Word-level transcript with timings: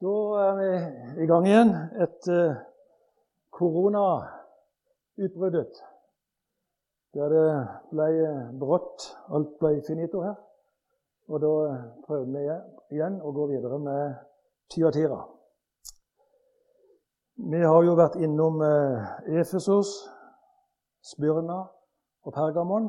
Da 0.00 0.08
er 0.40 0.54
vi 0.56 0.72
i 1.22 1.26
gang 1.28 1.44
igjen 1.44 1.74
etter 2.00 2.64
koronautbruddet. 3.52 5.76
Der 7.12 7.28
det 7.28 7.68
ble 7.90 8.06
brått. 8.62 9.16
Alt 9.28 9.58
ble 9.60 9.82
finito 9.84 10.22
her. 10.24 10.40
Og 11.28 11.40
da 11.44 11.52
prøver 12.06 12.24
vi 12.32 12.48
igjen 12.96 13.20
å 13.20 13.28
gå 13.36 13.44
videre 13.52 13.76
med 13.84 14.16
Tyatira. 14.72 15.20
Vi 17.52 17.60
har 17.60 17.84
jo 17.84 18.00
vært 18.00 18.16
innom 18.24 18.56
eh, 18.64 19.36
Efesos, 19.36 20.08
Spyrna 21.12 21.60
og 22.24 22.32
Pergamon. 22.40 22.88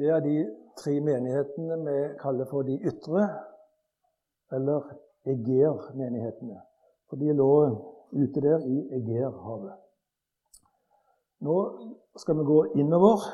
Det 0.00 0.08
er 0.16 0.24
de 0.24 0.48
tre 0.80 0.96
menighetene 1.04 1.76
vi 1.84 2.16
kaller 2.24 2.48
for 2.48 2.64
de 2.64 2.80
ytre, 2.88 3.28
eller 4.52 4.80
Eger-menighetene. 5.26 6.60
For 7.08 7.16
de 7.16 7.32
lå 7.36 7.52
ute 8.12 8.40
der 8.40 8.64
i 8.66 8.78
Egerhavet. 8.98 9.78
Nå 11.42 11.56
skal 12.16 12.38
vi 12.38 12.44
gå 12.46 12.58
innover 12.78 13.24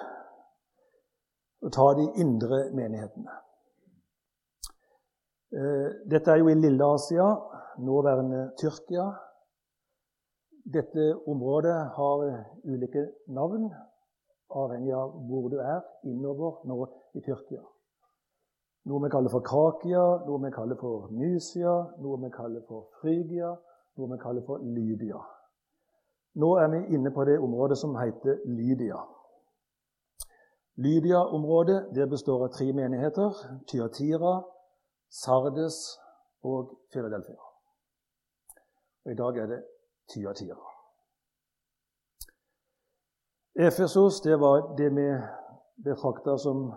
og 1.62 1.72
ta 1.74 1.86
de 1.98 2.06
indre 2.22 2.60
menighetene. 2.72 3.34
Eh, 5.52 5.88
dette 6.10 6.30
er 6.30 6.42
jo 6.42 6.48
i 6.48 6.54
Lille-Asia, 6.54 7.26
nåværende 7.78 8.50
Tyrkia. 8.60 9.06
Dette 10.74 11.14
området 11.26 11.76
har 11.96 12.24
ulike 12.64 13.06
navn, 13.26 13.70
avhengig 14.50 14.92
av 14.92 15.16
hvor 15.28 15.48
du 15.48 15.58
er 15.64 15.80
innover 16.04 16.60
nå 16.68 16.84
i 17.16 17.24
Tyrkia. 17.24 17.64
Noe 18.88 19.02
vi 19.04 19.08
kaller 19.12 19.28
for 19.28 19.44
Krakia, 19.44 20.04
noe 20.26 20.40
vi 20.40 20.50
kaller 20.54 20.78
for 20.80 21.10
Mysia, 21.12 21.74
noe 22.00 22.16
vi 22.22 22.30
kaller 22.32 22.62
for 22.68 22.86
Frygia, 23.00 23.50
noe 23.98 24.08
vi 24.14 24.18
kaller 24.22 24.46
for 24.46 24.62
Lydia. 24.64 25.20
Nå 26.40 26.54
er 26.62 26.70
vi 26.72 26.80
inne 26.96 27.12
på 27.12 27.24
det 27.28 27.38
området 27.38 27.78
som 27.78 27.96
heter 27.98 28.40
Lydia. 28.46 29.02
Lydia-området 30.78 32.08
består 32.10 32.44
av 32.46 32.52
tre 32.54 32.72
menigheter 32.72 33.34
Tyatira, 33.66 34.38
Sardes 35.10 35.98
og 36.46 36.70
Philadelphia. 36.92 37.40
Og 39.04 39.12
I 39.12 39.18
dag 39.18 39.38
er 39.42 39.46
det 39.52 39.62
Tyatira. 40.14 40.60
Efesos 43.58 44.20
det 44.22 44.40
var 44.40 44.76
det 44.78 44.92
vi 44.94 45.08
betrakta 45.84 46.38
som 46.38 46.70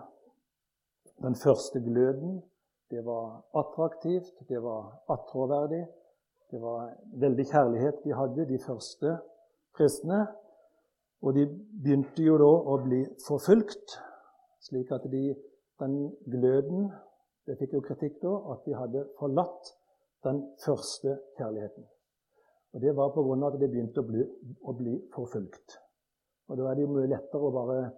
den 1.22 1.34
første 1.34 1.80
gløden. 1.80 2.42
Det 2.90 3.04
var 3.04 3.44
attraktivt, 3.54 4.48
det 4.48 4.62
var 4.62 5.02
attråverdig. 5.08 5.86
Det 6.50 6.60
var 6.62 6.92
veldig 7.14 7.46
kjærlighet 7.46 8.04
de 8.04 8.14
hadde, 8.14 8.48
de 8.48 8.58
første 8.58 9.18
kristne. 9.74 10.26
Og 11.22 11.34
de 11.34 11.46
begynte 11.82 12.22
jo 12.22 12.36
da 12.38 12.50
å 12.72 12.76
bli 12.82 13.04
forfulgt, 13.26 13.96
slik 14.60 14.90
at 14.92 15.06
de, 15.12 15.32
den 15.80 15.96
gløden 16.26 16.92
Det 17.42 17.56
fikk 17.58 17.72
jo 17.74 17.80
kritikk 17.82 18.20
da, 18.22 18.32
at 18.52 18.60
de 18.62 18.74
hadde 18.78 19.00
forlatt 19.18 19.72
den 20.22 20.36
første 20.62 21.16
kjærligheten. 21.34 21.82
Og 22.72 22.80
Det 22.80 22.92
var 22.96 23.10
pga. 23.10 23.46
at 23.46 23.58
de 23.60 23.68
begynte 23.68 23.98
å 23.98 24.06
bli, 24.06 24.22
å 24.62 24.72
bli 24.72 24.94
forfulgt. 25.14 25.74
Og 26.48 26.56
Da 26.56 26.70
er 26.70 26.74
det 26.74 26.82
jo 26.82 26.92
mye 26.94 27.10
lettere 27.10 27.42
å 27.42 27.50
bare 27.50 27.90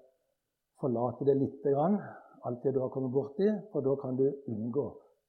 forlate 0.81 1.27
det 1.29 1.37
lite 1.37 1.75
grann, 1.75 1.99
alt 2.45 2.63
det 2.63 2.75
du 2.75 2.81
har 2.81 2.89
kommet 2.89 3.13
borti, 3.13 3.49
for 3.73 3.81
da 3.81 3.95
kan 3.97 4.17
du 4.17 4.27
unngå 4.49 4.87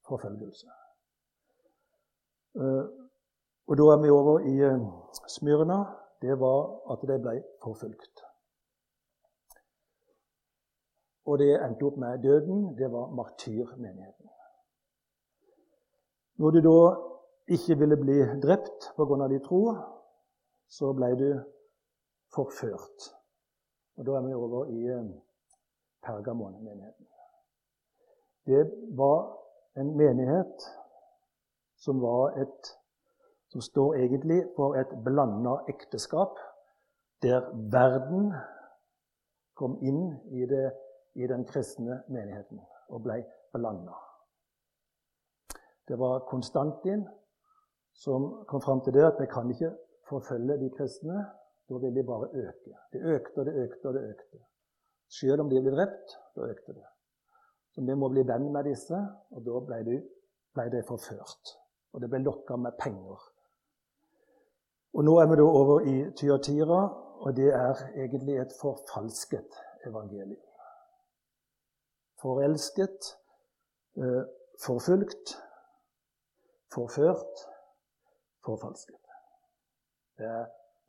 forfølgelse. 0.07 0.67
Eh, 2.55 2.85
og 3.67 3.77
Da 3.77 3.83
er 3.93 4.01
vi 4.01 4.09
over 4.09 4.39
i 4.39 4.55
eh, 4.69 4.79
Smyrna. 5.27 5.79
Det 6.21 6.39
var 6.39 6.61
at 6.91 7.01
de 7.01 7.19
ble 7.21 7.43
forfulgt. 7.63 8.21
Og 11.25 11.39
det 11.39 11.55
endte 11.65 11.85
opp 11.85 11.97
med 11.97 12.23
døden. 12.23 12.77
Det 12.77 12.91
var 12.91 13.11
martyrmenigheten. 13.19 14.29
Når 16.37 16.49
du 16.51 16.59
da 16.69 16.79
ikke 17.47 17.77
ville 17.79 17.97
bli 17.97 18.17
drept 18.45 18.91
pga. 18.95 19.27
din 19.27 19.43
tro, 19.43 19.61
så 20.67 20.93
ble 20.93 21.09
du 21.21 21.29
forført. 22.35 22.97
Og 23.97 24.05
Da 24.05 24.11
er 24.11 24.27
vi 24.27 24.33
over 24.33 24.65
i 24.65 24.81
eh, 24.87 25.05
Pergamon-menigheten. 26.05 27.05
Det 28.45 28.63
var 28.97 29.37
en 29.75 29.97
menighet 29.97 30.67
som 31.75 32.01
var 32.01 32.37
et 32.41 32.75
som 33.55 33.61
står 33.61 33.95
egentlig 33.95 34.43
for 34.55 34.75
et 34.75 34.91
blanda 35.05 35.55
ekteskap, 35.71 36.39
der 37.23 37.45
verden 37.71 38.33
kom 39.55 39.77
inn 39.81 40.09
i, 40.31 40.45
det, 40.45 40.71
i 41.15 41.27
den 41.27 41.45
kristne 41.47 42.01
menigheten 42.11 42.59
og 42.89 43.05
ble 43.05 43.21
blanda. 43.53 43.95
Det 45.87 45.95
var 45.99 46.25
Konstantin 46.27 47.05
som 47.95 48.43
kom 48.49 48.61
fram 48.61 48.81
til 48.83 48.93
det 48.97 49.05
at 49.07 49.21
vi 49.21 49.29
kan 49.31 49.49
ikke 49.51 49.71
forfølge 50.09 50.59
de 50.59 50.69
kristne. 50.77 51.25
Da 51.69 51.79
vil 51.81 51.95
de 51.95 52.03
bare 52.03 52.27
øke. 52.33 52.75
Det 52.93 53.01
økte 53.01 53.39
og 53.39 53.45
det 53.45 53.53
økte 53.63 53.87
og 53.87 53.93
det 53.93 54.03
økte. 54.09 54.39
Selv 55.19 55.45
om 55.45 55.49
de 55.49 55.61
ble 55.61 55.71
drept, 55.75 56.17
da 56.35 56.49
økte 56.49 56.73
det. 56.75 56.85
Så 57.75 57.83
vi 57.83 57.95
må 57.99 58.09
bli 58.11 58.23
venn 58.27 58.49
med 58.51 58.67
disse, 58.69 58.97
og 59.35 59.43
da 59.45 59.61
ble 59.67 59.79
de, 59.87 59.99
ble 60.55 60.65
de 60.73 60.81
forført. 60.87 61.55
Og 61.95 62.03
det 62.03 62.09
ble 62.11 62.23
lokka 62.23 62.57
med 62.59 62.75
penger. 62.79 63.23
Og 64.95 65.03
Nå 65.03 65.17
er 65.19 65.27
vi 65.27 65.37
da 65.39 65.45
over 65.61 65.87
i 65.91 65.95
Tyatira, 66.15 66.81
og 67.23 67.35
det 67.35 67.49
er 67.51 67.81
egentlig 67.95 68.37
et 68.39 68.55
forfalsket 68.61 69.59
evangelium. 69.87 70.41
Forelsket, 72.21 73.11
eh, 73.99 74.23
forfulgt, 74.65 75.35
forført, 76.73 77.43
forfalsket. 78.45 79.03
Det, 80.17 80.31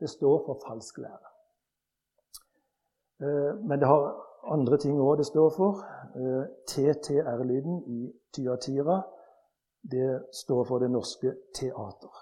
det 0.01 0.11
står 0.11 0.45
for 0.47 0.61
falsk 0.67 0.99
lære. 0.99 1.36
Eh, 3.21 3.53
men 3.69 3.79
det 3.81 3.89
har 3.89 4.03
andre 4.53 4.79
ting 4.79 5.01
òg 5.01 5.17
det 5.19 5.27
står 5.27 5.51
for. 5.57 5.83
Eh, 6.21 6.45
TTR-lyden 6.69 7.83
i 7.87 8.13
Tyatira 8.35 9.03
det 9.91 10.23
står 10.33 10.65
for 10.65 10.79
Det 10.79 10.91
Norske 10.91 11.33
Teater. 11.55 12.15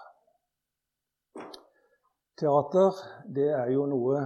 Teater 2.37 2.91
det 3.35 3.49
er 3.49 3.71
jo 3.71 3.85
noe 3.85 4.25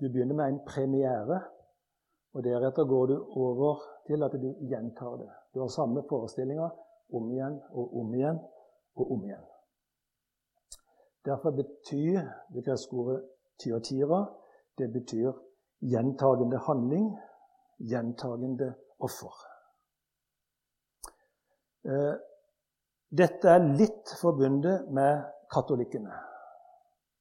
Du 0.00 0.08
begynner 0.12 0.34
med 0.34 0.44
en 0.44 0.58
premiere, 0.66 1.40
og 2.34 2.44
deretter 2.44 2.84
går 2.84 3.06
du 3.06 3.16
over 3.30 3.80
til 4.06 4.22
at 4.22 4.32
du 4.32 4.54
gjentar 4.68 5.16
det. 5.16 5.30
Du 5.54 5.60
har 5.60 5.68
samme 5.68 6.02
forestillinga 6.08 6.68
om 7.12 7.30
igjen 7.30 7.56
og 7.70 7.96
om 8.00 8.14
igjen 8.14 8.38
og 8.96 9.12
om 9.12 9.24
igjen. 9.24 9.46
Derfor 11.24 11.50
betyr 11.50 12.20
det 12.54 12.64
greske 12.64 12.92
ordet 12.92 13.22
tyatira 13.62 14.20
det 14.78 14.88
betyr 14.92 15.32
gjentagende 15.80 16.58
handling, 16.66 17.10
gjentagende 17.78 18.74
offer. 18.98 19.34
Eh, 21.86 22.14
dette 23.16 23.48
er 23.48 23.68
litt 23.78 24.16
forbundet 24.20 24.88
med 24.90 25.22
katolikkene. 25.52 26.12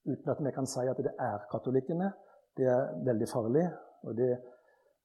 Uten 0.06 0.32
at 0.32 0.42
vi 0.42 0.54
kan 0.54 0.68
si 0.70 0.86
at 0.90 1.02
det 1.02 1.14
er 1.22 1.46
katolikkene. 1.52 2.12
Det 2.58 2.68
er 2.72 2.94
veldig 3.06 3.30
farlig. 3.30 3.66
og 4.06 4.18
det, 4.18 4.30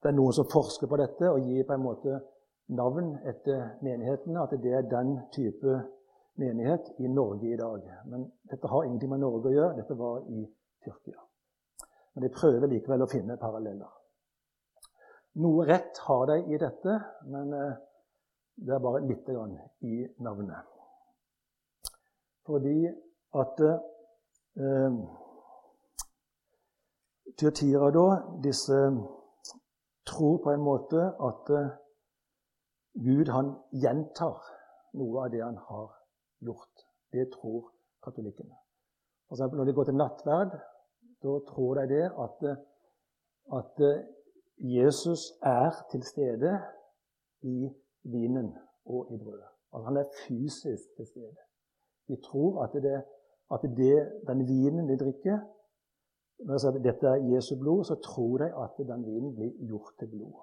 det 0.01 0.09
er 0.09 0.17
noen 0.17 0.33
som 0.33 0.49
forsker 0.49 0.87
på 0.87 0.97
dette 1.01 1.29
og 1.29 1.41
gir 1.41 1.65
på 1.65 1.73
en 1.73 1.83
måte 1.83 2.19
navn 2.69 3.15
etter 3.25 3.77
menighetene. 3.81 4.43
At 4.43 4.53
det 4.61 4.73
er 4.73 4.89
den 4.89 5.17
type 5.33 5.81
menighet 6.41 6.93
i 6.99 7.07
Norge 7.07 7.53
i 7.53 7.57
dag. 7.57 7.89
Men 8.05 8.29
dette 8.49 8.67
har 8.67 8.85
ingenting 8.85 9.13
med 9.13 9.25
Norge 9.25 9.49
å 9.49 9.57
gjøre. 9.57 9.75
Dette 9.81 9.97
var 9.97 10.23
i 10.29 10.45
Tyrkia. 10.85 11.30
Men 12.13 12.25
de 12.25 12.33
prøver 12.35 12.67
likevel 12.67 13.05
å 13.05 13.09
finne 13.11 13.39
paralleller. 13.39 13.91
Noe 15.41 15.65
rett 15.67 16.01
har 16.07 16.25
de 16.27 16.37
i 16.51 16.59
dette, 16.59 16.97
men 17.31 17.53
eh, 17.55 17.77
det 18.59 18.75
er 18.75 18.83
bare 18.83 19.05
lite 19.05 19.31
grann 19.31 19.55
i 19.87 20.01
navnet. 20.19 20.67
Fordi 22.45 22.75
at 23.39 23.63
eh, 23.63 24.97
Tyatira, 27.39 27.91
da, 27.95 28.07
disse 28.43 28.79
tror 30.05 30.41
på 30.43 30.51
en 30.51 30.65
måte 30.65 31.05
at 31.29 31.53
eh, 31.55 31.71
Gud 33.05 33.31
han 33.31 33.53
gjentar 33.71 34.43
noe 34.99 35.25
av 35.25 35.31
det 35.31 35.43
han 35.45 35.57
har 35.69 35.87
gjort. 36.43 36.83
Det 37.15 37.29
tror 37.37 37.71
katolikkene. 38.03 38.57
For 39.29 39.55
når 39.55 39.69
de 39.69 39.75
går 39.77 39.87
til 39.87 39.95
nattverd, 39.95 40.59
da 41.23 41.39
tror 41.47 41.73
de 41.75 41.87
det 41.89 42.07
at, 42.25 42.57
at 43.59 43.77
Jesus 44.57 45.19
er 45.41 45.71
til 45.91 46.03
stede 46.03 46.59
i 47.41 47.69
vinen 48.03 48.57
og 48.85 49.07
i 49.13 49.17
brødet. 49.17 49.49
At 49.75 49.83
han 49.83 49.97
er 49.97 50.03
fysisk 50.27 50.83
til 50.97 51.07
stede. 51.07 51.37
De 52.07 52.21
tror 52.21 52.63
at, 52.63 52.73
det, 52.73 53.03
at 53.53 53.61
det, 53.61 54.11
den 54.27 54.47
vinen 54.47 54.89
de 54.89 54.97
drikker 54.97 55.39
Når 56.45 56.53
jeg 56.53 56.61
sier 56.61 56.71
at 56.77 56.83
dette 56.83 57.07
er 57.07 57.25
Jesu 57.31 57.53
blod, 57.59 57.83
så 57.85 57.95
tror 57.95 58.37
de 58.37 58.47
at 58.63 58.77
den 58.77 59.05
vinen 59.05 59.35
blir 59.35 59.51
gjort 59.67 59.93
til 59.99 60.07
blod. 60.09 60.33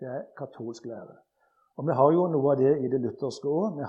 Det 0.00 0.08
er 0.08 0.22
katolsk 0.38 0.86
lære. 0.86 1.16
Og 1.76 1.86
Vi 1.86 1.92
har 1.92 2.12
jo 2.12 2.22
noe 2.32 2.52
av 2.52 2.56
det 2.56 2.72
i 2.84 2.88
det 2.88 3.00
lutherske 3.04 3.48
òg. 3.48 3.82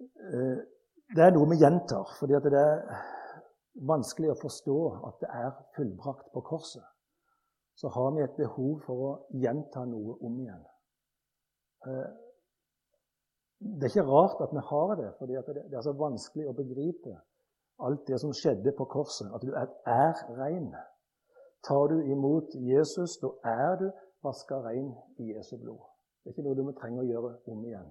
Eh, 0.00 0.58
det 1.16 1.24
er 1.24 1.32
noe 1.32 1.48
vi 1.48 1.56
gjentar, 1.62 2.12
fordi 2.18 2.36
at 2.36 2.44
det 2.44 2.60
er 2.60 2.76
vanskelig 3.86 4.32
å 4.32 4.40
forstå 4.40 4.78
at 5.08 5.20
det 5.22 5.28
er 5.34 5.50
fullbrakt 5.76 6.32
på 6.34 6.42
korset. 6.46 6.84
Så 7.78 7.90
har 7.94 8.10
vi 8.16 8.24
et 8.24 8.38
behov 8.38 8.80
for 8.86 9.04
å 9.06 9.10
gjenta 9.38 9.84
noe 9.86 10.16
om 10.26 10.40
igjen. 10.42 10.64
Eh, 11.86 12.08
det 13.58 13.86
er 13.86 13.92
ikke 13.92 14.10
rart 14.10 14.42
at 14.42 14.54
vi 14.54 14.62
har 14.70 14.94
det, 14.98 15.12
for 15.18 15.30
det 15.30 15.76
er 15.78 15.82
så 15.86 15.94
vanskelig 15.98 16.46
å 16.50 16.56
begripe 16.58 17.14
alt 17.86 18.06
det 18.06 18.18
som 18.22 18.34
skjedde 18.34 18.74
på 18.78 18.86
korset. 18.90 19.30
At 19.34 19.42
du 19.42 19.54
er, 19.54 19.70
er 19.86 20.14
rein. 20.38 20.70
Tar 21.66 21.90
du 21.90 22.02
imot 22.06 22.54
Jesus, 22.54 23.18
da 23.22 23.32
er 23.50 23.78
du 23.80 23.88
vaska 24.26 24.60
rein 24.62 24.92
i 25.18 25.32
Jesu 25.34 25.56
blod. 25.58 25.82
Det 26.22 26.30
er 26.30 26.36
ikke 26.36 26.46
noe 26.46 26.58
du 26.58 26.64
må 26.66 26.74
trenge 26.78 27.02
å 27.02 27.08
gjøre 27.08 27.34
om 27.50 27.62
igjen 27.66 27.90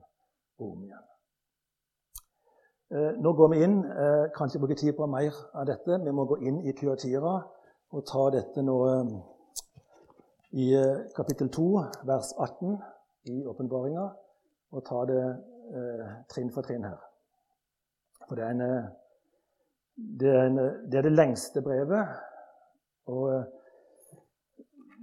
og 0.60 0.72
om 0.72 0.84
igjen. 0.88 1.08
Eh, 2.92 3.14
nå 3.20 3.34
går 3.34 3.48
vi 3.52 3.64
inn. 3.64 3.84
kanskje 3.84 4.32
kan 4.36 4.48
ikke 4.48 4.60
bruke 4.60 4.76
tid 4.76 4.94
på 4.96 5.06
mer 5.06 5.34
av 5.54 5.66
dette. 5.68 5.98
Vi 6.06 6.12
må 6.12 6.24
gå 6.26 6.38
inn 6.48 6.62
i 6.64 6.72
Tyatira 6.72 7.34
og 7.92 8.06
ta 8.08 8.30
dette 8.32 8.64
nå 8.64 8.76
eh, 8.88 9.10
i 10.52 10.68
kapittel 11.16 11.50
2, 11.52 11.66
vers 12.08 12.32
18 12.38 12.78
i 13.34 13.44
åpenbaringa, 13.46 14.06
og 14.72 14.86
ta 14.88 15.04
det 15.06 15.24
trinn 16.32 16.48
for 16.56 16.64
trinn 16.64 16.86
her. 16.88 16.96
For 18.30 18.40
det 18.40 18.46
er, 18.46 18.56
en, 18.56 18.88
det, 20.22 20.32
er 20.32 20.48
en, 20.48 20.62
det 20.88 21.02
er 21.02 21.10
det 21.10 21.12
lengste 21.12 21.62
brevet, 21.62 22.16
og 23.12 23.44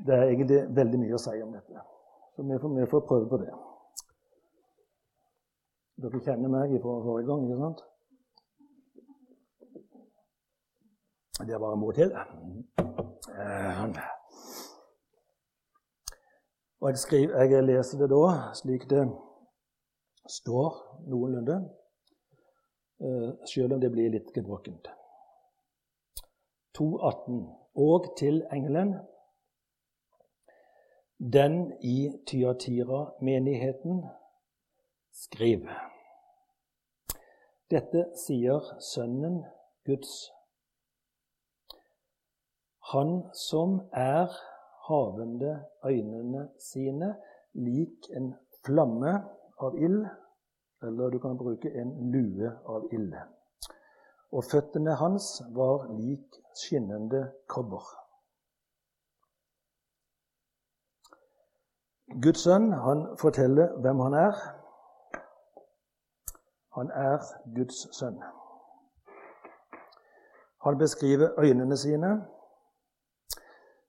det 0.07 0.17
er 0.17 0.33
egentlig 0.33 0.65
veldig 0.81 1.03
mye 1.05 1.21
å 1.21 1.23
si 1.27 1.37
om 1.45 1.53
dette. 1.53 1.85
Så 2.33 2.49
vi 2.49 2.59
får, 2.65 2.75
vi 2.81 2.91
får 2.91 3.07
prøve 3.13 3.29
på 3.29 3.43
det. 3.45 3.53
Dere 6.03 6.21
kjenner 6.27 6.51
meg 6.51 6.73
fra 6.83 6.95
forrige 7.05 7.29
gang, 7.29 7.45
ikke 7.47 7.61
sant? 7.61 7.83
Det 11.47 11.55
er 11.55 11.63
bare 11.63 11.77
må 11.79 11.93
til. 11.95 12.11
Eh, 13.35 13.83
og 16.81 16.89
jeg, 16.91 16.99
skriver, 16.99 17.43
jeg 17.43 17.65
leser 17.65 17.99
det 18.03 18.09
da 18.11 18.25
slik 18.59 18.89
det 18.91 19.05
står 20.31 20.77
noenlunde, 21.11 21.57
sjøl 22.99 23.39
selv 23.51 23.77
om 23.77 23.81
det 23.83 23.91
blir 23.95 24.11
litt 24.15 24.35
gebrokkent. 24.35 24.91
2.18. 26.79 27.41
Og 27.87 28.11
til 28.19 28.43
engelen, 28.53 28.95
den 31.19 31.73
i 31.83 32.11
Tyatira-menigheten 32.27 34.05
skriv. 35.15 35.69
Dette 37.71 38.05
sier 38.19 38.67
Sønnen 38.83 39.45
Guds. 39.87 40.13
Han 42.93 43.23
som 43.33 43.79
er 43.93 44.35
havende 44.89 45.55
øynene 45.85 46.49
sine 46.61 47.15
lik 47.55 48.11
en 48.17 48.35
flamme 48.67 49.15
av 49.59 49.79
ild, 49.79 50.05
eller 50.83 51.11
du 51.11 51.19
kan 51.19 51.39
bruke 51.39 51.71
en 51.73 51.95
lue 52.13 52.51
av 52.69 52.89
ild. 52.93 53.15
Og 54.35 54.45
føttene 54.51 54.97
hans 55.01 55.39
var 55.57 55.87
lik 55.95 56.41
skinnende 56.59 57.29
kobber. 57.49 57.87
Guds 62.23 62.45
sønn 62.45 62.69
han 62.85 63.07
forteller 63.19 63.73
hvem 63.81 64.03
han 64.05 64.15
er. 64.19 64.45
Han 66.75 66.91
er 66.91 67.19
Guds 67.55 67.97
sønn. 67.97 68.23
Han 70.65 70.79
beskriver 70.79 71.39
øynene 71.39 71.77
sine. 71.77 72.27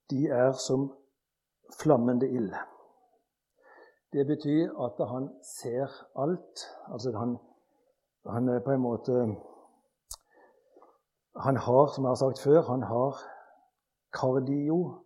De 0.09 0.27
er 0.27 0.51
som 0.51 0.97
flammende 1.81 2.29
ild. 2.29 2.53
Det 4.13 4.27
betyr 4.27 4.75
at 4.85 5.07
han 5.09 5.29
ser 5.59 5.87
alt. 6.15 6.59
Altså 6.91 7.17
han, 7.17 7.37
han 8.33 8.49
er 8.49 8.59
på 8.59 8.71
en 8.71 8.81
måte 8.81 9.11
Han 11.35 11.57
har, 11.57 11.87
som 11.87 12.03
jeg 12.03 12.09
har 12.09 12.15
sagt 12.15 12.39
før, 12.39 12.61
han 12.61 12.83
har 12.83 13.17
kardio, 14.13 15.03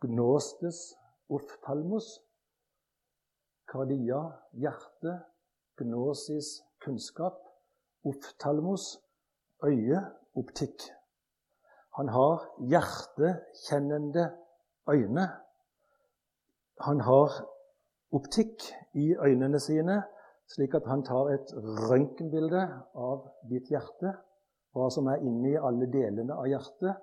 gnostes, 0.00 0.96
oftalmos. 1.28 2.04
Kardia, 3.68 4.22
hjerte, 4.52 5.20
gnosis, 5.76 6.62
kunnskap. 6.84 7.36
Oftalmos, 8.04 9.00
øye, 9.64 10.00
optikk. 10.34 10.82
Han 11.96 12.08
har 12.08 12.46
hjertekjennende 12.70 14.30
øyne. 14.88 15.26
Han 16.80 17.00
har 17.00 17.30
optikk 18.12 18.62
i 18.94 19.16
øynene 19.16 19.60
sine, 19.60 20.02
slik 20.48 20.74
at 20.74 20.86
han 20.86 21.04
tar 21.04 21.28
et 21.34 21.52
røntgenbilde 21.90 22.62
av 22.94 23.28
ditt 23.50 23.68
hjerte, 23.68 24.16
hva 24.72 24.88
som 24.90 25.06
er 25.12 25.22
inni 25.26 25.56
alle 25.58 25.86
delene 25.92 26.34
av 26.34 26.48
hjertet 26.48 26.96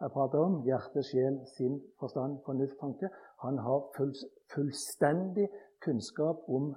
jeg 0.00 0.10
prater 0.10 0.40
om, 0.42 0.56
hjerte, 0.66 1.02
sjel, 1.06 1.36
sinn, 1.54 1.76
forstand, 2.00 2.40
fornuft, 2.46 2.74
tanke. 2.80 3.08
Han 3.44 3.58
har 3.62 3.84
full, 3.96 4.10
fullstendig 4.52 5.46
kunnskap 5.84 6.42
om 6.50 6.72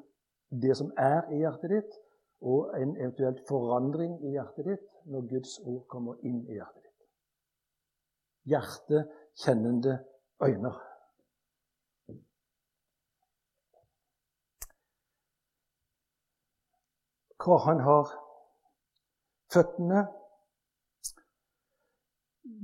det 0.64 0.78
som 0.80 0.92
er 1.02 1.26
i 1.34 1.42
hjertet 1.42 1.74
ditt, 1.74 1.98
og 2.42 2.82
en 2.82 2.98
eventuelt 2.98 3.40
forandring 3.48 4.18
i 4.26 4.36
hjertet 4.36 4.68
ditt 4.68 4.90
når 5.10 5.30
Guds 5.32 5.58
ord 5.66 5.86
kommer 5.90 6.20
inn 6.28 6.44
i 6.46 6.58
hjertet 6.60 6.84
ditt. 6.84 7.08
Hjertekjennende 8.52 9.98
øyne. 10.44 10.74
Hva 17.48 17.58
han 17.64 17.80
har 17.80 18.10
føttene 19.54 20.08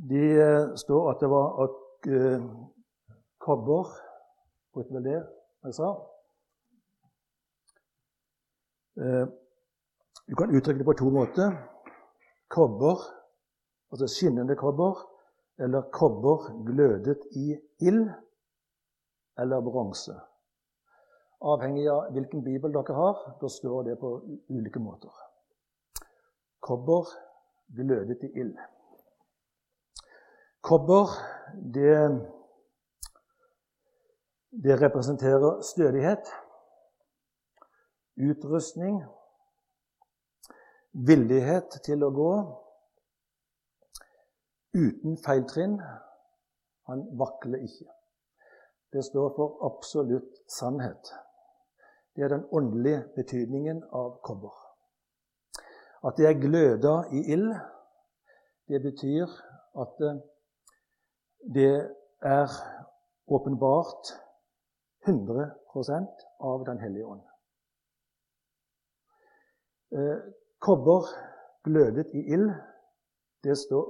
De 0.09 0.19
eh, 0.19 0.73
står 0.75 1.09
at 1.11 1.21
det 1.21 1.29
var 1.31 1.53
at 1.63 2.07
uh, 2.11 2.45
kobber 3.39 3.91
Brukte 4.73 4.95
vel 4.95 5.05
det 5.05 5.19
jeg 5.63 5.75
sa. 5.77 5.89
Uh, 8.97 9.27
du 10.27 10.35
kan 10.35 10.55
uttrykke 10.55 10.79
det 10.79 10.85
på 10.85 10.93
to 10.93 11.09
måter. 11.09 11.55
Kobber, 12.47 12.99
altså 13.91 14.07
skinnende 14.07 14.55
kobber, 14.55 14.99
eller 15.59 15.89
kobber 15.91 16.63
glødet 16.65 17.25
i 17.35 17.57
ild, 17.79 18.09
eller 19.37 19.61
bronse. 19.61 20.15
Avhengig 21.43 21.89
av 21.91 22.11
hvilken 22.15 22.43
bibel 22.43 22.71
dere 22.71 22.95
har, 22.95 23.23
da 23.41 23.49
står 23.51 23.83
det 23.89 23.97
på 23.99 24.13
ulike 24.49 24.79
måter. 24.79 25.11
Kobber 26.63 27.09
glødet 27.75 28.23
i 28.23 28.31
ild. 28.39 28.55
Kobber, 30.63 31.11
det, 31.73 31.97
det 34.63 34.79
representerer 34.81 35.59
stødighet, 35.61 36.31
utrustning 38.15 39.01
villighet 40.93 41.79
til 41.85 42.03
å 42.05 42.11
gå 42.13 42.31
uten 44.77 45.17
feiltrinn. 45.25 45.77
Han 46.89 47.05
vakler 47.19 47.63
ikke. 47.65 47.89
Det 48.93 49.03
står 49.05 49.33
for 49.35 49.63
absolutt 49.65 50.43
sannhet. 50.51 51.13
Det 52.15 52.23
er 52.23 52.35
den 52.35 52.45
åndelige 52.53 53.07
betydningen 53.15 53.83
av 53.91 54.19
kobber. 54.21 54.53
At 56.05 56.17
det 56.17 56.27
er 56.29 56.41
gløda 56.41 56.93
i 57.15 57.23
ild, 57.33 57.55
det 58.67 58.81
betyr 58.83 59.31
at 59.81 60.03
det 61.55 61.73
er 62.21 62.51
åpenbart 63.27 64.13
100% 65.07 66.27
av 66.39 66.65
Den 66.65 66.79
hellige 66.79 67.05
ånd. 67.05 67.23
Kobber 70.63 71.07
glødet 71.63 72.13
i 72.13 72.23
ild, 72.33 72.49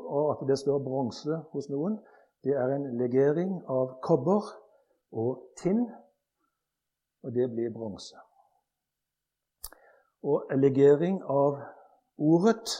og 0.09 0.31
at 0.31 0.47
det 0.47 0.57
står 0.59 0.79
bronse 0.81 1.37
hos 1.53 1.69
noen, 1.69 1.99
det 2.43 2.55
er 2.57 2.73
en 2.75 2.87
legering 2.97 3.51
av 3.69 3.99
kobber 4.01 4.47
og 5.11 5.43
tinn, 5.61 5.85
og 7.23 7.35
det 7.35 7.45
blir 7.53 7.69
bronse. 7.75 8.17
Og 10.23 10.49
legering 10.57 11.21
av 11.29 11.61
ordet, 12.17 12.73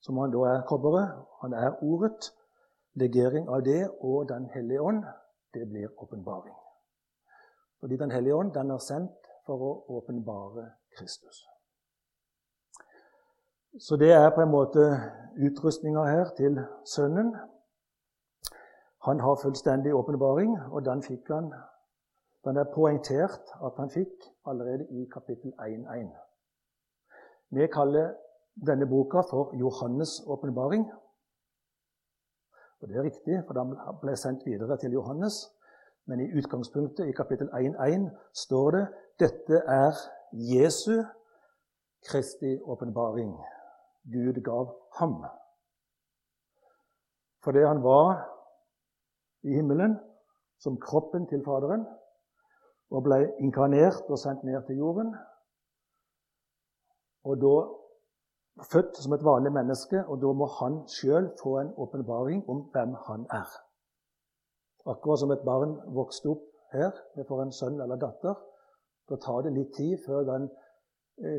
som 0.00 0.18
han 0.18 0.32
da 0.32 0.48
er 0.54 0.66
kobberet, 0.68 1.14
han 1.42 1.54
er 1.54 1.76
ordet, 1.82 2.32
legering 2.94 3.48
av 3.48 3.64
det 3.66 3.82
og 4.00 4.28
Den 4.28 4.46
hellige 4.54 4.82
ånd, 4.82 5.04
det 5.54 5.68
blir 5.68 5.88
åpenbaring. 6.02 6.54
Fordi 7.80 7.96
Den 7.96 8.10
hellige 8.10 8.34
ånd 8.34 8.54
den 8.54 8.70
er 8.70 8.78
sendt 8.78 9.28
for 9.46 9.60
å 9.60 9.72
åpenbare 9.98 10.70
Kristus. 10.96 11.44
Så 13.80 13.96
det 13.96 14.12
er 14.12 14.30
på 14.30 14.40
en 14.40 14.50
måte 14.50 14.82
utrustninga 15.46 16.02
her 16.04 16.28
til 16.36 16.58
Sønnen. 16.86 17.36
Han 19.02 19.20
har 19.20 19.40
fullstendig 19.42 19.94
åpenbaring, 19.94 20.58
og 20.72 20.84
den 20.84 21.02
fikk 21.02 21.28
han 21.28 21.52
Den 22.44 22.56
er 22.56 22.64
poengtert 22.74 23.40
at 23.64 23.72
han 23.76 23.90
fikk 23.90 24.24
allerede 24.46 24.86
i 24.90 25.08
kapittel 25.12 25.52
1.1. 25.60 26.10
Vi 27.50 27.66
kaller 27.66 28.12
denne 28.66 28.86
boka 28.86 29.20
for 29.30 29.54
Johannes' 29.62 30.28
åpenbaring. 30.28 30.92
Og 32.80 32.88
Det 32.88 32.96
er 32.96 33.02
riktig, 33.02 33.42
for 33.46 33.54
den 33.54 33.76
ble 34.00 34.16
sendt 34.16 34.46
videre 34.46 34.76
til 34.76 34.92
Johannes. 34.92 35.50
Men 36.06 36.20
i 36.20 36.38
utgangspunktet, 36.38 37.06
i 37.06 37.12
kapittel 37.12 37.48
1.1, 37.48 38.10
står 38.34 38.70
det 38.70 38.86
dette 39.20 39.62
er 39.66 39.92
Jesu 40.32 41.02
Kristi 42.08 42.58
åpenbaring. 42.62 43.53
Gud 44.12 44.42
gav 44.44 44.72
ham. 44.98 45.24
Fordi 47.44 47.62
han 47.64 47.82
var 47.82 48.24
i 49.42 49.54
himmelen 49.54 49.98
som 50.58 50.80
kroppen 50.80 51.26
til 51.28 51.44
Faderen 51.44 51.86
og 52.90 53.04
ble 53.04 53.20
inkarnert 53.40 54.08
og 54.08 54.18
sendt 54.18 54.44
ned 54.44 54.62
til 54.66 54.80
jorden. 54.80 55.14
Og 57.24 57.40
da 57.40 57.54
født 58.72 58.96
som 58.96 59.12
et 59.12 59.24
vanlig 59.24 59.52
menneske, 59.52 60.04
og 60.06 60.20
da 60.22 60.32
må 60.32 60.46
han 60.60 60.82
sjøl 60.88 61.30
få 61.42 61.58
en 61.58 61.72
åpenbaring 61.76 62.44
om 62.48 62.64
hvem 62.72 62.94
han 63.06 63.26
er. 63.30 63.48
Akkurat 64.86 65.20
som 65.20 65.32
et 65.32 65.44
barn 65.44 65.78
vokste 65.96 66.28
opp 66.28 66.44
her, 66.72 66.92
vi 67.16 67.24
får 67.28 67.42
en 67.42 67.52
sønn 67.52 67.80
eller 67.80 67.96
datter. 67.96 68.36
Da 69.08 69.16
tar 69.20 69.42
det 69.44 69.54
litt 69.56 69.72
tid 69.76 69.98
før 70.06 70.24
den 70.28 70.50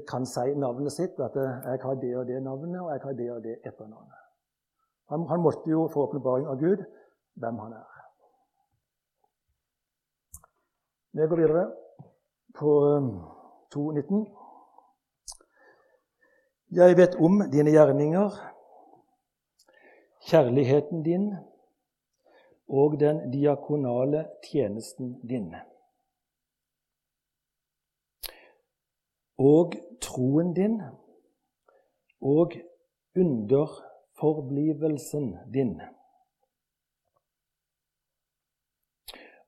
kan 0.07 0.25
si 0.25 0.53
navnet 0.55 0.91
sitt, 0.91 1.19
at 1.19 1.35
eh, 1.35 1.63
'jeg 1.65 1.79
har 1.81 1.93
det 1.93 2.17
og 2.17 2.27
det 2.27 2.43
navnet, 2.43 2.81
og 2.81 2.91
jeg 2.91 3.01
har 3.03 3.13
det 3.13 3.31
og 3.31 3.43
det 3.43 3.57
etternavnet'. 3.65 4.23
Han, 5.09 5.27
han 5.27 5.41
måtte 5.41 5.69
jo 5.69 5.87
få 5.93 6.07
åpenbaring 6.07 6.47
av 6.47 6.59
Gud 6.59 6.85
hvem 7.33 7.57
han 7.59 7.73
er. 7.73 7.91
Vi 11.11 11.27
går 11.27 11.35
videre 11.35 11.71
på 12.55 12.71
2.19. 13.75 14.21
Eh, 14.21 14.45
jeg 16.71 16.97
vet 16.97 17.15
om 17.15 17.41
dine 17.51 17.71
gjerninger, 17.71 18.29
kjærligheten 20.27 21.03
din 21.03 21.35
og 22.67 22.99
den 22.99 23.31
diakonale 23.31 24.25
tjenesten 24.51 25.19
din. 25.29 25.55
Og 29.37 29.73
troen 30.01 30.53
din 30.53 30.81
og 32.21 32.51
underforblivelsen 33.15 35.37
din. 35.53 35.81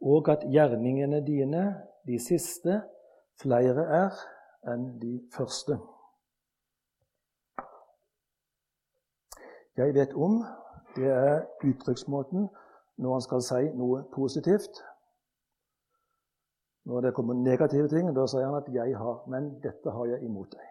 Og 0.02 0.30
at 0.30 0.40
gjerningene 0.52 1.26
dine, 1.26 1.84
de 2.08 2.20
siste, 2.20 2.82
flere 3.42 3.84
er 4.02 4.10
enn 4.68 5.00
de 5.02 5.30
første. 5.34 5.80
jeg 9.78 9.94
vet 9.94 10.14
om, 10.14 10.44
det 10.96 11.06
er 11.06 11.42
uttrykksmåten 11.64 12.50
når 12.98 13.14
han 13.14 13.22
skal 13.22 13.42
si 13.46 13.68
noe 13.78 14.02
positivt. 14.14 14.82
Når 16.88 17.02
det 17.02 17.14
kommer 17.14 17.34
negative 17.34 17.88
ting, 17.92 18.14
da 18.16 18.24
sier 18.28 18.46
han 18.48 18.56
at 18.56 18.68
'jeg 18.74 18.98
har', 18.98 19.24
men 19.28 19.60
dette 19.64 19.92
har 19.92 20.06
jeg 20.06 20.24
imot 20.24 20.52
deg. 20.52 20.68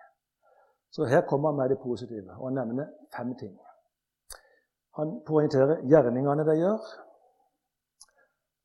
Så 0.91 1.05
her 1.05 1.27
kommer 1.29 1.49
han 1.51 1.57
med 1.57 1.69
det 1.69 1.79
positive 1.83 2.31
og 2.39 2.47
han 2.49 2.55
nevner 2.55 2.87
fem 3.17 3.35
ting. 3.35 3.59
Han 4.97 5.21
poengterer 5.27 5.83
gjerningene 5.85 6.45
de 6.45 6.55
gjør. 6.57 6.81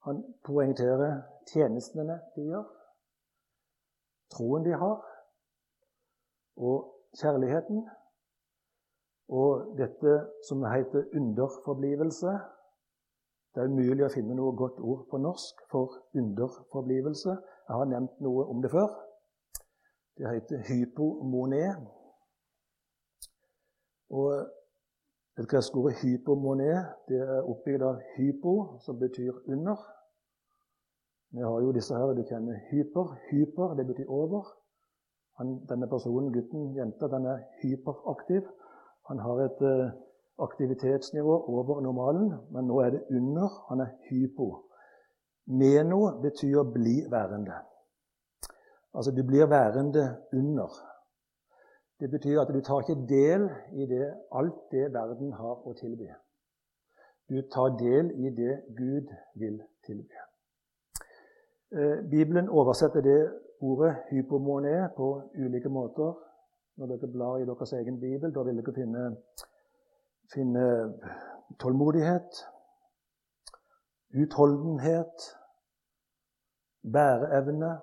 Han 0.05 0.23
poengterer 0.43 1.21
tjenestene 1.53 2.21
de 2.35 2.41
gjør, 2.41 2.63
troen 4.31 4.63
de 4.65 4.71
har, 4.71 5.01
og 6.57 6.77
kjærligheten 7.19 7.89
og 9.29 9.77
dette 9.77 10.15
som 10.47 10.63
heter 10.63 11.03
underforblivelse. 11.15 12.39
Det 13.51 13.61
er 13.61 13.71
umulig 13.71 14.05
å 14.05 14.11
finne 14.13 14.35
noe 14.37 14.55
godt 14.55 14.79
ord 14.79 15.07
på 15.11 15.19
norsk 15.19 15.63
for 15.71 15.97
underforblivelse. 16.15 17.33
Jeg 17.67 17.79
har 17.79 17.89
nevnt 17.91 18.21
noe 18.23 18.45
om 18.51 18.61
det 18.63 18.71
før. 18.71 18.93
Det 20.17 20.29
heter 20.29 20.63
hypomone. 20.69 21.65
Og 24.11 24.47
det 25.37 25.47
greske 25.51 25.79
ordet 25.79 25.99
hypomone 26.01 26.69
det 27.09 27.19
er 27.23 27.47
oppbygd 27.47 27.83
av 27.87 27.99
hypo, 28.15 28.55
som 28.85 28.99
betyr 28.99 29.43
under. 29.47 29.83
Vi 31.31 31.43
har 31.43 31.61
jo 31.63 31.71
disse 31.75 31.95
her, 31.95 32.11
du 32.15 32.23
kjenner 32.27 32.59
hyper. 32.71 33.15
Hyper, 33.29 33.75
det 33.75 33.87
betyr 33.87 34.07
over. 34.11 34.47
Han, 35.39 35.57
denne 35.69 35.87
personen, 35.87 36.31
gutten, 36.35 36.73
jenta, 36.75 37.07
den 37.07 37.25
er 37.25 37.43
hyperaktiv. 37.61 38.47
Han 39.07 39.19
har 39.19 39.43
et 39.45 39.61
eh, 39.67 39.93
aktivitetsnivå 40.41 41.35
over 41.47 41.81
normalen, 41.81 42.33
men 42.51 42.67
nå 42.67 42.79
er 42.79 42.89
det 42.89 43.03
under. 43.09 43.49
Han 43.69 43.79
er 43.79 43.91
hypo. 44.09 44.47
Meno 45.45 46.21
betyr 46.21 46.63
bli 46.73 46.95
værende. 47.09 47.57
Altså 48.93 49.11
du 49.11 49.23
blir 49.27 49.45
værende 49.45 50.17
under. 50.33 50.71
Det 51.99 52.11
betyr 52.11 52.41
at 52.41 52.53
du 52.53 52.61
tar 52.61 52.79
ikke 52.79 53.07
del 53.09 53.49
i 53.73 53.85
det, 53.85 54.13
alt 54.31 54.59
det 54.71 54.93
verden 54.93 55.33
har 55.33 55.67
å 55.67 55.73
tilby. 55.73 56.09
Du 57.29 57.41
tar 57.53 57.77
del 57.77 58.11
i 58.25 58.29
det 58.35 58.55
Gud 58.77 59.07
vil 59.35 59.61
tilby. 59.85 60.17
Eh, 61.71 62.09
Bibelen 62.09 62.49
oversetter 62.49 63.01
det 63.01 63.19
ordet 63.61 63.95
hypomone 64.09 64.89
på 64.97 65.21
ulike 65.35 65.69
måter. 65.69 66.17
Når 66.77 66.87
dere 66.87 67.11
blar 67.13 67.37
i 67.37 67.45
deres 67.45 67.73
egen 67.73 67.99
bibel, 67.99 68.33
da 68.33 68.43
vil 68.43 68.57
dere 68.57 68.73
finne, 68.73 69.15
finne 70.33 70.65
tålmodighet, 71.59 72.29
utholdenhet, 74.21 75.15
bæreevne. 76.93 77.79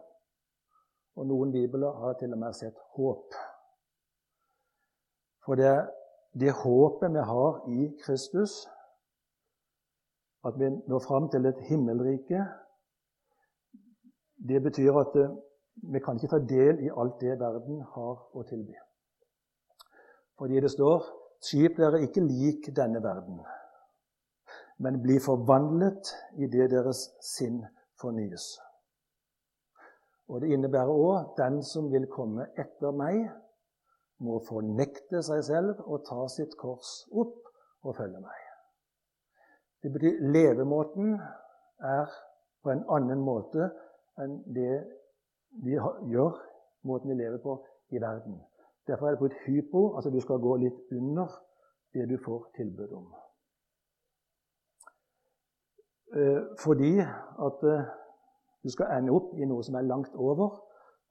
Og 1.18 1.26
noen 1.26 1.52
bibler 1.52 1.92
har 1.98 2.14
til 2.18 2.32
og 2.32 2.38
med 2.38 2.54
sett 2.54 2.76
håp. 2.94 3.34
For 5.44 5.58
det, 5.58 5.72
det 6.38 6.52
håpet 6.62 7.10
vi 7.10 7.24
har 7.32 7.62
i 7.74 7.88
Kristus, 8.04 8.68
at 10.46 10.54
vi 10.60 10.70
når 10.86 11.02
fram 11.06 11.26
til 11.30 11.46
et 11.46 11.60
himmelrike, 11.68 12.44
det 14.48 14.62
betyr 14.62 15.00
at 15.00 15.16
vi 15.92 15.98
kan 15.98 16.16
ikke 16.16 16.30
ta 16.30 16.38
del 16.38 16.84
i 16.86 16.92
alt 16.94 17.18
det 17.20 17.40
verden 17.40 17.82
har 17.94 18.14
å 18.38 18.44
tilby. 18.46 18.76
Fordi 20.38 20.60
det 20.62 20.70
står 20.70 21.17
Skip 21.40 21.76
dere 21.78 22.02
ikke 22.02 22.24
lik 22.24 22.70
denne 22.76 23.02
verden, 23.02 23.38
men 24.82 25.00
bli 25.02 25.18
forvandlet 25.22 26.10
i 26.38 26.48
det 26.50 26.70
deres 26.72 27.04
sinn 27.24 27.60
fornyes. 28.00 28.56
Og 30.28 30.40
Det 30.42 30.50
innebærer 30.52 30.92
òg 30.92 31.36
den 31.38 31.62
som 31.64 31.92
vil 31.92 32.06
komme 32.10 32.50
etter 32.58 32.92
meg, 32.92 33.30
må 34.18 34.40
fornekte 34.48 35.22
seg 35.22 35.44
selv 35.46 35.80
og 35.86 36.02
ta 36.08 36.26
sitt 36.32 36.56
kors 36.58 37.06
opp 37.14 37.38
og 37.86 37.94
følge 37.96 38.20
meg. 38.20 38.38
Det 39.82 39.92
betyr 39.94 40.24
levemåten 40.34 41.14
er 41.86 42.10
på 42.66 42.72
en 42.74 42.82
annen 42.90 43.22
måte 43.22 43.70
enn 44.18 44.40
det 44.54 44.82
de 45.62 45.78
gjør 46.10 46.34
måten 46.82 47.14
de 47.14 47.18
lever 47.22 47.38
på 47.42 47.54
i 47.94 48.02
verden. 48.02 48.40
Derfor 48.88 49.06
er 49.06 49.10
det 49.10 49.18
på 49.18 49.30
et 49.30 49.40
hypo, 49.46 49.94
altså 49.96 50.10
du 50.10 50.20
skal 50.20 50.40
gå 50.40 50.56
litt 50.56 50.92
under 50.96 51.28
det 51.94 52.08
du 52.08 52.16
får 52.24 52.50
tilbud 52.56 52.92
om. 52.96 53.08
Eh, 56.16 56.42
fordi 56.64 56.94
at 57.46 57.64
eh, 57.68 57.90
du 58.64 58.70
skal 58.72 58.96
ende 58.96 59.12
opp 59.12 59.34
i 59.36 59.44
noe 59.44 59.64
som 59.64 59.76
er 59.76 59.84
langt 59.84 60.14
over. 60.16 60.56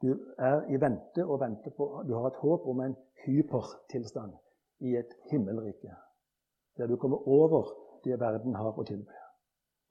Du 0.02 0.10
er 0.38 0.66
i 0.74 0.80
vente 0.82 1.26
og 1.26 1.40
venter 1.42 1.74
på 1.78 2.04
Du 2.08 2.16
har 2.18 2.28
et 2.28 2.42
håp 2.42 2.66
om 2.66 2.82
en 2.82 2.96
hypertilstand 3.26 4.34
i 4.80 4.96
et 4.98 5.14
himmelrike. 5.32 5.94
Der 6.78 6.88
du 6.88 6.98
kommer 6.98 7.28
over 7.28 7.70
det 8.06 8.20
verden 8.20 8.56
har 8.56 8.74
å 8.78 8.86
tilby. 8.86 9.14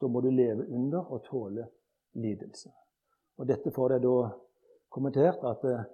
Da 0.00 0.08
må 0.08 0.20
du 0.20 0.30
leve 0.30 0.66
under 0.68 1.06
og 1.12 1.22
tåle 1.24 1.68
lidelse. 2.14 2.70
Og 3.38 3.48
dette 3.48 3.70
får 3.70 3.94
deg 3.94 4.02
da 4.04 4.30
kommentert 4.90 5.42
at 5.46 5.64
eh, 5.64 5.86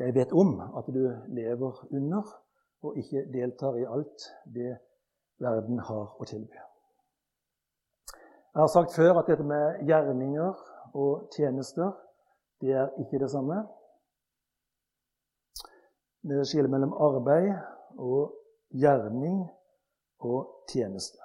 Jeg 0.00 0.14
vet 0.14 0.32
om 0.32 0.54
at 0.78 0.86
du 0.88 1.02
lever 1.28 1.86
under 1.92 2.28
og 2.82 2.96
ikke 2.96 3.26
deltar 3.32 3.74
i 3.76 3.84
alt 3.84 4.22
det 4.54 4.78
verden 5.44 5.78
har 5.78 6.14
å 6.16 6.24
tilby. 6.24 6.56
Jeg 8.54 8.60
har 8.62 8.70
sagt 8.72 8.94
før 8.96 9.20
at 9.20 9.28
dette 9.28 9.44
med 9.44 9.82
gjerninger 9.88 10.62
og 10.96 11.28
tjenester, 11.36 11.92
det 12.60 12.72
er 12.72 12.88
ikke 13.02 13.20
det 13.20 13.28
samme. 13.30 13.58
Det 16.24 16.46
skiller 16.48 16.72
mellom 16.72 16.96
arbeid 16.96 17.52
og 18.00 18.32
gjerning 18.72 19.42
og 20.24 20.64
tjeneste. 20.72 21.20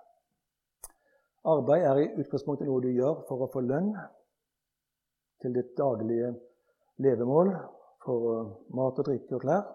Arbeid 1.47 1.87
er 1.87 2.03
i 2.03 2.11
utgangspunktet 2.19 2.67
noe 2.67 2.83
du 2.83 2.91
gjør 2.91 3.23
for 3.29 3.45
å 3.45 3.49
få 3.55 3.63
lønn 3.63 3.93
til 5.43 5.55
ditt 5.55 5.73
daglige 5.79 6.33
levemål, 6.99 7.55
for 8.05 8.53
mat 8.77 9.01
og 9.01 9.07
drikke 9.09 9.37
og 9.37 9.43
klær. 9.43 9.67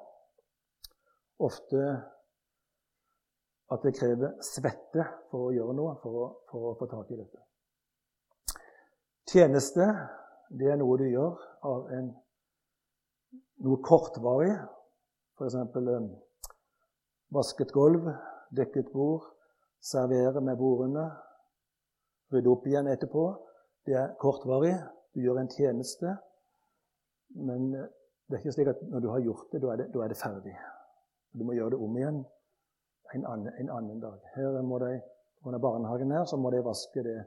Ofte 1.41 1.85
at 3.71 3.85
det 3.87 3.95
krever 3.97 4.35
svette 4.45 5.05
for 5.31 5.49
å 5.49 5.53
gjøre 5.55 5.77
noe, 5.79 5.95
for 6.03 6.23
å, 6.25 6.27
for 6.51 6.71
å 6.71 6.75
få 6.79 6.89
tak 6.91 7.13
i 7.15 7.21
dette. 7.21 7.45
Tjeneste 9.31 9.87
det 10.51 10.73
er 10.73 10.79
noe 10.81 10.99
du 10.99 11.07
gjør 11.07 11.39
av 11.67 11.91
en, 11.95 12.11
noe 13.63 13.83
kortvarig. 13.87 14.57
F.eks. 15.39 15.55
Vasket 17.31 17.71
gulv, 17.73 18.09
dekket 18.59 18.91
bord, 18.93 19.29
servere 19.81 20.43
med 20.43 20.59
bordene, 20.59 21.07
rydde 22.35 22.51
opp 22.51 22.67
igjen 22.67 22.91
etterpå. 22.91 23.29
Det 23.87 23.95
er 23.97 24.17
kortvarig. 24.21 24.75
Du 25.15 25.23
gjør 25.23 25.39
en 25.45 25.53
tjeneste. 25.55 26.17
Men 27.39 27.71
det 28.31 28.37
er 28.37 28.45
ikke 28.45 28.53
slik 28.53 28.69
at 28.71 28.83
når 28.87 29.01
du 29.01 29.09
har 29.11 29.21
gjort 29.21 29.47
det, 29.53 29.59
da 29.63 29.73
er 29.73 29.77
det, 29.77 29.87
da 29.95 30.05
er 30.05 30.09
det 30.09 30.17
ferdig. 30.17 30.53
Du 31.35 31.43
må 31.45 31.53
gjøre 31.53 31.71
det 31.75 31.79
om 31.83 31.97
igjen 31.99 32.21
en 33.15 33.25
annen, 33.27 33.53
en 33.59 33.71
annen 33.71 34.01
dag. 34.01 34.21
Her 34.35 34.63
må 34.63 34.79
de, 34.79 35.01
Under 35.43 35.59
barnehagen 35.59 36.11
her 36.13 36.25
så 36.25 36.37
må 36.37 36.51
de 36.51 36.65
vaske, 36.65 37.03
det, 37.03 37.25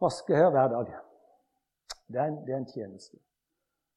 vaske 0.00 0.36
her 0.36 0.50
hver 0.50 0.68
dag. 0.68 0.90
Det 2.12 2.20
er, 2.20 2.24
en, 2.24 2.36
det 2.46 2.52
er, 2.54 2.58
en, 2.58 2.66
tjeneste. 2.66 3.16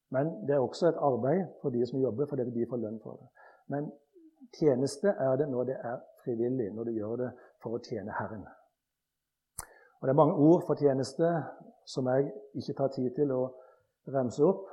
Men 0.09 0.31
det 0.47 0.55
er 0.55 0.59
også 0.59 0.87
et 0.87 0.95
arbeid 0.97 1.45
for 1.61 1.69
de 1.69 1.85
som 1.87 1.99
jobber, 1.99 2.25
fordi 2.25 2.45
de 2.51 2.65
får 2.69 2.77
lønn 2.77 2.99
for 3.03 3.19
det. 3.19 3.27
Men 3.67 3.91
tjeneste 4.57 5.13
er 5.19 5.35
det 5.35 5.49
når 5.49 5.63
det 5.63 5.77
er 5.83 5.99
frivillig, 6.23 6.71
når 6.73 6.83
du 6.83 6.91
gjør 6.91 7.15
det 7.25 7.31
for 7.63 7.75
å 7.75 7.83
tjene 7.83 8.15
Herren. 8.19 8.47
Og 9.99 10.07
Det 10.07 10.09
er 10.15 10.21
mange 10.23 10.33
ord 10.33 10.63
for 10.67 10.79
tjeneste 10.79 11.33
som 11.85 12.07
jeg 12.07 12.31
ikke 12.55 12.73
tar 12.73 12.95
tid 12.95 13.11
til 13.19 13.35
å 13.35 13.41
remse 14.07 14.43
opp. 14.47 14.71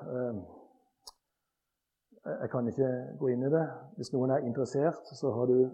Eh, 2.29 2.41
jeg 2.41 2.51
kan 2.51 2.69
ikke 2.69 2.89
gå 3.19 3.29
inn 3.33 3.43
i 3.43 3.53
det. 3.53 3.65
Hvis 3.97 4.13
noen 4.13 4.31
er 4.31 4.45
interessert, 4.45 5.09
så 5.17 5.33
har 5.33 5.47
du 5.47 5.71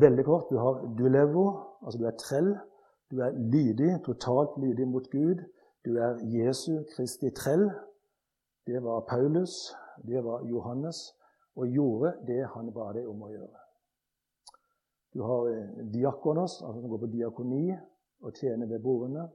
veldig 0.00 0.24
kort 0.24 0.50
du 0.50 0.58
har 0.58 0.82
dulevo, 0.98 1.46
altså 1.84 1.98
du 1.98 2.06
er 2.06 2.16
trell. 2.18 2.50
Du 3.10 3.20
er 3.20 3.30
lydig, 3.30 4.02
totalt 4.04 4.58
lydig 4.62 4.88
mot 4.88 5.10
Gud. 5.10 5.42
Du 5.84 5.96
er 5.96 6.18
Jesu 6.22 6.84
Kristi 6.94 7.30
trell. 7.30 7.70
Det 8.66 8.82
var 8.84 9.00
Paulus, 9.08 9.74
det 10.06 10.24
var 10.24 10.44
Johannes, 10.44 11.14
og 11.56 11.66
gjorde 11.66 12.14
det 12.26 12.44
han 12.54 12.70
ba 12.72 12.92
deg 12.94 13.08
om 13.08 13.22
å 13.22 13.30
gjøre. 13.32 13.64
Du 15.14 15.22
har 15.26 15.48
eh, 15.50 15.70
diakonos, 15.94 16.60
altså 16.62 16.80
som 16.80 16.90
går 16.90 17.02
på 17.02 17.10
diakoni 17.10 17.64
og 18.22 18.36
tjener 18.36 18.68
ved 18.70 18.82
bordene. 18.84 19.26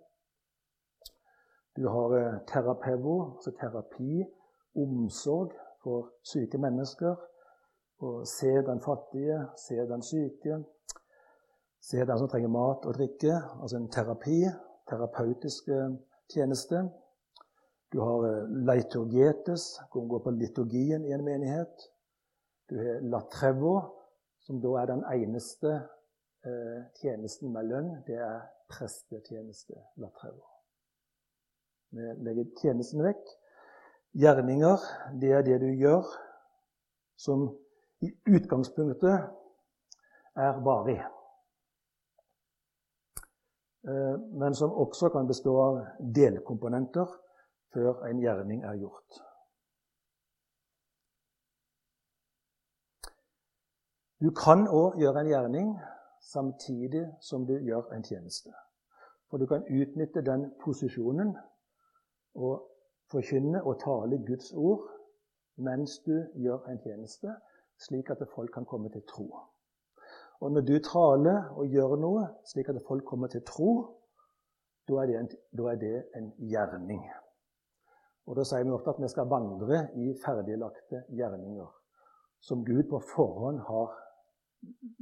Du 1.75 1.89
har 1.89 2.15
eh, 2.15 2.37
terapevo, 2.47 3.17
altså 3.35 3.51
terapi, 3.59 4.23
omsorg 4.75 5.51
for 5.85 6.09
syke 6.25 6.57
mennesker. 6.57 7.15
Og 8.05 8.27
se 8.27 8.51
den 8.67 8.81
fattige, 8.83 9.37
se 9.67 9.75
den 9.87 10.01
syke, 10.03 10.57
se 11.81 11.97
den 11.97 12.17
som 12.19 12.27
trenger 12.27 12.51
mat 12.51 12.85
og 12.89 12.97
drikke. 12.97 13.37
Altså 13.61 13.77
en 13.77 13.91
terapi, 13.91 14.39
terapeutisk 14.89 15.69
tjeneste. 16.33 16.81
Du 17.93 18.01
har 18.01 18.47
leiturgietes, 18.67 19.63
hvor 19.91 20.01
man 20.01 20.09
går 20.09 20.23
på 20.23 20.31
liturgien 20.31 21.05
i 21.05 21.13
en 21.13 21.23
menighet. 21.23 21.85
Du 22.69 22.75
har 22.81 22.99
latrevo, 23.13 23.75
som 24.43 24.59
da 24.61 24.73
er 24.81 24.89
den 24.89 25.05
eneste 25.13 25.71
eh, 26.45 26.81
tjenesten 27.01 27.53
med 27.53 27.69
lønn. 27.69 27.91
Det 28.07 28.17
er 28.17 28.41
prestetjeneste. 28.69 29.77
Latrevo. 30.01 30.43
Vi 31.95 32.11
legger 32.25 32.49
tjenesten 32.61 33.05
vekk. 33.05 33.35
Gjerninger, 34.15 34.77
det 35.21 35.31
er 35.31 35.41
det 35.43 35.59
du 35.61 35.67
gjør 35.75 36.05
som 37.19 37.49
i 38.01 38.11
utgangspunktet 38.27 39.17
er 40.35 40.59
varig. 40.63 41.01
Eh, 43.87 44.19
men 44.39 44.55
som 44.55 44.71
også 44.71 45.09
kan 45.09 45.27
bestå 45.27 45.55
av 45.61 45.79
delkomponenter 46.15 47.11
før 47.73 48.05
en 48.07 48.21
gjerning 48.23 48.63
er 48.63 48.79
gjort. 48.79 49.19
Du 54.23 54.31
kan 54.31 54.63
òg 54.71 54.95
gjøre 54.99 55.21
en 55.21 55.29
gjerning 55.29 55.73
samtidig 56.23 57.03
som 57.21 57.43
du 57.45 57.57
gjør 57.59 57.91
en 57.93 58.03
tjeneste. 58.03 58.53
For 59.29 59.37
du 59.37 59.45
kan 59.45 59.67
utnytte 59.67 60.23
den 60.25 60.47
posisjonen 60.63 61.35
og 62.35 62.63
forkynne 63.11 63.63
og 63.63 63.79
tale 63.83 64.19
Guds 64.27 64.51
ord 64.53 64.87
mens 65.55 65.99
du 66.03 66.15
gjør 66.35 66.65
en 66.67 66.79
tjeneste, 66.83 67.31
slik 67.79 68.09
at 68.11 68.23
folk 68.35 68.51
kan 68.53 68.65
komme 68.65 68.89
til 68.91 69.03
tro. 69.07 69.29
Og 70.43 70.51
når 70.51 70.61
du 70.67 70.79
taler 70.83 71.51
og 71.55 71.71
gjør 71.71 71.95
noe 71.99 72.25
slik 72.47 72.69
at 72.69 72.81
folk 72.87 73.05
kommer 73.07 73.31
til 73.31 73.43
tro, 73.47 73.69
da 74.87 74.99
er 75.01 75.19
en, 75.19 75.29
er 75.69 75.79
det 75.81 75.93
en 76.15 76.33
gjerning. 76.51 77.05
Og 78.25 78.35
Da 78.35 78.43
sier 78.43 78.65
vi 78.65 78.73
ofte 78.73 78.89
at 78.89 79.01
vi 79.01 79.09
skal 79.09 79.29
vandre 79.29 79.79
i 80.01 80.13
ferdiglagte 80.23 81.03
gjerninger, 81.13 81.67
som 82.41 82.65
Gud 82.65 82.83
på 82.89 82.99
forhånd 83.13 83.61
har 83.67 83.93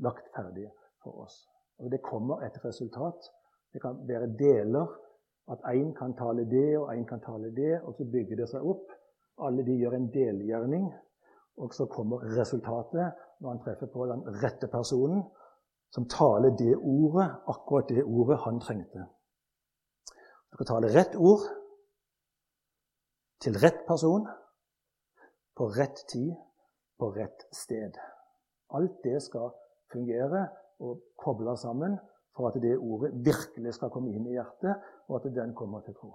lagt 0.04 0.28
ferdige 0.36 0.72
for 1.04 1.24
oss. 1.26 1.48
Og 1.80 1.92
Det 1.92 2.02
kommer 2.04 2.44
et 2.44 2.66
resultat. 2.66 3.32
Det 3.74 3.82
kan 3.82 4.08
være 4.08 4.28
deler 4.40 4.92
at 5.52 5.64
én 5.76 5.94
kan 5.94 6.14
tale 6.16 6.46
det, 6.50 6.78
og 6.78 6.92
én 6.96 7.06
kan 7.06 7.22
tale 7.22 7.52
det, 7.56 7.82
og 7.84 7.96
så 7.98 8.06
bygger 8.12 8.40
det 8.40 8.50
seg 8.50 8.64
opp. 8.64 8.92
Alle 9.44 9.66
de 9.66 9.76
gjør 9.80 9.98
en 9.98 10.12
delgjerning, 10.14 10.86
og 11.58 11.74
så 11.74 11.86
kommer 11.86 12.24
resultatet 12.38 13.18
når 13.40 13.50
han 13.50 13.64
treffer 13.66 13.90
på 13.92 14.06
den 14.10 14.24
rette 14.44 14.70
personen 14.72 15.24
som 15.94 16.08
taler 16.10 16.56
det 16.58 16.76
ordet, 16.78 17.28
akkurat 17.48 17.90
det 17.90 18.04
ordet 18.04 18.40
han 18.46 18.60
trengte. 18.60 19.04
Du 20.50 20.58
skal 20.58 20.70
tale 20.70 20.94
rett 20.94 21.16
ord 21.16 21.44
til 23.44 23.60
rett 23.62 23.84
person 23.88 24.26
på 25.58 25.68
rett 25.78 26.02
tid 26.10 26.32
på 26.98 27.12
rett 27.14 27.46
sted. 27.54 28.00
Alt 28.74 29.04
det 29.04 29.20
skal 29.22 29.52
fungere 29.94 30.48
og 30.82 31.04
koble 31.20 31.54
sammen 31.58 32.00
for 32.34 32.50
at 32.50 32.58
det 32.62 32.78
ordet 32.78 33.12
virkelig 33.26 33.76
skal 33.78 33.92
komme 33.94 34.14
inn 34.14 34.26
i 34.26 34.38
hjertet, 34.38 34.82
og 35.08 35.16
at 35.16 35.36
den 35.36 35.56
kommer 35.56 35.82
til 35.82 35.94
tro. 35.94 36.12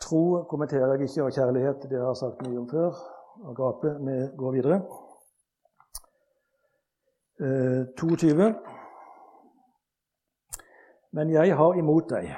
Tro 0.00 0.44
kommenterer 0.50 0.92
jeg 0.92 1.08
ikke, 1.08 1.24
og 1.24 1.32
kjærlighet 1.32 1.82
det 1.90 1.98
har 1.98 2.10
jeg 2.12 2.16
sagt 2.16 2.42
mye 2.46 2.58
om 2.58 2.68
før. 2.68 2.90
Agape, 3.50 3.90
vi 4.06 4.16
går 4.36 4.52
videre. 4.52 4.78
Eh, 7.40 7.86
22. 7.98 8.54
Men 11.12 11.30
jeg 11.30 11.56
har 11.56 11.74
imot 11.74 12.10
deg 12.10 12.28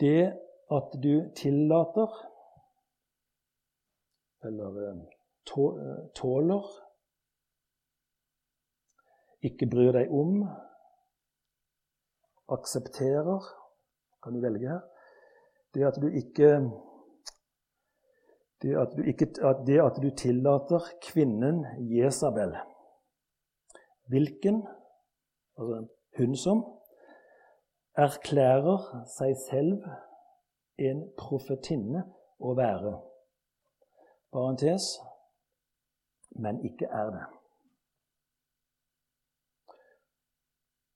det 0.00 0.32
at 0.76 0.92
du 1.02 1.14
tillater 1.36 2.12
eller 4.48 4.78
eh, 4.88 5.00
tåler 6.14 6.68
ikke 9.42 9.68
bryr 9.70 9.92
deg 9.96 10.12
om, 10.12 10.44
aksepterer 12.50 13.56
Kan 14.20 14.34
du 14.36 14.40
velge 14.42 14.68
her? 14.68 14.80
Det 15.74 15.84
at 15.86 15.96
du 16.02 16.08
ikke 16.08 16.48
det 18.62 18.74
at 18.76 18.92
du, 18.96 19.02
ikke, 19.08 19.26
det 19.66 19.78
at 19.80 19.96
du 20.02 20.10
tillater 20.16 20.84
kvinnen 21.00 21.64
Jesabel 21.88 22.52
Hvilken, 24.10 24.66
altså 25.56 25.86
hun 26.18 26.36
som, 26.36 26.60
erklærer 27.96 29.06
seg 29.16 29.36
selv 29.46 29.86
en 30.82 31.04
profetinne 31.16 32.02
å 32.40 32.52
være. 32.58 32.92
Parentes 34.34 34.90
men 36.30 36.64
ikke 36.64 36.86
er 36.86 37.10
det. 37.14 37.39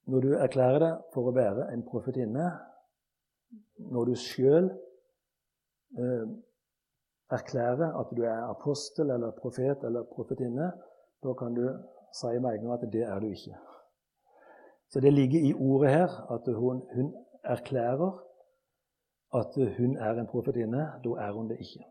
Når 0.05 0.21
du 0.21 0.33
erklærer 0.37 0.79
deg 0.83 1.05
for 1.13 1.29
å 1.29 1.35
være 1.35 1.69
en 1.73 1.83
profetinne, 1.85 2.49
når 3.91 4.09
du 4.11 4.15
sjøl 4.21 4.67
eh, 5.99 6.25
erklærer 7.33 7.95
at 7.99 8.11
du 8.13 8.21
er 8.23 8.43
apostel 8.49 9.09
eller 9.15 9.33
profet 9.39 9.83
eller 9.87 10.05
profetinne, 10.11 10.71
da 11.23 11.33
kan 11.39 11.57
du 11.57 11.65
si 12.13 12.35
med 12.37 12.51
en 12.51 12.67
gang 12.67 12.75
at 12.77 12.85
det 12.93 13.01
er 13.07 13.19
du 13.19 13.31
ikke. 13.31 13.57
Så 14.93 15.01
det 15.01 15.13
ligger 15.13 15.41
i 15.49 15.53
ordet 15.53 15.89
her 15.91 16.33
at 16.33 16.53
hun, 16.53 16.83
hun 16.95 17.09
erklærer 17.43 18.13
at 19.35 19.57
hun 19.77 19.97
er 19.97 20.19
en 20.19 20.27
profetinne. 20.27 20.85
Da 21.03 21.09
er 21.25 21.31
hun 21.31 21.49
det 21.49 21.57
ikke. 21.59 21.85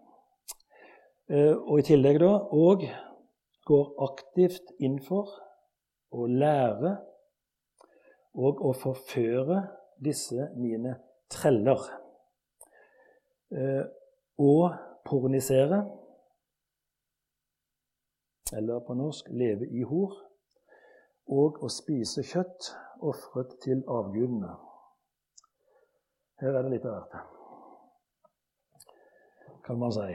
Eh, 1.29 1.57
og 1.57 1.79
i 1.79 1.87
tillegg 1.89 2.21
da 2.23 2.31
òg 2.53 2.87
går 3.67 3.91
aktivt 4.07 4.73
inn 4.79 5.01
for 5.03 5.35
å 6.13 6.27
lære 6.29 6.95
og 8.35 8.63
å 8.67 8.73
forføre 8.75 9.61
disse 10.03 10.49
mine 10.59 10.97
treller. 11.31 11.83
Eh, 13.55 13.85
og 14.43 14.75
pornisere, 15.07 15.85
eller 18.53 18.81
på 18.87 18.97
norsk 18.99 19.29
leve 19.31 19.69
i 19.71 19.85
hor, 19.87 20.17
og 21.31 21.63
å 21.65 21.71
spise 21.73 22.25
kjøtt 22.27 22.73
ofret 23.05 23.55
til 23.63 23.85
avgudene. 23.89 24.57
Her 26.43 26.59
er 26.59 26.67
det 26.67 26.73
litt 26.75 26.89
av 26.89 26.97
hvert, 26.99 27.31
kan 29.65 29.79
man 29.81 29.95
si. 29.95 30.09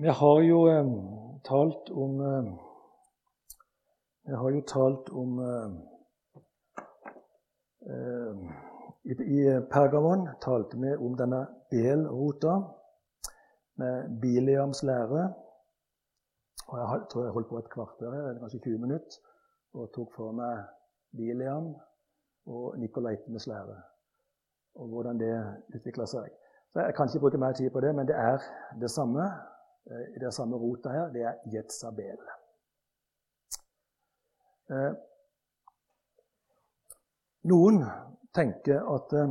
Vi 0.00 0.16
har 0.20 0.40
jo 0.46 0.58
eh, 0.70 0.90
talt 1.44 1.90
om 1.90 2.20
Vi 4.28 4.34
har 4.34 4.50
jo 4.50 4.60
talt 4.68 5.08
om 5.08 5.38
eh, 5.40 5.70
eh 7.92 8.34
i, 9.08 9.12
I 9.12 9.60
Pergamon 9.72 10.28
talte 10.42 10.76
vi 10.76 10.90
om 10.96 11.14
denne 11.16 11.46
belrota 11.70 12.58
med 13.80 14.18
Biliams 14.20 14.82
lære. 14.82 15.22
Og 16.68 16.78
jeg 16.78 17.06
tror 17.10 17.24
jeg 17.24 17.32
holdt 17.32 17.48
på 17.48 17.58
et 17.58 17.70
kvarter, 17.72 18.12
eller 18.12 18.40
kanskje 18.40 18.60
20 18.66 18.78
minutter, 18.78 19.16
og 19.74 19.92
tok 19.94 20.12
for 20.16 20.32
meg 20.36 20.66
Biliam 21.16 21.70
og 22.46 22.78
Nikolaitenes 22.78 23.46
lære. 23.46 23.78
Og 24.74 24.88
hvordan 24.88 25.20
det 25.20 25.32
utvikla 25.74 26.04
seg. 26.06 26.28
Så 26.72 26.80
Jeg 26.80 26.94
kan 26.94 27.08
ikke 27.08 27.20
bruke 27.20 27.38
mer 27.38 27.52
tid 27.52 27.70
på 27.70 27.80
det, 27.80 27.94
men 27.94 28.08
det 28.08 28.16
er 28.16 28.44
det 28.80 28.90
samme. 28.90 29.24
Eh, 29.90 30.20
det 30.20 30.28
er 30.28 30.36
samme 30.36 30.56
rota 30.56 30.92
her. 30.92 31.08
Det 31.16 31.22
er 31.22 31.34
Jetzabel. 31.54 32.20
Eh, 34.68 34.92
noen 37.48 37.78
tenker 38.36 38.82
at 38.94 39.14
eh, 39.16 39.30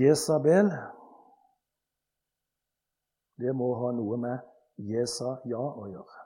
Jesabel 0.00 0.70
det 3.42 3.52
må 3.56 3.72
ha 3.80 3.90
noe 3.92 4.18
med 4.22 4.86
Jesaja 4.90 5.60
å 5.60 5.88
gjøre. 5.90 6.22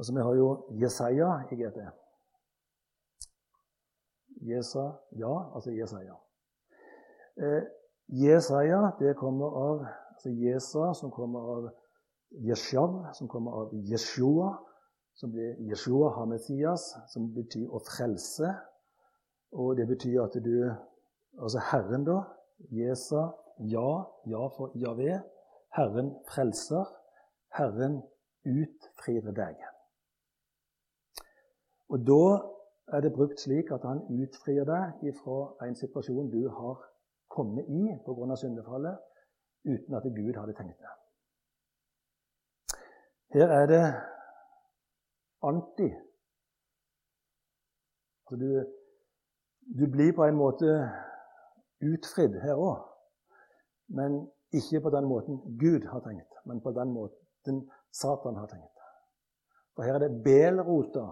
Altså, 0.00 0.14
Vi 0.16 0.24
har 0.26 0.34
jo 0.36 0.48
Jesaja 0.80 1.30
i 1.52 1.56
GT. 1.60 1.80
Jesaja, 4.50 5.32
altså 5.54 5.70
Jesaja. 5.76 6.16
Eh, 7.36 7.62
Jesaja 8.08 8.90
det 8.98 9.14
kommer 9.16 9.46
av 9.46 9.86
altså 10.20 10.30
Jesa, 10.30 10.92
som 10.94 11.10
kommer 11.10 11.40
av 11.40 11.70
Jeshav, 12.30 13.12
som 13.14 13.28
kommer 13.28 13.52
av 13.52 13.70
Jeshua, 13.72 14.58
som 15.20 15.32
blir 15.32 15.56
Jeshua 15.68 16.14
HaMessias, 16.16 16.94
som 17.12 17.28
betyr 17.34 17.68
å 17.68 17.80
frelse. 17.84 18.54
Og 19.52 19.76
det 19.76 19.84
betyr 19.90 20.22
at 20.24 20.38
du 20.44 20.70
Altså 21.38 21.60
Herren, 21.62 22.04
da. 22.04 22.24
Jesa, 22.74 23.30
ja, 23.70 23.90
ja 24.26 24.48
for 24.56 24.72
Javé. 24.74 25.20
Herren 25.76 26.10
frelser. 26.28 26.88
Herren 27.54 28.00
utfrir 28.44 29.30
deg. 29.36 29.62
Og 31.88 32.02
da 32.06 32.24
er 32.96 33.06
det 33.06 33.12
brukt 33.14 33.40
slik 33.40 33.70
at 33.70 33.86
han 33.86 34.02
utfrir 34.10 34.66
deg 34.66 35.06
ifra 35.12 35.38
en 35.68 35.78
situasjon 35.78 36.30
du 36.34 36.48
har 36.50 36.82
kommet 37.30 37.70
i 37.70 37.94
pga. 38.04 38.36
syndefallet, 38.36 38.98
uten 39.64 39.94
at 39.94 40.02
Gud 40.02 40.34
hadde 40.34 40.58
tenkt 40.58 40.78
det. 40.82 40.94
Her 43.38 43.48
er 43.62 43.66
det 43.66 43.84
anti. 45.42 45.88
Så 48.28 48.36
du, 48.36 48.50
du 49.78 49.86
blir 49.90 50.12
på 50.16 50.24
en 50.24 50.38
måte 50.38 50.74
utfridd 51.82 52.36
her 52.42 52.60
òg. 52.60 52.84
Men 53.90 54.20
ikke 54.54 54.80
på 54.84 54.92
den 54.94 55.08
måten 55.10 55.40
Gud 55.58 55.86
har 55.90 56.02
tenkt, 56.04 56.34
men 56.46 56.60
på 56.62 56.70
den 56.74 56.92
måten 56.94 57.64
Satan 57.90 58.38
har 58.38 58.46
tenkt. 58.46 58.76
For 59.74 59.86
her 59.86 59.98
er 59.98 60.04
det 60.04 60.22
belrota 60.24 61.06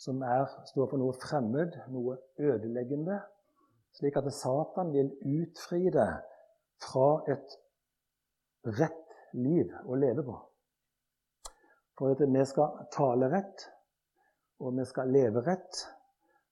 som 0.00 0.22
er, 0.26 0.48
står 0.66 0.88
for 0.90 0.98
noe 0.98 1.14
fremmed, 1.22 1.76
noe 1.94 2.16
ødeleggende, 2.42 3.20
slik 3.94 4.16
at 4.18 4.30
Satan 4.34 4.90
vil 4.94 5.12
utfri 5.22 5.84
deg 5.94 6.16
fra 6.82 7.08
et 7.30 7.54
rett 8.80 9.14
liv 9.38 9.70
å 9.86 9.98
leve 9.98 10.24
på. 10.26 10.34
For 11.98 12.10
at 12.10 12.20
vi 12.26 12.44
skal 12.46 12.86
tale 12.92 13.30
rett, 13.30 13.66
og 14.60 14.78
vi 14.78 14.84
skal 14.88 15.12
leve 15.14 15.42
rett, 15.46 15.82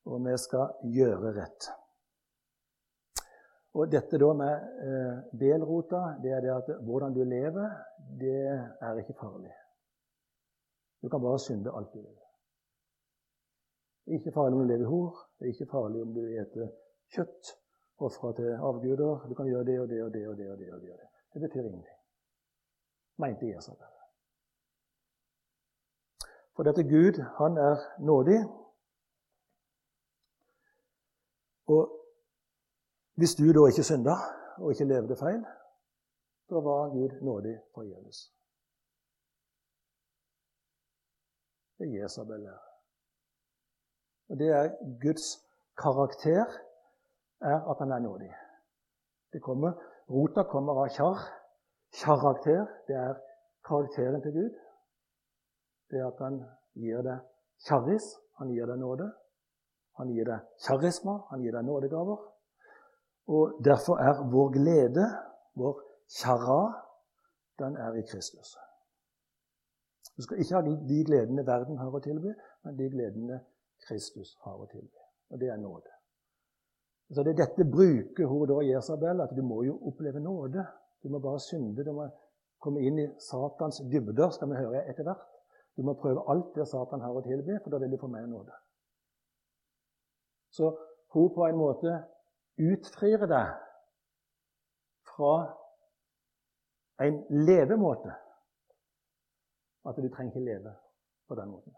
og 0.06 0.20
vi 0.26 0.36
skal 0.38 0.76
gjøre 0.94 1.32
rett. 1.38 1.70
Og 3.72 3.88
dette 3.88 4.18
da 4.20 4.32
med 4.36 4.64
eh, 4.84 5.20
belrota, 5.40 6.02
det 6.22 6.34
er 6.36 6.42
det 6.44 6.52
at 6.52 6.68
hvordan 6.84 7.14
du 7.16 7.22
lever, 7.24 7.70
det 8.20 8.42
er 8.52 9.00
ikke 9.00 9.16
farlig. 9.16 9.54
Du 11.02 11.08
kan 11.08 11.22
bare 11.22 11.40
synde 11.40 11.72
alt 11.72 11.92
du 11.94 12.02
vil. 12.02 12.18
Det 14.04 14.12
er 14.12 14.18
ikke 14.18 14.34
farlig 14.34 14.58
om 14.58 14.62
du 14.62 14.68
lever 14.68 14.84
i 14.84 14.90
hor. 14.90 15.24
Det 15.38 15.46
er 15.46 15.54
ikke 15.54 15.70
farlig 15.72 16.02
om 16.02 16.12
du 16.14 16.22
eter 16.26 16.68
kjøtt 17.14 17.54
ofra 18.02 18.32
til 18.36 18.52
avguder. 18.52 19.24
Du 19.30 19.34
kan 19.38 19.48
gjøre 19.48 19.64
det 19.70 19.80
og 19.80 19.88
det 19.88 20.02
og 20.04 20.12
det 20.12 20.26
og 20.28 20.38
det. 20.38 20.50
og 20.52 20.58
Det 20.58 20.72
og 20.74 20.82
det. 20.82 21.08
Det 21.34 21.40
betyr 21.40 21.64
ingenting. 21.64 21.98
Mente 23.18 23.46
Jesus. 23.46 23.91
For 26.54 26.62
dette 26.62 26.82
Gud, 26.82 27.16
han 27.38 27.56
er 27.56 27.76
nådig. 28.10 28.40
Og 31.66 31.82
hvis 33.18 33.34
du 33.38 33.44
da 33.56 33.66
ikke 33.66 33.88
synda 33.90 34.16
og 34.58 34.70
ikke 34.70 34.84
levde 34.84 35.16
feil, 35.16 35.42
da 36.50 36.54
var 36.68 36.90
Gud 36.96 37.12
nådig 37.28 37.56
forgjeves. 37.74 38.18
Det 41.78 41.88
er 41.88 42.02
Jesabel 42.02 42.44
her. 42.50 42.60
Og 44.28 44.38
det 44.38 44.48
er 44.48 44.66
Guds 45.04 45.26
karakter, 45.82 46.44
er 47.40 47.58
at 47.70 47.76
han 47.78 47.92
er 47.92 47.98
nådig. 47.98 48.34
Det 49.32 49.42
kommer, 49.42 49.72
Rota 50.10 50.42
kommer 50.42 50.72
av 50.82 50.88
kjar. 50.96 51.18
Karakter, 52.04 52.66
det 52.86 52.96
er 52.96 53.14
karakteren 53.68 54.22
til 54.22 54.32
Gud. 54.32 54.61
Det 55.92 56.00
er 56.00 56.08
at 56.08 56.20
han 56.24 56.38
gir 56.80 57.04
deg 57.04 57.20
kjarris, 57.66 58.06
han 58.40 58.48
gir 58.48 58.66
deg 58.66 58.80
nåde. 58.80 59.10
Han 60.00 60.08
gir 60.08 60.24
deg 60.24 60.46
kjarisma, 60.64 61.18
han 61.28 61.42
gir 61.44 61.52
deg 61.52 61.66
nådegaver. 61.68 62.22
Og 63.28 63.58
derfor 63.64 64.00
er 64.00 64.22
vår 64.32 64.54
glede, 64.56 65.04
vår 65.60 65.82
kjarra, 66.16 66.62
den 67.60 67.76
er 67.76 67.98
i 68.00 68.06
Kristus. 68.08 68.56
Du 70.16 70.24
skal 70.24 70.40
ikke 70.40 70.56
ha 70.56 70.62
de 70.64 71.04
gledene 71.04 71.44
verden 71.46 71.78
har 71.80 71.92
å 71.92 72.00
tilby, 72.04 72.32
men 72.64 72.76
de 72.76 72.88
gledene 72.92 73.42
Kristus 73.86 74.34
har 74.46 74.56
å 74.56 74.68
tilby. 74.72 75.04
Og 75.32 75.40
det 75.40 75.52
er 75.52 75.60
nåde. 75.60 75.92
Så 77.12 77.22
det 77.22 77.34
er 77.34 77.42
Dette 77.44 77.68
bruker 77.68 78.28
hun 78.28 78.48
da 78.48 78.62
Jesabel, 78.64 79.20
at 79.20 79.32
du 79.36 79.42
må 79.44 79.62
jo 79.68 79.76
oppleve 79.88 80.20
nåde. 80.20 80.64
Du 81.04 81.10
må 81.12 81.20
bare 81.20 81.40
synde. 81.40 81.84
Du 81.84 81.92
må 81.92 82.08
komme 82.62 82.80
inn 82.80 82.98
i 83.02 83.08
Satans 83.20 83.82
dybder, 83.92 84.30
skal 84.32 84.48
vi 84.52 84.60
høre 84.60 84.84
etter 84.88 85.04
hvert. 85.04 85.31
Du 85.76 85.82
må 85.82 85.94
prøve 85.94 86.24
alt 86.30 86.54
det 86.54 86.66
Satan 86.68 87.00
har 87.00 87.16
å 87.16 87.24
tilby, 87.24 87.56
for 87.62 87.72
da 87.72 87.80
vil 87.80 87.94
du 87.94 88.00
få 88.00 88.10
mer 88.12 88.26
nåde. 88.28 88.52
Så 90.52 90.68
hun 91.14 91.30
på 91.34 91.46
en 91.48 91.56
måte 91.56 91.94
utfrir 92.60 93.24
deg 93.28 93.54
fra 95.12 95.32
en 97.06 97.22
levemåte. 97.48 98.12
At 99.88 99.96
du 99.96 100.08
trenger 100.08 100.30
ikke 100.30 100.44
leve 100.44 100.74
på 101.28 101.34
den 101.34 101.48
måten. 101.50 101.74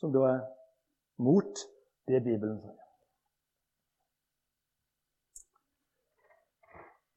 Som 0.00 0.12
da 0.12 0.24
er 0.32 0.40
mot 1.22 1.60
det 2.08 2.22
Bibelen 2.24 2.58
sier. 2.60 2.80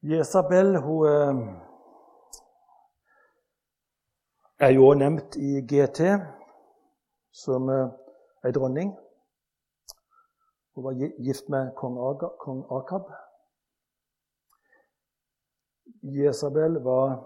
Jesabel 0.08 0.76
hun 0.84 1.08
eh, 1.08 1.40
er 4.58 4.70
jo 4.74 4.94
nevnt 4.94 5.36
i 5.36 5.60
GT 5.70 6.00
som 7.30 7.70
ei 7.70 7.78
eh, 8.48 8.54
dronning. 8.54 8.90
Hun 10.74 10.84
var 10.84 10.98
gift 11.22 11.48
med 11.48 11.70
kong, 11.78 11.98
Aga, 11.98 12.32
kong 12.42 12.64
Akab. 12.74 13.12
Jesabel 16.02 16.80
var 16.82 17.20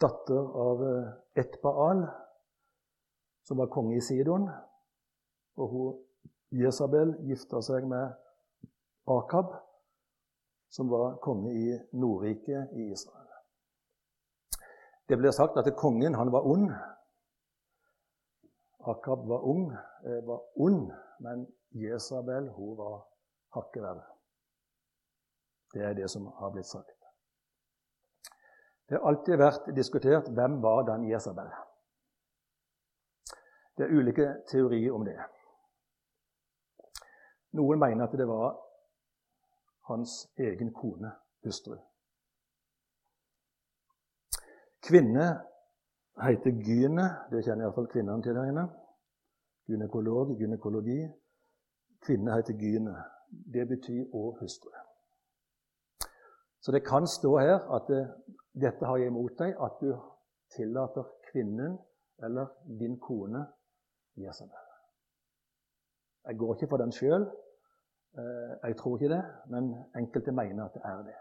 datter 0.00 0.54
av 0.66 0.86
eh, 0.86 1.10
Etbaal, 1.42 2.06
som 3.46 3.58
var 3.62 3.70
konge 3.74 3.98
i 3.98 4.00
Sidon. 4.00 4.46
Og 5.58 5.68
hun, 5.74 6.00
Jesabel 6.54 7.16
gifta 7.26 7.62
seg 7.66 7.86
med 7.90 8.14
Akab, 9.10 9.54
som 10.70 10.90
var 10.90 11.18
konge 11.22 11.54
i 11.54 11.78
Nordriket 11.98 12.74
i 12.78 12.92
Israel. 12.92 13.25
Det 15.08 15.16
blir 15.16 15.30
sagt 15.30 15.56
at 15.56 15.76
kongen 15.76 16.14
han 16.14 16.32
var 16.32 16.46
ond. 16.46 16.70
Akab 18.86 19.28
var 19.28 19.40
ung, 19.42 19.72
eh, 20.06 20.26
var 20.26 20.42
ond, 20.54 20.92
men 21.20 21.46
Jesabel 21.70 22.48
hun 22.48 22.76
var 22.76 23.06
hakket 23.54 23.82
verre. 23.82 24.04
Det 25.74 25.82
er 25.84 25.94
det 25.94 26.10
som 26.10 26.26
har 26.26 26.50
blitt 26.50 26.66
sagt. 26.66 26.96
Det 28.88 28.98
har 28.98 29.08
alltid 29.08 29.38
vært 29.38 29.72
diskutert 29.76 30.28
hvem 30.30 30.60
var 30.62 30.84
den 30.86 31.08
Jesabel. 31.10 31.50
Det 33.76 33.84
er 33.84 33.96
ulike 33.98 34.28
teorier 34.48 34.94
om 34.94 35.04
det. 35.04 35.18
Noen 37.52 37.78
mener 37.78 38.06
at 38.06 38.14
det 38.18 38.28
var 38.28 38.54
hans 39.88 40.26
egen 40.38 40.72
kone, 40.74 41.12
hustru. 41.44 41.76
Kvinne 44.88 45.26
heter 46.22 46.50
Gyne. 46.66 47.06
Det 47.30 47.44
kjenner 47.44 47.66
iallfall 47.66 47.88
kvinnene 47.90 48.22
til 48.22 48.34
der 48.34 48.50
inne. 48.50 48.66
Gynekolog, 49.68 50.36
gynekologi. 50.38 51.00
Kvinne 52.06 52.34
heter 52.34 52.54
Gyne. 52.60 52.94
Det 53.54 53.68
betyr 53.68 54.04
òg 54.14 54.38
hustru. 54.40 54.70
Så 56.62 56.72
det 56.72 56.86
kan 56.86 57.06
stå 57.06 57.38
her 57.38 57.58
at 57.76 57.88
det, 57.88 58.02
dette 58.54 58.86
har 58.86 58.96
jeg 58.96 59.06
imot 59.06 59.34
deg, 59.38 59.54
at 59.66 59.74
du 59.80 59.90
tillater 60.56 61.04
kvinnen 61.30 61.78
eller 62.22 62.46
din 62.80 62.98
kone 63.00 63.46
Jesabel. 64.16 64.64
Jeg 66.26 66.38
går 66.38 66.54
ikke 66.54 66.68
for 66.70 66.76
den 66.76 66.92
sjøl. 66.92 67.26
Eh, 68.18 68.52
jeg 68.68 68.76
tror 68.76 68.96
ikke 68.96 69.14
det, 69.14 69.24
men 69.50 69.74
enkelte 69.96 70.32
mener 70.32 70.64
at 70.64 70.74
det 70.74 70.82
er 70.84 71.02
det. 71.02 71.18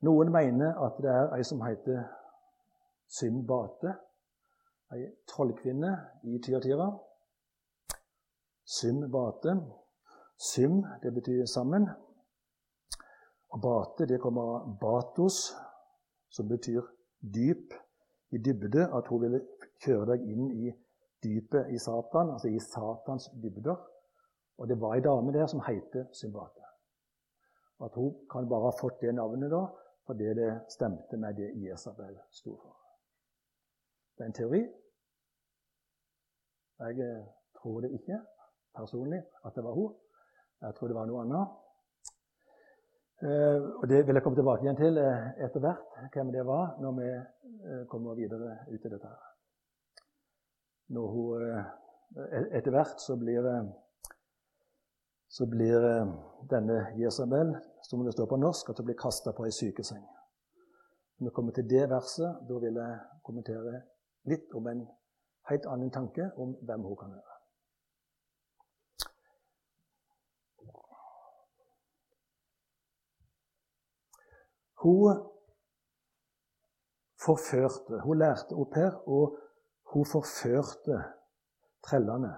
Noen 0.00 0.32
mener 0.32 0.78
at 0.80 0.96
det 1.02 1.10
er 1.12 1.34
ei 1.36 1.44
som 1.44 1.60
heter 1.60 2.04
Symbate, 3.10 3.92
ei 4.94 5.04
trollkvinne 5.28 5.90
i 6.24 6.38
Tyatira. 6.44 6.86
Symbate. 8.64 9.56
Sym, 10.40 10.78
det 11.02 11.12
betyr 11.14 11.44
sammen. 11.44 11.88
Og 13.50 13.60
bate, 13.60 14.06
det 14.06 14.20
kommer 14.22 14.54
av 14.54 14.70
batos, 14.80 15.50
som 16.30 16.48
betyr 16.48 16.80
dyp, 17.20 17.74
i 18.30 18.38
dybde. 18.38 18.86
At 18.96 19.10
hun 19.10 19.24
ville 19.24 19.42
kjøre 19.84 20.14
deg 20.14 20.24
inn 20.32 20.48
i 20.54 20.72
dypet 21.24 21.74
i 21.74 21.78
Satan, 21.82 22.32
altså 22.36 22.48
i 22.48 22.62
Satans 22.62 23.28
dybder. 23.42 23.76
Og 24.58 24.68
det 24.68 24.78
var 24.80 24.94
ei 24.94 25.04
dame 25.04 25.34
der 25.34 25.50
som 25.50 25.60
heter 25.66 26.08
Symbate. 26.16 26.64
At 27.84 27.94
hun 27.96 28.14
kan 28.30 28.48
bare 28.48 28.70
ha 28.70 28.76
fått 28.80 29.00
det 29.02 29.14
navnet 29.16 29.50
da, 29.52 29.64
fordi 30.06 30.34
det 30.34 30.50
stemte 30.68 31.16
med 31.16 31.34
det 31.34 31.50
Jesabel 31.62 32.16
sto 32.30 32.56
for. 32.56 32.76
Det 34.16 34.24
er 34.24 34.28
en 34.28 34.36
teori. 34.36 34.60
Jeg 36.80 37.00
eh, 37.00 37.24
tror 37.62 37.80
det 37.80 37.90
ikke 37.96 38.20
personlig 38.76 39.22
at 39.44 39.54
det 39.56 39.64
var 39.64 39.72
hun. 39.72 39.94
Jeg 40.62 40.74
tror 40.74 40.88
det 40.88 40.96
var 40.96 41.06
noe 41.08 41.22
annet. 41.24 41.56
Eh, 43.24 43.62
og 43.80 43.88
Det 43.88 44.06
vil 44.06 44.14
jeg 44.14 44.22
komme 44.22 44.36
tilbake 44.36 44.64
igjen 44.64 44.80
til 44.80 45.00
eh, 45.00 45.28
etter 45.44 45.64
hvert, 45.64 45.96
hvem 46.12 46.32
det 46.32 46.46
var, 46.46 46.76
når 46.80 46.92
vi 47.00 47.08
kommer 47.88 48.14
videre 48.14 48.58
ut 48.68 48.84
i 48.84 48.92
dette. 48.92 49.08
her. 49.08 49.30
Når 50.88 51.06
hun, 51.14 51.48
e-, 51.52 52.48
etter 52.58 52.70
hvert 52.70 53.00
så 53.00 53.16
blir, 53.16 53.44
så 55.30 55.46
blir 55.46 55.84
denne 56.50 56.78
Jesabel 56.98 57.54
som 57.86 58.02
det 58.04 58.12
står 58.12 58.26
på 58.26 58.38
norsk, 58.40 58.70
at 58.70 58.78
hun 58.78 58.88
blir 58.88 58.98
kasta 58.98 59.32
på 59.32 59.46
ei 59.46 59.54
sykeseng. 59.54 60.02
Når 61.18 61.30
vi 61.30 61.34
kommer 61.34 61.52
til 61.54 61.68
det 61.70 61.86
verset, 61.90 62.40
da 62.48 62.58
vil 62.58 62.78
jeg 62.80 62.98
kommentere 63.24 63.82
litt 64.30 64.54
om 64.58 64.66
en 64.66 64.86
helt 65.50 65.66
annen 65.70 65.92
tanke 65.94 66.30
om 66.36 66.56
hvem 66.66 66.86
hun 66.88 66.96
kan 66.98 67.12
være. 67.14 67.36
Hun 74.80 75.20
forførte. 77.20 78.00
Hun 78.00 78.18
lærte 78.18 78.56
au 78.56 78.64
pair, 78.64 78.96
og 79.06 79.36
hun 79.92 80.06
forførte 80.06 81.02
trellene. 81.84 82.32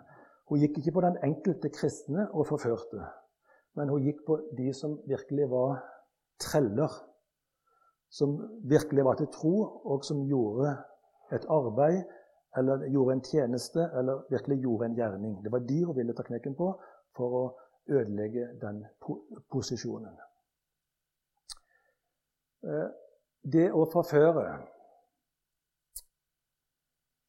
Hun 0.50 0.60
gikk 0.60 0.78
ikke 0.78 0.94
på 0.98 1.04
den 1.04 1.18
enkelte 1.24 1.70
kristne 1.72 2.28
og 2.32 2.46
forførte 2.46 3.04
men 3.74 3.88
hun 3.88 4.04
gikk 4.04 4.24
på 4.26 4.38
de 4.56 4.72
som 4.76 4.98
virkelig 5.08 5.48
var 5.50 5.80
treller. 6.40 6.92
Som 8.12 8.36
virkelig 8.68 9.04
var 9.04 9.16
til 9.16 9.30
tro, 9.32 9.54
og 9.88 10.04
som 10.04 10.26
gjorde 10.28 10.74
et 11.32 11.46
arbeid 11.48 12.02
eller 12.56 12.84
gjorde 12.92 13.14
en 13.16 13.24
tjeneste 13.24 13.86
eller 13.98 14.26
virkelig 14.30 14.58
gjorde 14.60 14.86
en 14.86 14.96
gjerning. 14.96 15.38
Det 15.44 15.52
var 15.52 15.64
de 15.64 15.84
hun 15.84 15.96
ville 15.96 16.14
ta 16.14 16.26
knekken 16.26 16.56
på 16.58 16.68
for 17.16 17.36
å 17.38 17.44
ødelegge 17.88 18.50
den 18.60 18.82
posisjonen. 19.50 20.18
Eh, 22.68 22.90
det 23.52 23.70
å 23.72 23.86
forføre, 23.90 24.44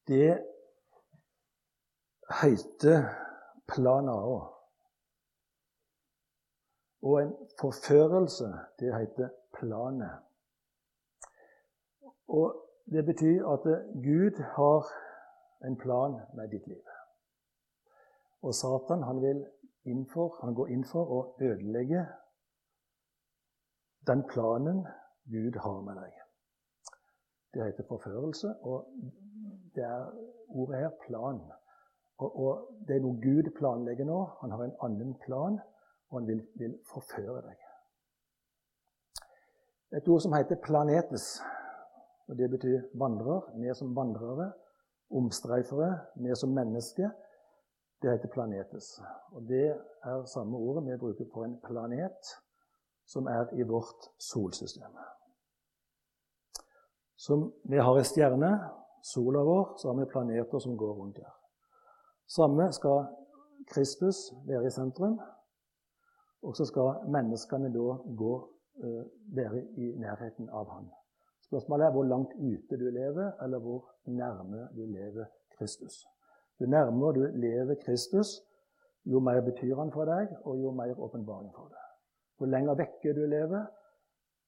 det 0.06 0.28
heter 2.30 3.08
plan 3.68 4.08
A. 4.08 4.50
Og 7.02 7.22
en 7.22 7.36
forførelse, 7.60 8.44
det 8.78 8.94
heter 8.98 9.28
planet. 9.58 10.10
Og 12.28 12.60
Det 12.92 13.04
betyr 13.04 13.48
at 13.48 13.62
Gud 13.94 14.42
har 14.42 14.84
en 15.66 15.76
plan 15.76 16.20
med 16.34 16.48
ditt 16.48 16.66
liv. 16.66 16.82
Og 18.42 18.54
Satan 18.54 19.02
han 19.02 19.22
vil 19.22 19.46
innfor, 19.84 20.36
han 20.40 20.54
går 20.54 20.68
inn 20.68 20.84
for 20.84 21.08
å 21.08 21.20
ødelegge 21.40 22.04
den 24.06 24.24
planen 24.28 24.84
Gud 25.32 25.56
har 25.64 25.80
med 25.80 25.96
deg. 25.96 26.12
Det 27.54 27.64
heter 27.64 27.88
forførelse, 27.88 28.54
og 28.60 28.84
det 29.74 29.84
er 29.84 30.10
ordet 30.48 30.78
her 30.78 30.90
plan. 31.06 31.40
Og, 32.18 32.40
og 32.46 32.84
det 32.88 32.96
er 32.96 33.02
noe 33.02 33.20
Gud 33.22 33.50
planlegger 33.58 34.06
nå. 34.06 34.18
Han 34.40 34.54
har 34.54 34.64
en 34.64 34.76
annen 34.86 35.14
plan 35.24 35.58
og 36.14 36.20
han 36.20 36.28
vil, 36.28 36.42
vil 36.54 36.74
forføre 36.86 37.40
deg. 37.42 37.62
Et 39.98 40.08
ord 40.08 40.20
som 40.20 40.32
heter 40.32 40.56
'planetes'. 40.56 41.42
og 42.28 42.38
Det 42.38 42.50
betyr 42.50 42.80
vandrer. 42.94 43.40
Vi 43.60 43.74
som 43.74 43.96
vandrere, 43.96 44.52
omstreifere, 45.10 45.98
vi 46.16 46.34
som 46.34 46.50
mennesker. 46.50 47.10
Det 48.02 48.10
heter 48.10 48.28
'planetes'. 48.28 49.02
Og 49.32 49.42
Det 49.42 49.80
er 50.04 50.24
samme 50.24 50.56
ordet 50.56 50.92
vi 50.92 50.96
bruker 50.96 51.24
på 51.34 51.44
en 51.44 51.60
planet 51.60 52.20
som 53.06 53.26
er 53.26 53.52
i 53.52 53.62
vårt 53.62 54.10
solsystem. 54.18 54.96
Som 57.16 57.54
vi 57.64 57.76
har 57.76 57.96
en 57.96 58.04
stjerne, 58.04 58.70
sola 59.02 59.38
vår, 59.38 59.76
så 59.78 59.88
har 59.88 59.94
vi 60.00 60.10
planeter 60.10 60.58
som 60.58 60.76
går 60.76 60.92
rundt 60.92 61.16
her. 61.16 61.43
Samme 62.26 62.72
skal 62.72 63.06
Kristus 63.68 64.32
være 64.46 64.66
i 64.66 64.70
sentrum. 64.70 65.20
Og 66.42 66.56
så 66.56 66.64
skal 66.64 67.08
menneskene 67.08 67.72
da 67.72 67.96
gå, 68.16 68.34
uh, 68.84 69.04
være 69.36 69.64
i 69.76 69.92
nærheten 69.96 70.48
av 70.48 70.68
ham. 70.70 70.90
Spørsmålet 71.46 71.86
er 71.86 71.92
hvor 71.92 72.04
langt 72.04 72.32
ute 72.32 72.76
du 72.80 72.90
lever, 72.90 73.32
eller 73.42 73.58
hvor 73.58 73.90
nærme 74.06 74.68
du 74.76 74.84
lever 74.84 75.24
Kristus. 75.58 76.04
Jo 76.60 76.66
nærmere 76.66 77.12
du 77.12 77.24
lever 77.34 77.74
Kristus, 77.84 78.26
jo 79.04 79.20
mer 79.20 79.40
betyr 79.40 79.76
han 79.76 79.92
for 79.92 80.04
deg, 80.04 80.36
og 80.44 80.58
jo 80.58 80.70
mer 80.70 81.00
åpenbaring 81.00 81.52
for 81.54 81.68
deg. 81.68 81.86
Jo 82.40 82.46
lenger 82.46 82.74
vekke 82.74 83.14
du 83.14 83.26
lever, 83.26 83.66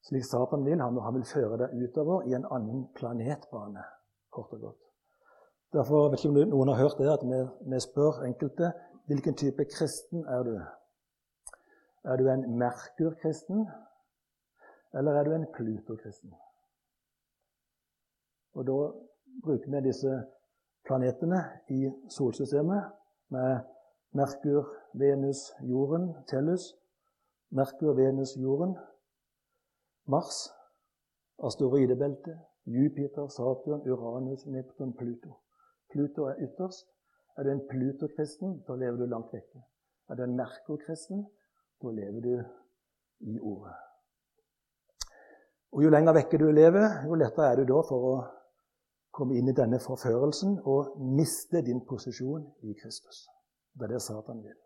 slik 0.08 0.24
Satan 0.24 0.64
vil, 0.64 0.80
han, 0.80 0.98
han 0.98 1.14
vil 1.14 1.24
føre 1.24 1.58
deg 1.64 1.76
utover 1.82 2.26
i 2.28 2.34
en 2.38 2.46
annen 2.50 2.86
planetbane, 2.96 3.84
kort 4.30 4.52
og 4.52 4.60
godt. 4.60 4.85
Derfor 5.72 6.08
vet 6.10 6.24
ikke 6.24 6.44
om 6.44 6.50
noen 6.54 6.68
har 6.68 6.82
hørt 6.82 6.98
det, 6.98 7.08
at 7.10 7.24
vi, 7.26 7.42
vi 7.70 7.80
spør 7.80 8.22
enkelte 8.24 8.72
hvilken 9.06 9.34
type 9.36 9.64
kristen 9.70 10.24
er 10.26 10.42
du 10.42 10.56
er 12.06 12.16
du 12.16 12.28
en 12.28 12.58
Merkur-kristen, 12.58 13.68
eller 14.94 15.12
er 15.12 15.24
du 15.24 15.32
en 15.34 15.46
Pluto-kristen? 15.54 16.34
Og 18.54 18.66
Da 18.66 18.76
bruker 19.42 19.70
vi 19.70 19.88
disse 19.88 20.22
planetene 20.86 21.40
i 21.68 21.90
solsystemet 22.08 22.82
med 23.28 23.58
Merkur 24.12 24.68
Venus, 24.92 25.52
jorden, 25.60 26.14
Tellus, 26.26 26.74
Merkur, 27.50 27.92
Venus, 27.92 28.36
jorden, 28.36 28.76
Mars, 30.04 30.50
asteroidebeltet, 31.44 32.38
Jupiter, 32.66 33.28
Saturn, 33.28 33.90
Uranus, 33.90 34.46
Neptun, 34.46 34.92
Pluto. 34.92 35.30
Pluto 35.92 36.28
er 36.30 36.42
ytterst. 36.46 36.86
Er 37.36 37.44
du 37.44 37.50
en 37.52 37.66
Pluto-kristen, 37.68 38.62
da 38.68 38.74
lever 38.74 38.96
du 38.96 39.06
langt 39.06 39.32
vekke. 39.32 39.60
Er 40.08 40.14
du 40.16 40.22
en 40.24 40.36
Merko-kristen, 40.36 41.26
da 41.82 41.90
lever 41.92 42.20
du 42.20 42.34
i 43.20 43.38
ordet. 43.40 43.74
Og 45.72 45.82
Jo 45.82 45.90
lenger 45.92 46.16
vekke 46.16 46.38
du 46.38 46.46
lever, 46.50 47.02
jo 47.04 47.14
lettere 47.14 47.50
er 47.52 47.60
du 47.60 47.66
da 47.68 47.82
for 47.88 48.08
å 48.10 48.14
komme 49.12 49.36
inn 49.36 49.50
i 49.50 49.56
denne 49.56 49.80
forførelsen 49.80 50.58
og 50.64 50.96
miste 51.16 51.60
din 51.64 51.82
posisjon 51.88 52.46
i 52.64 52.76
Kristus. 52.80 53.26
Det 53.76 53.84
er 53.84 53.92
det 53.94 54.02
Satan 54.02 54.40
vil. 54.44 54.56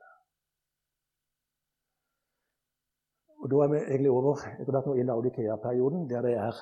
Og 3.41 3.51
Da 3.51 3.63
er 3.65 3.69
vi 3.73 3.79
egentlig 3.79 4.11
over 4.11 4.43
etter 4.61 4.71
hvert 4.75 4.87
nå 4.87 4.95
i 4.95 5.07
Laudikea-perioden, 5.09 6.09
der 6.11 6.23
det 6.23 6.35
er 6.39 6.59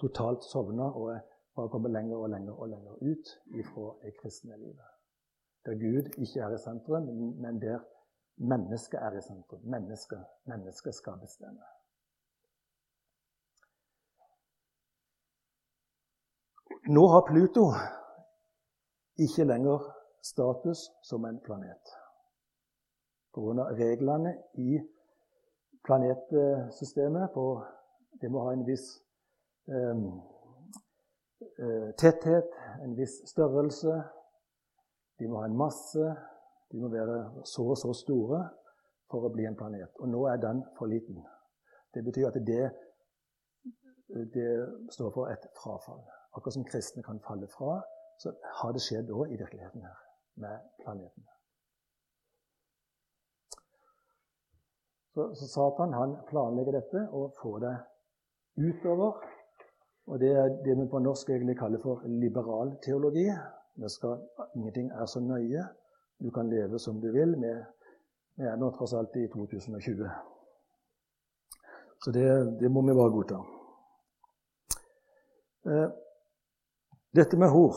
totalt 0.00 0.44
sovna 0.44 0.86
og 0.94 1.16
bare 1.56 1.68
komme 1.68 1.88
lenger 1.88 2.16
og 2.16 2.30
lenger 2.30 2.52
og 2.52 2.68
lenger 2.68 2.92
ut 3.10 3.26
ifra 3.60 3.86
det 4.02 4.12
kristne 4.20 4.56
livet. 4.56 4.88
Der 5.66 5.74
Gud 5.74 6.10
ikke 6.22 6.40
er 6.40 6.54
i 6.54 6.58
sentrum, 6.58 7.02
men 7.42 7.62
der 7.62 7.78
mennesket 8.36 9.00
er 9.02 9.18
i 9.18 9.20
sentrum. 9.20 9.60
Mennesket, 9.64 10.24
mennesket 10.44 10.94
skal 10.94 11.18
bestemme. 11.20 11.62
Nå 16.88 17.06
har 17.08 17.24
Pluto 17.26 17.64
ikke 19.18 19.44
lenger 19.44 19.78
status 20.22 20.78
som 21.02 21.24
en 21.24 21.40
planet. 21.40 21.94
Pga. 23.34 23.62
reglene 23.80 24.36
i 24.54 24.78
planetsystemet 25.84 27.30
på 27.34 27.64
Det 28.20 28.30
må 28.30 28.40
ha 28.46 28.52
en 28.52 28.66
viss 28.66 28.86
eh, 29.68 29.98
tetthet, 31.98 32.50
en 32.84 32.96
viss 32.98 33.18
størrelse. 33.30 34.02
De 35.18 35.28
må 35.28 35.40
ha 35.40 35.48
en 35.48 35.56
masse. 35.56 36.10
De 36.72 36.80
må 36.82 36.90
være 36.92 37.44
så 37.44 37.64
og 37.72 37.78
så 37.78 37.92
store 37.94 38.42
for 39.10 39.26
å 39.26 39.32
bli 39.32 39.46
en 39.46 39.56
planet. 39.58 39.92
Og 40.02 40.10
nå 40.10 40.24
er 40.30 40.40
den 40.42 40.64
for 40.78 40.90
liten. 40.90 41.22
Det 41.94 42.02
betyr 42.04 42.28
at 42.28 42.40
det, 42.46 42.64
det 44.34 44.50
står 44.92 45.12
for 45.14 45.30
et 45.32 45.46
frafall. 45.56 46.02
Akkurat 46.36 46.58
som 46.58 46.66
kristne 46.68 47.04
kan 47.06 47.22
falle 47.24 47.48
fra, 47.48 47.78
så 48.20 48.32
har 48.60 48.74
det 48.74 48.82
skjedd 48.84 49.12
òg 49.12 49.32
i 49.32 49.38
virkeligheten 49.40 49.86
her 49.86 50.02
med 50.42 50.68
planeten. 50.82 51.24
Så, 55.16 55.30
så 55.34 55.48
Satan 55.48 55.94
han 55.96 56.18
planlegger 56.28 56.76
dette 56.76 57.06
og 57.16 57.32
får 57.40 57.58
det 57.64 57.76
utover. 58.56 59.22
Og 60.06 60.20
Det 60.20 60.30
er 60.30 60.48
det 60.64 60.76
vi 60.78 60.88
på 60.90 60.98
norsk 60.98 61.30
egentlig 61.30 61.58
kaller 61.58 61.82
for 61.82 62.02
liberal 62.06 62.76
teologi. 62.84 63.26
Skal, 63.88 64.18
ingenting 64.56 64.90
er 64.92 65.06
så 65.06 65.20
nøye. 65.20 65.64
Du 66.22 66.30
kan 66.30 66.50
leve 66.50 66.78
som 66.78 67.00
du 67.00 67.12
vil. 67.12 67.34
Vi 68.36 68.44
er 68.44 68.56
nå 68.56 68.70
tross 68.70 68.94
alt 68.94 69.16
i 69.16 69.26
2020. 69.28 70.08
Så 72.04 72.12
det, 72.12 72.28
det 72.60 72.70
må 72.70 72.82
vi 72.86 72.94
bare 72.94 73.10
godta. 73.10 73.38
Eh, 75.66 75.88
dette 77.16 77.36
med 77.36 77.48
hor 77.50 77.74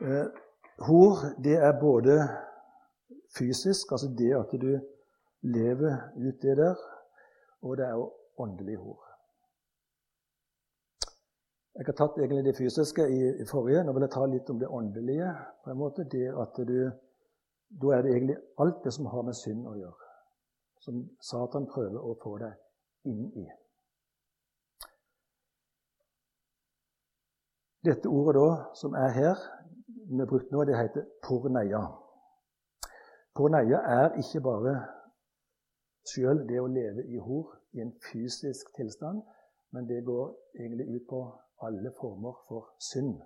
eh, 0.00 0.28
Hor 0.86 1.18
det 1.44 1.58
er 1.60 1.80
både 1.80 2.14
fysisk, 3.38 3.92
altså 3.92 4.08
det 4.18 4.32
at 4.38 4.54
du 4.62 4.80
lever 5.42 5.94
ut 6.16 6.42
det 6.42 6.56
der, 6.56 6.74
og 7.62 7.76
det 7.76 7.86
er 7.86 7.92
jo 7.92 8.06
åndelig 8.38 8.76
hor. 8.76 9.12
Jeg 11.74 11.86
har 11.86 11.96
tatt 11.96 12.18
egentlig 12.20 12.44
det 12.44 12.56
fysiske 12.56 13.04
i, 13.08 13.20
i, 13.42 13.44
forrige. 13.48 13.84
Nå 13.84 13.94
vil 13.96 14.04
jeg 14.04 14.12
ta 14.12 14.26
litt 14.28 14.50
om 14.52 14.58
det 14.60 14.68
åndelige. 14.68 15.30
på 15.64 15.70
en 15.70 15.78
måte. 15.78 16.04
Det 16.04 16.28
at 16.28 16.60
du, 16.68 16.90
Da 17.82 17.88
er 17.96 18.02
det 18.02 18.10
egentlig 18.12 18.36
alt 18.58 18.84
det 18.84 18.92
som 18.92 19.06
har 19.06 19.22
med 19.22 19.34
synd 19.34 19.64
å 19.66 19.72
gjøre, 19.74 20.08
som 20.84 20.98
Satan 21.20 21.64
prøver 21.66 22.04
å 22.04 22.12
få 22.20 22.34
deg 22.38 23.08
inn 23.08 23.30
i. 23.40 23.46
Dette 27.88 28.08
ordet 28.12 28.34
da, 28.36 28.50
som 28.74 28.92
er 28.92 29.08
her, 29.16 29.40
vi 29.86 30.18
har 30.20 30.28
brukt 30.28 30.52
nå, 30.52 30.64
det 30.68 30.76
heter 30.76 31.08
porneia. 31.24 31.80
Porneia 33.34 33.80
er 33.80 34.20
ikke 34.20 34.44
bare 34.44 34.76
sjøl 36.12 36.44
det 36.48 36.60
å 36.60 36.68
leve 36.68 37.08
i 37.08 37.24
hor 37.24 37.61
i 37.72 37.80
en 37.80 37.92
fysisk 38.12 38.74
tilstand, 38.76 39.22
men 39.72 39.88
det 39.88 40.04
går 40.04 40.32
egentlig 40.60 40.86
ut 40.96 41.06
på 41.08 41.20
alle 41.62 41.92
former 42.00 42.34
for 42.48 42.72
synd 42.78 43.20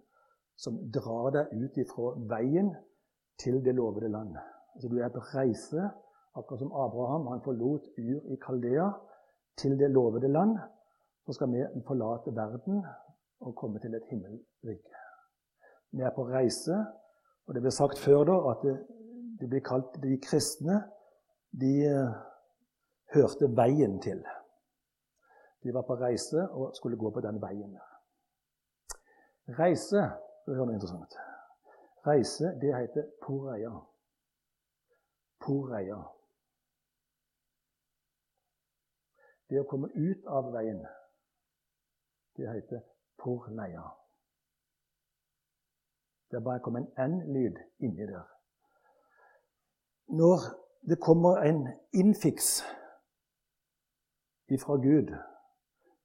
som 0.57 0.79
drar 0.93 1.33
deg 1.37 1.53
ut 1.53 1.79
ifra 1.81 2.13
veien 2.31 2.73
til 3.41 3.61
det 3.65 3.75
lovede 3.77 4.09
land. 4.09 4.37
Altså, 4.75 4.89
du 4.89 4.99
er 4.99 5.13
på 5.13 5.23
reise, 5.35 5.91
akkurat 6.37 6.61
som 6.61 6.73
Abraham. 6.73 7.27
Han 7.33 7.45
forlot 7.45 7.89
Ur 7.99 8.21
i 8.33 8.37
Kaldea 8.41 8.91
til 9.61 9.79
det 9.79 9.91
lovede 9.91 10.29
land. 10.29 10.57
Så 11.27 11.37
skal 11.37 11.53
vi 11.53 11.65
forlate 11.87 12.35
verden 12.37 12.85
og 13.41 13.57
komme 13.57 13.81
til 13.81 13.95
et 13.95 14.09
himmelrike. 14.11 15.03
Vi 15.93 16.01
er 16.01 16.13
på 16.15 16.25
reise, 16.29 16.77
og 17.47 17.55
det 17.55 17.63
ble 17.63 17.71
sagt 17.71 17.99
før 17.99 18.25
da 18.29 18.37
at 18.53 18.65
det, 18.65 18.77
det 19.41 19.49
blir 19.49 19.65
kalt 19.65 19.97
de 20.03 20.17
kristne. 20.23 20.81
De 21.57 21.73
uh, 21.89 22.17
hørte 23.15 23.49
veien 23.57 24.01
til. 24.03 24.25
De 25.63 25.75
var 25.75 25.83
på 25.83 25.97
reise 26.01 26.49
og 26.51 26.77
skulle 26.77 26.99
gå 26.99 27.11
på 27.11 27.21
den 27.21 27.41
veien 27.43 27.75
der. 27.75 27.93
Reise 29.59 30.05
Hør 30.47 30.63
noe 30.63 30.77
interessant. 30.77 31.17
Reise, 32.07 32.53
det 32.63 32.71
heter 32.71 33.09
poreia. 33.23 33.73
Poreia. 35.43 35.99
Det 39.51 39.59
å 39.59 39.67
komme 39.67 39.91
ut 39.95 40.27
av 40.31 40.53
veien, 40.55 40.79
det 42.39 42.47
heter 42.51 42.83
porneia. 43.19 43.83
Det 46.31 46.39
er 46.39 46.47
bare 46.47 46.63
kom 46.63 46.79
en 46.79 46.89
N-lyd 46.99 47.59
inni 47.83 48.07
der. 48.07 48.27
Når 50.15 50.47
det 50.87 50.99
kommer 51.03 51.43
en 51.43 51.65
innfiks 51.95 52.61
ifra 54.51 54.79
Gud, 54.83 55.11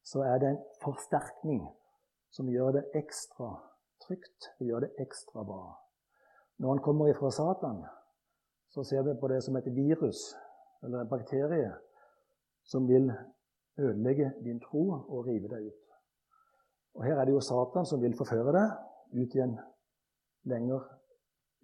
så 0.04 0.24
er 0.26 0.40
det 0.40 0.50
en 0.50 0.62
forsterkning 0.84 1.62
som 2.32 2.50
gjør 2.50 2.78
det 2.78 2.84
ekstra 2.98 3.54
trygt, 4.06 4.52
det 4.60 4.68
gjør 4.68 4.86
det 4.86 4.92
ekstra 5.04 5.44
bra. 5.44 5.76
Når 6.58 6.76
han 6.76 6.84
kommer 6.84 7.10
ifra 7.12 7.32
Satan, 7.32 7.84
så 8.70 8.84
ser 8.84 9.04
vi 9.04 9.20
på 9.20 9.28
det 9.28 9.42
som 9.44 9.56
et 9.56 9.68
virus 9.76 10.36
eller 10.84 11.02
en 11.02 11.10
bakterie 11.10 11.72
som 12.64 12.88
vil 12.88 13.12
ødelegge 13.78 14.32
din 14.44 14.60
tro 14.60 14.84
og 14.94 15.28
rive 15.28 15.50
deg 15.52 15.68
ut. 15.68 15.82
Og 16.96 17.04
Her 17.04 17.20
er 17.20 17.26
det 17.26 17.34
jo 17.34 17.42
Satan 17.42 17.86
som 17.86 18.02
vil 18.02 18.18
forføre 18.18 18.54
deg 18.56 19.22
ut 19.24 19.36
i 19.36 19.44
en, 19.44 19.58
lenger, 20.44 20.82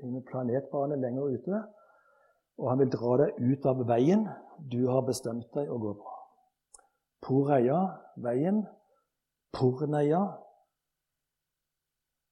en 0.03 0.21
planetbane 0.23 0.99
lenger 1.01 1.33
ute. 1.35 1.63
Og 2.57 2.69
han 2.69 2.79
vil 2.79 2.91
dra 2.91 3.17
deg 3.23 3.41
ut 3.51 3.65
av 3.69 3.83
veien 3.87 4.27
du 4.71 4.87
har 4.89 5.05
bestemt 5.05 5.49
deg 5.53 5.69
å 5.69 5.77
gå 5.81 5.93
på. 5.99 6.16
Poreia, 7.27 7.79
veien. 8.23 8.65
Porneia, 9.57 10.21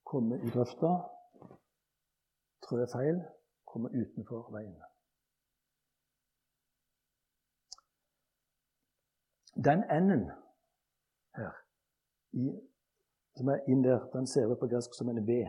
komme 0.05 0.37
i 0.45 0.49
grøfta. 0.55 0.91
Trø 2.65 2.85
feil, 2.93 3.19
komme 3.71 3.89
utenfor 3.89 4.51
veien. 4.55 4.77
Den 9.67 9.83
enden 9.97 10.29
her 11.37 11.51
i 12.33 12.47
som 13.37 13.51
er 13.51 13.67
inn 13.67 13.83
der, 13.83 14.05
den 14.13 14.27
ser 14.27 14.47
ut 14.51 14.59
på 14.59 14.67
gresk 14.71 14.93
som 14.95 15.09
en 15.11 15.19
V. 15.27 15.43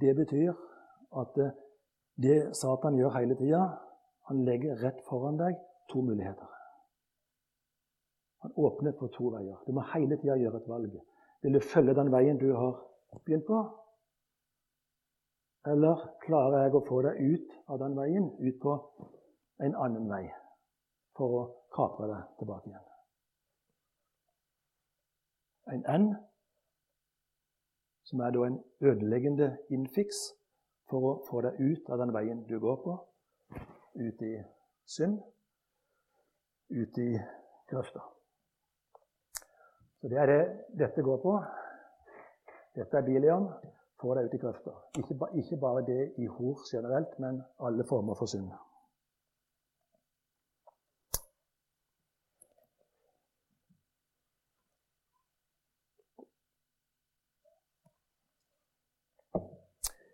Det 0.00 0.12
betyr 0.16 0.52
at 1.22 1.38
det 2.24 2.38
Satan 2.56 2.98
gjør 2.98 3.16
hele 3.18 3.36
tida, 3.38 3.62
han 4.30 4.44
legger 4.46 4.78
rett 4.78 5.00
foran 5.08 5.40
deg 5.40 5.56
to 5.90 6.04
muligheter. 6.06 6.46
Han 8.46 8.52
åpner 8.56 8.94
for 8.98 9.10
to 9.10 9.32
veier. 9.34 9.56
Du 9.66 9.74
må 9.74 9.82
hele 9.90 10.16
tida 10.20 10.36
gjøre 10.38 10.60
et 10.62 10.68
valg. 10.70 10.92
Vil 11.42 11.56
du 11.56 11.60
følge 11.72 11.96
den 11.98 12.12
veien 12.14 12.38
du 12.38 12.52
har 12.54 12.76
begynt 13.24 13.48
på? 13.48 13.58
Eller 15.66 16.06
klarer 16.22 16.62
jeg 16.62 16.76
å 16.78 16.84
få 16.86 17.00
deg 17.08 17.18
ut 17.18 17.58
av 17.74 17.82
den 17.82 17.98
veien, 17.98 18.30
ut 18.38 18.62
på 18.62 18.76
en 19.66 19.74
annen 19.74 20.06
vei, 20.08 20.22
for 21.18 21.36
å 21.40 21.42
kapre 21.74 22.06
deg 22.14 22.38
tilbake 22.38 22.70
igjen? 22.70 22.86
en 25.74 25.84
N, 25.86 26.08
som 28.06 28.20
er 28.20 28.30
da 28.34 28.46
en 28.46 28.62
ødeleggende 28.80 29.52
innfiks 29.70 30.22
for 30.90 31.06
å 31.10 31.12
få 31.28 31.42
deg 31.46 31.60
ut 31.60 31.90
av 31.90 32.00
den 32.02 32.14
veien 32.14 32.46
du 32.48 32.56
går 32.62 32.80
på, 32.86 32.96
ut 33.94 34.22
i 34.22 34.34
synd, 34.86 35.18
ut 36.70 36.98
i 36.98 37.10
grøfta. 37.70 38.00
Så 40.00 40.08
det 40.08 40.18
er 40.18 40.26
det 40.26 40.42
dette 40.78 41.02
går 41.02 41.20
på. 41.22 41.34
Dette 42.74 42.96
er 42.96 43.02
Bilian. 43.04 43.48
Få 44.00 44.14
deg 44.16 44.30
ut 44.30 44.34
i 44.34 44.40
grøfta. 44.40 44.72
Ikke, 44.98 45.14
ikke, 45.36 45.56
bare 45.60 45.84
det 45.84 46.12
i 46.18 46.26
hor 46.26 46.62
generelt, 46.70 47.18
men 47.18 47.42
alle 47.60 47.84
former 47.84 48.14
for 48.14 48.26
synd. 48.26 48.48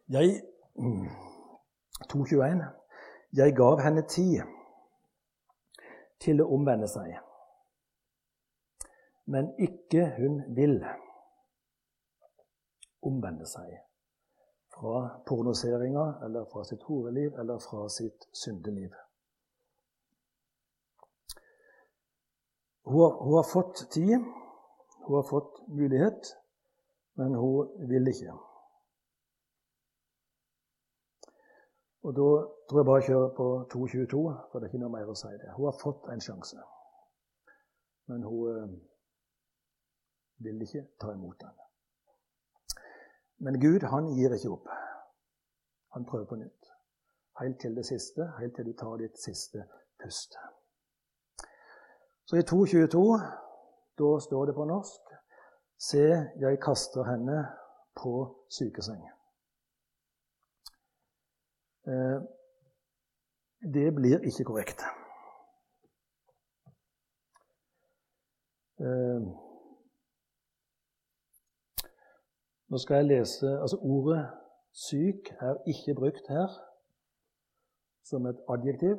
Jeg 0.08 0.42
2.21. 2.12 2.85
Jeg 3.32 3.56
gav 3.56 3.80
henne 3.80 4.02
tid 4.08 4.42
til 6.22 6.40
å 6.40 6.48
omvende 6.56 6.88
seg, 6.88 7.16
men 9.26 9.50
ikke 9.58 10.06
hun 10.16 10.38
vil 10.56 10.78
omvende 13.06 13.46
seg 13.50 13.74
fra 14.76 15.02
pornoseringa 15.26 16.06
eller 16.26 16.46
fra 16.52 16.64
sitt 16.68 16.82
horeliv 16.86 17.38
eller 17.40 17.58
fra 17.64 17.88
sitt 17.92 18.28
syndeliv. 18.32 18.94
Hun 22.86 23.00
har, 23.02 23.14
hun 23.24 23.34
har 23.34 23.48
fått 23.52 23.86
tid, 23.90 24.18
hun 25.06 25.16
har 25.16 25.26
fått 25.30 25.62
mulighet, 25.68 26.36
men 27.18 27.34
hun 27.34 27.88
vil 27.90 28.12
ikke. 28.12 28.36
Og 32.06 32.14
Da 32.14 32.26
tror 32.68 32.78
jeg 32.78 32.86
bare 32.86 32.96
jeg 32.96 33.04
kjører 33.04 33.30
på 33.36 33.46
2.22, 33.74 34.18
for 34.50 34.58
det 34.58 34.66
er 34.66 34.70
ikke 34.70 34.78
noe 34.78 34.92
mer 34.94 35.08
å 35.10 35.14
si 35.18 35.30
det. 35.40 35.48
Hun 35.56 35.66
har 35.66 35.78
fått 35.80 36.04
en 36.12 36.20
sjanse, 36.22 36.60
men 38.06 38.22
hun 38.22 38.50
eh, 38.50 38.76
vil 40.46 40.62
ikke 40.62 40.84
ta 41.02 41.10
imot 41.16 41.40
den. 41.40 41.56
Men 43.42 43.58
Gud 43.64 43.88
han 43.90 44.12
gir 44.14 44.36
ikke 44.36 44.52
opp. 44.54 44.70
Han 45.98 46.06
prøver 46.06 46.30
på 46.30 46.38
nytt. 46.44 46.70
Helt 47.40 47.58
til 47.60 47.74
det 47.74 47.86
siste, 47.90 48.30
helt 48.38 48.54
til 48.54 48.70
du 48.70 48.76
tar 48.78 49.02
ditt 49.02 49.18
siste 49.18 49.66
pust. 49.98 50.38
Så 52.30 52.38
i 52.38 52.46
2.22 52.46 53.04
da 53.98 54.14
står 54.28 54.46
det 54.46 54.54
på 54.54 54.70
norsk 54.70 55.14
Se, 55.78 56.06
jeg 56.40 56.62
kaster 56.62 57.04
henne 57.04 57.42
på 57.98 58.14
sykeseng. 58.48 59.15
Eh, 61.86 62.20
det 63.74 63.94
blir 63.94 64.18
ikke 64.28 64.44
korrekt. 64.44 64.80
Eh, 68.84 69.20
nå 72.70 72.78
skal 72.78 72.96
jeg 72.96 73.06
lese 73.06 73.48
altså 73.62 73.78
Ordet 73.82 74.22
'syk' 74.72 75.30
er 75.48 75.54
ikke 75.72 75.94
brukt 76.00 76.26
her 76.28 76.48
som 78.04 78.26
et 78.26 78.40
adjektiv. 78.48 78.96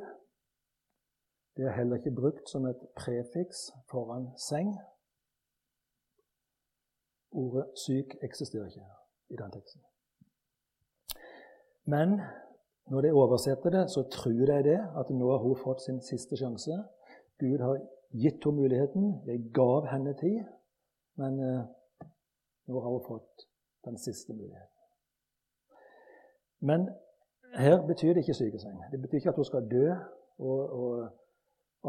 Det 1.56 1.64
er 1.66 1.72
heller 1.78 1.96
ikke 1.96 2.18
brukt 2.20 2.50
som 2.50 2.66
et 2.66 2.80
prefiks 2.96 3.58
foran 3.90 4.24
seng. 4.48 4.68
Ordet 7.30 7.66
'syk' 7.82 8.18
eksisterer 8.22 8.66
ikke 8.66 8.86
i 9.30 9.36
den 9.36 9.50
teksten. 9.52 9.82
Men 11.84 12.08
når 12.90 13.00
de 13.00 13.12
oversetter 13.12 13.70
det, 13.70 13.90
så 13.90 14.02
tror 14.02 14.46
de 14.46 14.62
det, 14.64 14.80
at 14.96 15.10
nå 15.10 15.30
har 15.30 15.38
hun 15.38 15.56
fått 15.56 15.82
sin 15.82 16.00
siste 16.02 16.36
sjanse. 16.36 16.72
Gud 17.38 17.58
har 17.58 17.80
gitt 18.12 18.44
henne 18.44 18.56
muligheten. 18.60 19.22
Jeg 19.26 19.50
gav 19.54 19.86
henne 19.86 20.14
tid. 20.16 20.44
Men 21.20 21.40
eh, 21.40 21.62
nå 22.66 22.80
har 22.80 22.90
hun 22.90 23.04
fått 23.08 23.48
den 23.84 23.98
siste 23.98 24.32
muligheten. 24.32 24.76
Men 26.60 26.88
her 27.54 27.86
betyr 27.86 28.14
det 28.14 28.24
ikke 28.24 28.34
sykeseng. 28.34 28.80
Det 28.92 29.00
betyr 29.00 29.16
ikke 29.16 29.28
at 29.28 29.36
hun 29.36 29.44
skal 29.44 29.70
dø, 29.70 29.94
og, 30.38 30.58
og 30.80 31.08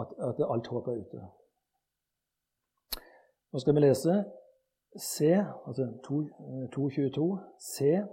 at, 0.02 0.14
at, 0.28 0.46
alt 0.54 0.68
håp 0.68 0.88
er 0.88 1.00
ute. 1.02 1.28
Nå 3.52 3.60
skal 3.60 3.76
vi 3.76 3.80
lese 3.80 4.24
C, 4.98 5.26
altså 5.68 5.84
2.22. 6.08 7.38
C. 7.60 7.78
Se, 7.78 8.04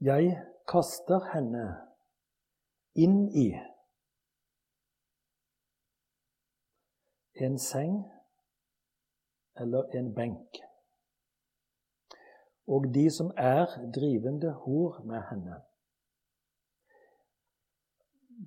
jeg 0.00 0.42
kaster 0.68 1.20
henne 1.32 1.66
inn 2.94 3.28
i 3.28 3.48
en 7.44 7.58
seng 7.58 7.96
eller 9.56 9.82
en 9.98 10.14
benk. 10.14 10.60
Og 12.66 12.94
de 12.94 13.10
som 13.10 13.32
er 13.36 13.66
drivende 13.94 14.52
hor 14.52 15.02
med 15.04 15.22
henne. 15.30 15.58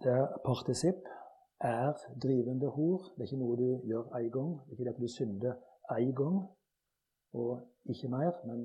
Det 0.03 0.11
er 0.11 0.38
partisipp. 0.45 1.03
Er 1.59 1.93
drivende 2.24 2.70
hor. 2.70 2.97
Det 3.16 3.24
er 3.24 3.28
ikke 3.30 3.43
noe 3.43 3.57
du 3.57 3.70
gjør 3.89 4.09
én 4.20 4.30
gang. 4.30 4.51
Det 4.66 4.76
er 4.76 4.80
ikke 4.80 4.95
at 4.95 5.01
du 5.01 5.07
synder 5.07 5.53
én 5.91 6.13
gang 6.16 6.38
og 7.34 7.68
ikke 7.86 8.07
mer, 8.07 8.32
men 8.47 8.59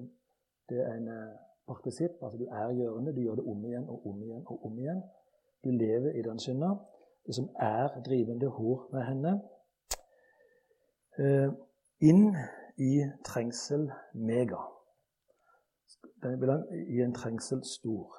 det 0.68 0.80
er 0.80 0.94
en 0.94 1.08
eh, 1.08 1.49
partisipp. 1.70 2.18
Altså 2.22 2.38
du 2.38 2.46
er 2.46 2.74
gjørende, 2.78 3.14
du 3.16 3.20
gjør 3.24 3.38
det 3.40 3.46
om 3.52 3.64
igjen 3.64 3.88
og 3.88 4.06
om 4.10 4.22
igjen 4.22 4.44
og 4.46 4.66
om 4.66 4.78
igjen. 4.78 5.02
Du 5.64 5.70
lever 5.70 6.12
i 6.18 6.22
den 6.22 6.38
synda. 6.38 6.74
Det 7.26 7.34
som 7.34 7.50
er 7.58 8.00
drivende 8.06 8.48
hor 8.56 8.88
med 8.92 9.02
henne. 9.10 9.32
Eh, 11.18 11.50
inn 12.10 12.36
i 12.78 12.94
trengsel 13.24 13.90
mega. 14.14 14.62
I 16.88 17.00
en 17.04 17.14
trengsel 17.14 17.64
stor. 17.64 18.16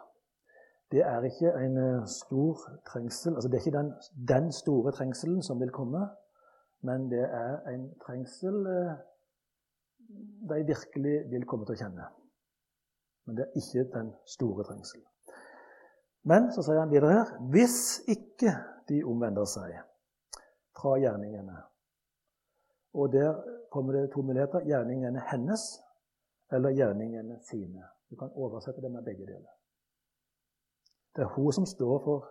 Det 0.92 1.02
er 1.02 1.24
ikke 1.24 1.52
en 1.66 1.78
eh, 1.78 2.08
stor 2.08 2.60
trengsel 2.86 3.36
altså 3.36 3.48
Det 3.48 3.56
er 3.58 3.66
ikke 3.66 3.78
den, 3.78 3.94
den 4.28 4.52
store 4.52 4.92
trengselen 4.92 5.44
som 5.44 5.60
vil 5.60 5.70
komme, 5.70 6.08
men 6.82 7.12
det 7.12 7.24
er 7.24 7.70
en 7.74 7.86
trengsel 8.06 8.66
eh, 8.68 8.98
de 10.50 10.66
virkelig 10.74 11.16
vil 11.32 11.46
komme 11.48 11.66
til 11.66 11.78
å 11.78 11.82
kjenne. 11.84 12.08
Men 13.26 13.38
det 13.38 13.46
er 13.46 13.60
ikke 13.62 13.88
den 13.94 14.12
store 14.26 14.64
trengselen. 14.64 15.06
Men 16.24 16.52
så 16.54 16.64
sier 16.66 16.80
han 16.82 16.92
videre 16.92 17.14
her 17.16 17.32
hvis 17.54 18.02
ikke 18.10 18.54
de 18.90 19.02
omvender 19.08 19.48
seg 19.50 19.74
fra 20.78 20.98
gjerningene 21.02 21.58
Og 22.94 23.14
der 23.14 23.38
kommer 23.72 23.94
det 23.94 24.12
to 24.12 24.22
muligheter 24.22 24.66
gjerningene 24.68 25.22
hennes 25.32 25.64
eller 26.52 26.76
gjerningene 26.76 27.40
sine. 27.48 27.86
Du 28.10 28.16
kan 28.20 28.32
oversette 28.36 28.82
det 28.82 28.92
med 28.92 29.04
begge 29.04 29.26
deler. 29.26 29.54
Det 31.16 31.24
er 31.24 31.34
hun 31.36 31.52
som 31.54 31.66
står 31.66 32.04
for 32.04 32.28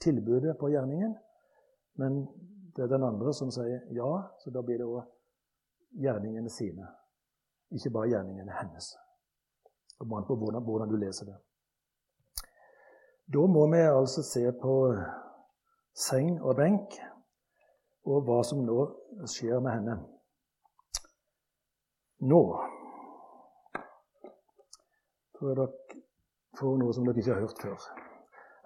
tilbudet 0.00 0.58
på 0.60 0.68
gjerningen, 0.68 1.16
men 1.94 2.26
det 2.76 2.84
er 2.84 2.92
den 2.92 3.02
andre 3.02 3.32
som 3.34 3.50
sier 3.50 3.80
ja, 3.96 4.10
så 4.38 4.52
da 4.52 4.60
blir 4.62 4.82
det 4.82 4.88
òg 4.88 5.02
gjerningene 6.04 6.52
sine, 6.52 6.88
ikke 7.72 7.90
bare 7.90 8.12
gjerningene 8.12 8.52
hennes. 8.52 8.92
Kommer 9.98 10.16
an 10.18 10.26
på 10.28 10.36
hvordan, 10.36 10.62
hvordan, 10.62 10.88
du 10.88 10.96
leser 10.96 11.26
det. 11.26 11.36
Da 13.34 13.46
må 13.46 13.66
vi 13.72 13.80
altså 13.80 14.22
se 14.22 14.44
på 14.62 14.74
seng 15.96 16.42
og 16.42 16.56
benk, 16.56 16.98
og 18.06 18.22
hva 18.26 18.42
som 18.46 18.62
nå 18.64 18.80
skjer 19.26 19.60
med 19.64 19.72
henne. 19.72 19.96
Nå 22.30 22.42
tror 25.36 25.48
jeg 25.50 25.56
dere 25.58 26.02
får 26.60 26.76
noe 26.80 26.94
som 26.96 27.08
dere 27.08 27.20
ikke 27.20 27.34
har 27.34 27.44
hørt 27.44 27.62
før. 27.62 27.88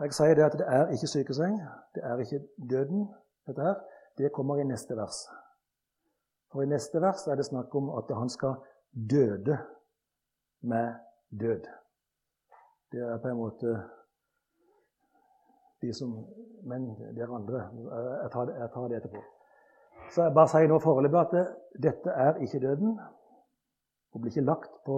Jeg 0.00 0.14
sier 0.16 0.34
det 0.38 0.44
at 0.46 0.58
det 0.58 0.66
er 0.66 0.92
ikke 0.94 1.10
sykeseng, 1.12 1.56
det 1.94 2.04
er 2.06 2.22
ikke 2.22 2.42
døden. 2.70 3.08
dette 3.46 3.62
her. 3.62 3.78
Det 4.18 4.32
kommer 4.32 4.60
i 4.60 4.64
neste 4.64 4.96
vers. 4.96 5.16
For 6.52 6.62
i 6.62 6.66
neste 6.66 7.00
vers 7.00 7.26
er 7.26 7.38
det 7.38 7.46
snakk 7.46 7.74
om 7.74 7.90
at 7.98 8.10
han 8.16 8.30
skal 8.30 8.54
døde 9.10 9.58
med 10.62 10.94
død. 11.30 11.66
Det 12.92 13.00
er 13.00 13.18
på 13.22 13.28
en 13.28 13.36
måte 13.36 13.74
de 15.82 15.94
som 15.94 16.26
Men 16.62 16.90
det 17.16 17.22
er 17.22 17.34
andre 17.34 17.60
Jeg 18.22 18.30
tar, 18.32 18.50
jeg 18.50 18.70
tar 18.74 18.88
det 18.88 18.96
etterpå. 18.96 19.22
Så 20.10 20.22
jeg 20.22 20.34
bare 20.34 20.48
sier 20.48 20.68
nå 20.68 20.78
foreløpig 20.78 21.20
at 21.20 21.32
det, 21.32 21.44
dette 21.82 22.10
er 22.10 22.40
ikke 22.44 22.60
døden. 22.60 22.98
Hun 24.12 24.22
blir 24.22 24.32
ikke 24.32 24.44
lagt 24.44 24.72
på 24.84 24.96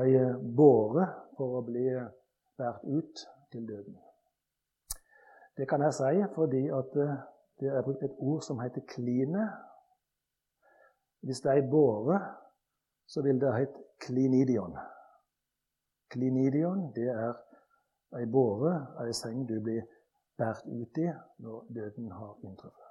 ei 0.00 0.16
båre 0.56 1.06
for 1.36 1.60
å 1.60 1.64
bli 1.66 1.86
båret 2.58 2.82
ut 2.84 3.22
til 3.52 3.68
døden. 3.68 3.98
Det 5.56 5.68
kan 5.68 5.82
jeg 5.82 5.94
si 5.94 6.24
fordi 6.34 6.66
at 6.74 6.98
det 7.60 7.70
er 7.70 7.84
brukt 7.84 8.02
et 8.02 8.18
ord 8.18 8.42
som 8.42 8.60
heter 8.60 8.86
kline. 8.88 9.46
Hvis 11.20 11.40
det 11.44 11.52
er 11.52 11.62
ei 11.62 11.70
båre 11.70 12.18
så 13.10 13.22
vil 13.22 13.40
det 13.40 13.54
hete 13.56 13.89
klinidion. 14.00 14.76
Klinidion 16.10 16.92
det 16.94 17.08
er 17.08 17.34
ei 18.18 18.26
båre, 18.26 18.72
ei 19.04 19.12
seng 19.14 19.44
du 19.48 19.60
blir 19.62 19.84
båret 20.40 20.64
ut 20.66 20.98
i 20.98 21.10
når 21.44 21.66
døden 21.74 22.10
har 22.12 22.38
inntruffet. 22.44 22.88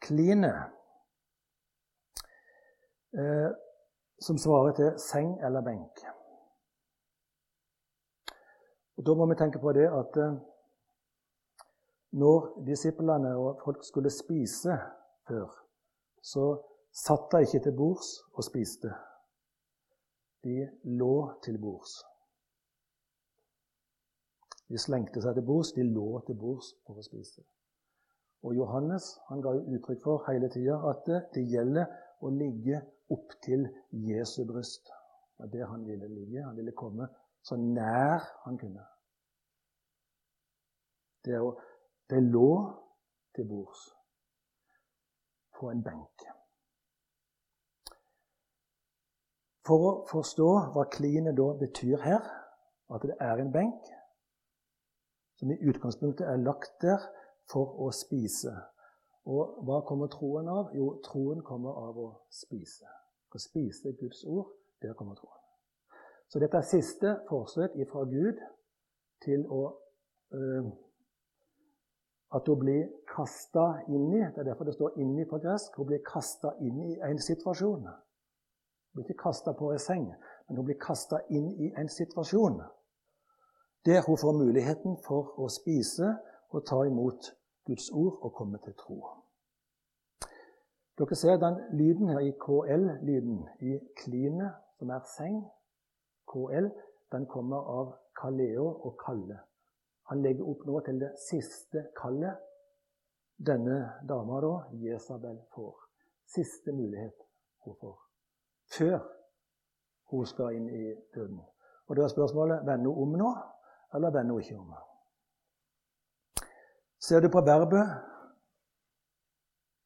Kline, 0.00 0.52
eh, 3.18 3.50
som 4.20 4.38
svarer 4.38 4.72
til 4.72 4.98
seng 4.98 5.38
eller 5.44 5.60
benk. 5.60 6.04
Og 8.96 9.06
Da 9.06 9.14
må 9.14 9.26
vi 9.26 9.34
tenke 9.34 9.58
på 9.58 9.72
det 9.72 9.86
at 9.86 10.16
eh, 10.16 10.36
når 12.12 12.64
disiplene 12.66 13.36
og 13.36 13.60
folk 13.64 13.84
skulle 13.84 14.10
spise 14.10 14.78
før, 15.28 15.48
så 16.22 16.44
satt 16.92 17.32
de 17.32 17.40
ikke 17.42 17.62
til 17.64 17.76
bords 17.76 18.08
og 18.34 18.44
spiste. 18.44 18.92
De 20.44 20.68
lå 21.00 21.14
til 21.44 21.58
bords. 21.58 21.96
De 24.68 24.80
slengte 24.80 25.22
seg 25.24 25.36
til 25.36 25.46
bords, 25.46 25.72
de 25.76 25.84
lå 25.88 26.08
til 26.26 26.36
bords 26.40 26.74
for 26.86 27.00
å 27.00 27.04
spise. 27.04 27.44
Og 28.44 28.56
Johannes 28.58 29.06
han 29.30 29.40
ga 29.44 29.54
jo 29.56 29.76
uttrykk 29.76 30.02
for 30.04 30.24
hele 30.28 30.50
tida 30.52 30.76
at 30.90 31.08
det 31.32 31.46
gjelder 31.48 31.88
å 32.20 32.32
ligge 32.32 32.82
opptil 33.12 33.66
Jesu 34.08 34.42
bryst. 34.48 34.90
Det 35.34 35.44
var 35.44 35.52
det 35.52 35.68
han 35.70 35.86
ville 35.88 36.08
ligge. 36.08 36.44
Han 36.44 36.56
ville 36.56 36.76
komme 36.76 37.08
så 37.44 37.56
nær 37.56 38.24
han 38.44 38.58
kunne. 38.60 38.84
Det, 41.24 41.40
å, 41.40 41.54
det 42.10 42.20
lå 42.24 42.52
til 43.36 43.48
bords 43.48 43.88
på 45.56 45.70
en 45.72 45.84
benk. 45.84 46.24
For 49.64 49.84
å 49.88 49.92
forstå 50.10 50.48
hva 50.74 50.84
klinet 50.92 51.36
da 51.38 51.52
betyr 51.60 52.02
her, 52.04 52.24
at 52.92 53.04
det 53.08 53.16
er 53.20 53.40
en 53.40 53.52
benk 53.52 53.86
som 55.40 55.50
i 55.50 55.58
utgangspunktet 55.68 56.26
er 56.28 56.42
lagt 56.42 56.74
der 56.84 57.00
for 57.50 57.72
å 57.80 57.90
spise. 57.94 58.52
Og 59.24 59.64
hva 59.64 59.80
kommer 59.88 60.10
troen 60.12 60.48
av? 60.52 60.74
Jo, 60.76 60.98
troen 61.04 61.40
kommer 61.46 61.80
av 61.80 61.96
å 61.98 62.10
spise. 62.32 62.86
Å 63.32 63.40
spise 63.40 63.94
Guds 63.98 64.22
ord, 64.28 64.52
der 64.84 64.92
kommer 64.98 65.16
troen. 65.16 65.40
Så 66.28 66.40
dette 66.42 66.60
er 66.60 66.68
siste 66.68 67.16
forsøk 67.28 67.76
fra 67.88 68.04
Gud 68.08 68.40
til 69.24 69.44
å 69.48 69.62
øh, 70.34 70.72
At 72.34 72.48
hun 72.50 72.58
blir 72.58 72.88
kasta 73.06 73.84
inn 73.86 74.08
i 74.10 74.18
Det 74.18 74.40
er 74.42 74.48
derfor 74.48 74.64
det 74.64 74.74
står 74.74 74.96
'inni' 74.98 75.28
på 75.30 75.38
gresk. 75.38 75.76
Hun 75.76 75.86
blir 75.86 76.02
kasta 76.02 76.50
inn 76.60 76.80
i 76.82 76.96
en 76.98 77.18
situasjon. 77.18 77.86
Hun 78.94 79.02
blir 79.02 79.10
ikke 79.10 79.22
kasta 79.22 79.52
på 79.58 79.72
ei 79.74 79.78
seng, 79.82 80.06
men 80.48 80.56
hun 80.56 80.66
blir 80.68 80.78
kasta 80.78 81.18
inn 81.28 81.50
i 81.58 81.72
en 81.76 81.88
situasjon 81.90 82.60
der 83.84 84.02
hun 84.06 84.16
får 84.16 84.32
muligheten 84.32 84.96
for 85.06 85.34
å 85.40 85.48
spise 85.52 86.14
og 86.54 86.62
ta 86.68 86.78
imot 86.88 87.26
Guds 87.66 87.90
ord 87.90 88.22
og 88.22 88.32
komme 88.38 88.60
til 88.64 88.76
tro. 88.78 89.00
Dere 90.98 91.18
ser 91.18 91.40
den 91.42 91.58
lyden 91.76 92.08
her 92.08 92.22
i 92.22 92.30
KL-lyden 92.44 93.42
i 93.60 93.78
kline, 93.98 94.52
som 94.78 94.94
er 94.94 95.02
seng. 95.16 95.42
KL 96.30 96.70
den 97.12 97.26
kommer 97.26 97.66
av 97.80 97.92
kaleo 98.20 98.68
og 98.86 98.96
kalle. 99.02 99.40
Han 100.08 100.22
legger 100.22 100.48
opp 100.48 100.64
nå 100.68 100.80
til 100.86 101.02
det 101.02 101.12
siste 101.26 101.88
kallet 101.98 102.40
denne 103.36 103.82
dama, 104.08 104.40
da, 104.40 104.54
Jesabel, 104.86 105.42
får. 105.52 105.76
Siste 106.30 106.72
mulighet 106.72 107.18
hun 107.66 107.76
får 107.80 108.03
før 108.72 108.98
hun 110.10 110.26
skal 110.26 110.56
inn 110.56 110.68
i 110.68 110.94
døden. 111.14 111.40
Og 111.86 111.96
Da 111.96 112.02
er 112.02 112.08
spørsmålet 112.08 112.66
vender 112.66 112.90
hun 112.90 113.02
om 113.02 113.18
nå, 113.18 113.30
eller 113.94 114.10
vender 114.10 114.32
hun 114.32 114.42
ikke 114.42 114.58
om? 114.58 114.74
Ser 117.00 117.20
du 117.20 117.28
på 117.28 117.40
verbet 117.40 117.88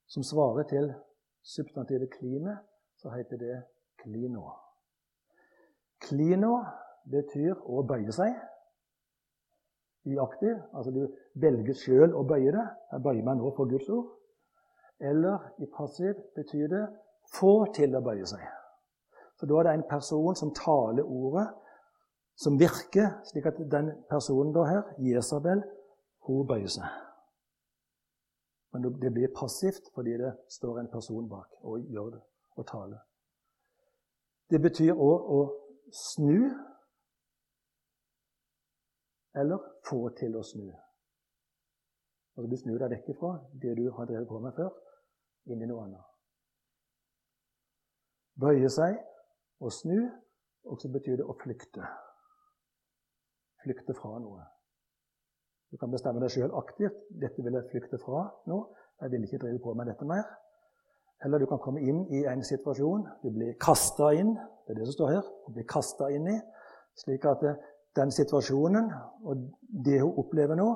som 0.07 0.23
svarer 0.23 0.63
til 0.63 0.95
substantivet 1.43 2.11
kline, 2.19 2.59
så 2.97 3.11
heter 3.11 3.37
det 3.37 3.63
klino. 4.03 4.45
Klino 6.01 6.55
betyr 7.11 7.55
å 7.67 7.83
bøye 7.83 8.13
seg 8.15 8.37
i 10.07 10.19
aktiv. 10.19 10.55
Altså 10.73 10.93
du 10.95 11.03
velger 11.35 11.75
sjøl 11.75 12.15
å 12.15 12.23
bøye 12.29 12.53
det. 12.55 12.67
Jeg 12.93 13.05
bøyer 13.05 13.27
meg 13.27 13.41
nå 13.41 13.53
for 13.57 13.71
Guds 13.71 13.89
ord. 13.93 14.15
Eller 15.01 15.51
i 15.63 15.67
passiv 15.75 16.15
betyr 16.37 16.71
det 16.71 16.85
få 17.35 17.67
til 17.75 17.97
å 17.97 18.05
bøye 18.05 18.27
seg. 18.27 18.58
Så 19.39 19.47
da 19.47 19.59
er 19.59 19.69
det 19.69 19.75
en 19.75 19.91
person 19.91 20.37
som 20.37 20.55
taler 20.55 21.07
ordet, 21.07 21.47
som 22.39 22.59
virker, 22.59 23.11
slik 23.31 23.47
at 23.47 23.59
den 23.71 23.93
personen 24.11 24.55
da 24.55 24.65
her, 24.67 24.83
Jesabel, 24.99 25.63
hun 26.27 26.47
bøyer 26.47 26.71
seg. 26.71 26.89
Men 28.73 28.85
det 29.03 29.13
blir 29.15 29.33
passivt 29.35 29.91
fordi 29.95 30.19
det 30.21 30.33
står 30.51 30.79
en 30.81 30.91
person 30.93 31.29
bak 31.29 31.55
og 31.63 31.87
gjør 31.89 32.11
det 32.17 32.21
og 32.59 32.67
taler. 32.67 33.01
Det 34.51 34.61
betyr 34.63 34.93
òg 34.93 35.31
å 35.39 35.41
snu 35.93 36.51
eller 39.39 39.65
få 39.89 40.09
til 40.19 40.37
å 40.37 40.43
snu. 40.43 40.69
Altså 42.37 42.51
Du 42.51 42.57
snur 42.57 42.79
deg 42.79 42.93
vekk 42.97 43.13
ifra 43.15 43.33
det 43.63 43.75
du 43.79 43.89
har 43.95 44.07
drevet 44.07 44.29
på 44.29 44.39
med 44.43 44.55
før, 44.57 44.71
inn 45.51 45.63
i 45.63 45.69
noe 45.69 45.85
annet. 45.87 46.05
Bøye 48.39 48.71
seg 48.71 48.99
å 49.61 49.71
snu, 49.73 49.99
og 50.69 50.81
så 50.81 50.91
betyr 50.93 51.21
det 51.21 51.27
å 51.27 51.37
flykte. 51.41 51.87
Flykte 53.65 53.95
fra 53.97 54.19
noe. 54.23 54.45
Du 55.71 55.77
kan 55.77 55.93
bestemme 55.93 56.21
deg 56.23 56.33
sjøl 56.33 56.55
aktivt. 56.57 56.97
'Dette 57.11 57.45
vil 57.45 57.57
jeg 57.59 57.71
flykte 57.73 57.99
fra 58.01 58.29
nå. 58.49 58.61
Jeg 59.03 59.11
vil 59.13 59.25
ikke 59.25 59.41
drive 59.45 59.63
på 59.65 59.75
med 59.75 59.91
dette 59.91 60.07
mer.' 60.09 60.29
Eller 61.25 61.39
du 61.43 61.47
kan 61.51 61.59
komme 61.59 61.83
inn 61.83 62.05
i 62.15 62.23
en 62.31 62.45
situasjon. 62.45 63.09
Du 63.23 63.31
blir 63.35 63.57
kasta 63.59 64.13
inn. 64.15 64.37
Det 64.65 64.75
er 64.75 64.79
det 64.79 64.87
som 64.87 64.97
står 65.01 65.11
her. 65.17 65.31
Du 65.47 65.53
blir 65.53 65.67
kasta 65.67 66.13
inn 66.15 66.29
i. 66.31 66.37
Slik 66.95 67.27
at 67.27 67.43
eh, 67.43 67.59
den 67.99 68.15
situasjonen 68.15 68.93
og 69.25 69.43
det 69.85 69.99
hun 70.01 70.15
opplever 70.23 70.55
nå, 70.59 70.69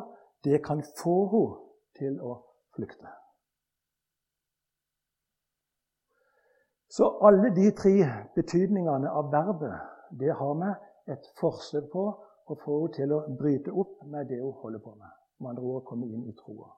det 0.44 0.64
kan 0.66 0.82
få 0.98 1.16
henne 1.30 1.58
til 1.98 2.18
å 2.24 2.38
flykte. 2.74 3.21
Så 6.92 7.08
alle 7.24 7.54
de 7.56 7.70
tre 7.72 7.94
betydningene 8.34 9.08
av 9.10 9.30
verbet 9.32 9.80
det 10.20 10.34
har 10.36 10.54
vi 10.60 10.72
et 11.12 11.28
forsøk 11.40 11.86
på 11.92 12.02
å 12.12 12.56
få 12.60 12.74
henne 12.82 12.92
til 12.96 13.14
å 13.16 13.20
bryte 13.38 13.72
opp 13.72 14.02
med 14.12 14.28
det 14.28 14.42
hun 14.42 14.52
holder 14.60 14.82
på 14.84 14.92
med. 14.94 15.14
Med 15.40 15.54
andre 15.54 15.70
ord 15.70 15.86
komme 15.88 16.06
inn 16.06 16.26
i 16.28 16.34
troa. 16.36 16.68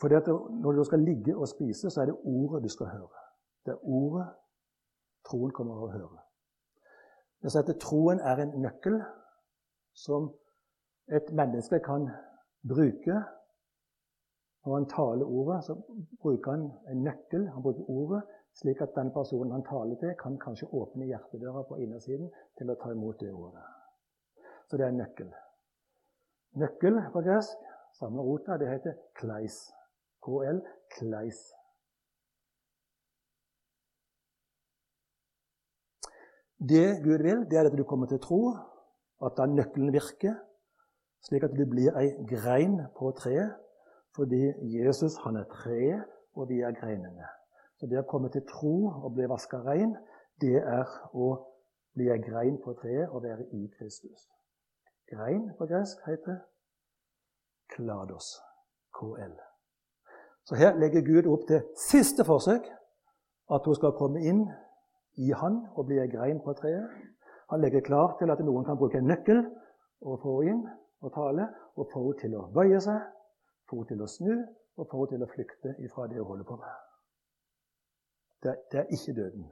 For 0.00 0.12
Når 0.62 0.72
du 0.72 0.84
skal 0.84 1.02
ligge 1.02 1.36
og 1.36 1.48
spise, 1.48 1.90
så 1.90 2.00
er 2.00 2.06
det 2.06 2.20
ordet 2.22 2.62
du 2.62 2.68
skal 2.68 2.86
høre. 2.86 3.24
Det 3.66 3.72
er 3.74 3.82
ordet 3.82 4.28
troen 5.26 5.50
kommer 5.50 5.74
til 5.74 5.88
å 5.88 5.92
høre. 5.96 6.22
Det 7.42 7.50
sier 7.50 7.66
at 7.66 7.80
Troen 7.82 8.20
er 8.20 8.44
en 8.44 8.54
nøkkel 8.62 9.00
som 9.94 10.30
et 11.10 11.32
menneske 11.34 11.80
kan 11.82 12.06
bruker 12.68 13.22
Når 14.66 14.74
han 14.74 14.86
taler 14.90 15.26
ordet, 15.26 15.64
så 15.64 15.74
bruker 16.22 16.50
han 16.50 16.62
en 16.90 17.02
nøkkel. 17.06 17.48
Han 17.54 17.62
bruker 17.62 17.90
ordet 17.90 18.22
slik 18.60 18.80
at 18.80 18.94
den 18.96 19.12
personen 19.12 19.52
han 19.52 19.64
taler 19.64 19.96
til, 20.00 20.14
kan 20.22 20.38
kanskje 20.38 20.68
åpne 20.72 21.06
hjertedøra 21.06 21.62
på 21.68 21.76
innersiden 21.84 22.30
til 22.58 22.72
å 22.72 22.76
ta 22.80 22.92
imot 22.94 23.20
det 23.20 23.32
ordet. 23.32 23.62
Så 24.66 24.78
det 24.78 24.86
er 24.86 24.94
en 24.94 25.02
nøkkel. 25.02 25.28
Nøkkel 26.62 26.98
på 27.12 27.22
gresk, 27.26 27.68
samme 27.98 28.24
rota, 28.24 28.56
det 28.56 28.70
heter 28.70 28.96
kleis. 29.20 29.58
KL, 30.24 30.62
kleis. 30.96 31.42
Det 36.56 37.02
Gud 37.04 37.22
vil, 37.22 37.44
det 37.50 37.60
er 37.60 37.68
at 37.68 37.76
du 37.76 37.84
kommer 37.84 38.08
til 38.08 38.18
tro, 38.24 38.40
at 39.20 39.36
den 39.36 39.54
nøkkelen 39.60 39.92
virker, 39.92 40.40
slik 41.24 41.42
at 41.42 41.54
du 41.56 41.64
blir 41.70 41.96
ei 41.98 42.12
grein 42.28 42.80
på 42.98 43.10
treet, 43.16 43.54
fordi 44.16 44.52
Jesus 44.76 45.16
han 45.24 45.36
er 45.36 45.44
treet, 45.52 46.04
og 46.36 46.48
vi 46.48 46.60
er 46.60 46.72
greinene. 46.76 47.28
Så 47.76 47.86
det 47.86 48.00
å 48.00 48.08
komme 48.08 48.28
til 48.32 48.44
tro 48.48 48.88
og 49.04 49.14
bli 49.16 49.28
vaska 49.28 49.60
rein, 49.64 49.96
det 50.40 50.60
er 50.60 50.88
å 51.12 51.32
bli 51.96 52.10
ei 52.12 52.20
grein 52.20 52.58
på 52.64 52.76
treet 52.80 53.08
og 53.08 53.24
være 53.24 53.48
i 53.56 53.66
Kristus. 53.78 54.28
Grein 55.12 55.50
på 55.58 55.68
gresk 55.68 56.00
heter 56.08 56.40
klados. 57.72 58.36
KL. 58.96 59.34
Så 60.44 60.54
her 60.54 60.76
legger 60.80 61.04
Gud 61.04 61.26
opp 61.28 61.46
til 61.48 61.60
siste 61.76 62.24
forsøk, 62.24 62.64
at 63.54 63.66
hun 63.66 63.74
skal 63.74 63.96
komme 63.98 64.22
inn 64.24 64.46
i 65.16 65.32
Han 65.32 65.60
og 65.74 65.86
bli 65.88 65.98
ei 66.00 66.08
grein 66.10 66.40
på 66.44 66.54
treet. 66.58 66.88
Han 67.50 67.60
legger 67.60 67.84
klar 67.84 68.16
til 68.18 68.30
at 68.30 68.40
noen 68.44 68.64
kan 68.64 68.78
bruke 68.78 68.98
en 68.98 69.10
nøkkel 69.10 69.44
og 70.02 70.20
få 70.22 70.40
inn 70.48 70.64
og 71.00 71.12
tale, 71.14 71.48
og 71.76 71.88
få 71.92 72.02
henne 72.02 72.20
til 72.20 72.36
å 72.38 72.46
bøye 72.54 72.80
seg, 72.80 73.02
få 73.68 73.82
henne 73.82 73.90
til 73.92 74.02
å 74.02 74.10
snu 74.10 74.32
og 74.76 74.88
få 74.90 75.02
henne 75.02 75.12
til 75.12 75.24
å 75.26 75.30
flykte 75.32 75.74
ifra 75.84 76.06
det 76.10 76.20
hun 76.20 76.30
holder 76.30 76.48
på 76.48 76.58
med. 76.60 76.82
Det, 78.42 78.54
det 78.72 78.80
er 78.82 78.92
ikke 78.94 79.16
døden. 79.16 79.46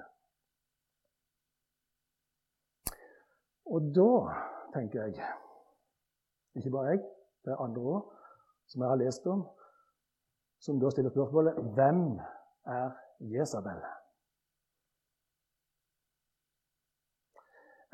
Og 3.65 3.95
da 3.97 4.11
tenker 4.75 5.07
jeg 5.07 5.33
Ikke 6.55 6.71
bare 6.71 6.93
jeg, 6.93 7.01
det 7.45 7.51
er 7.51 7.63
andre 7.65 7.83
òg 7.83 8.11
som 8.71 8.83
jeg 8.83 8.89
har 8.89 9.01
lest 9.01 9.27
om, 9.27 9.41
som 10.63 10.79
da 10.81 10.91
stiller 10.93 11.11
spørsmålet 11.11 11.59
hvem 11.75 12.05
er 12.71 12.93
Jesabel? 13.33 13.81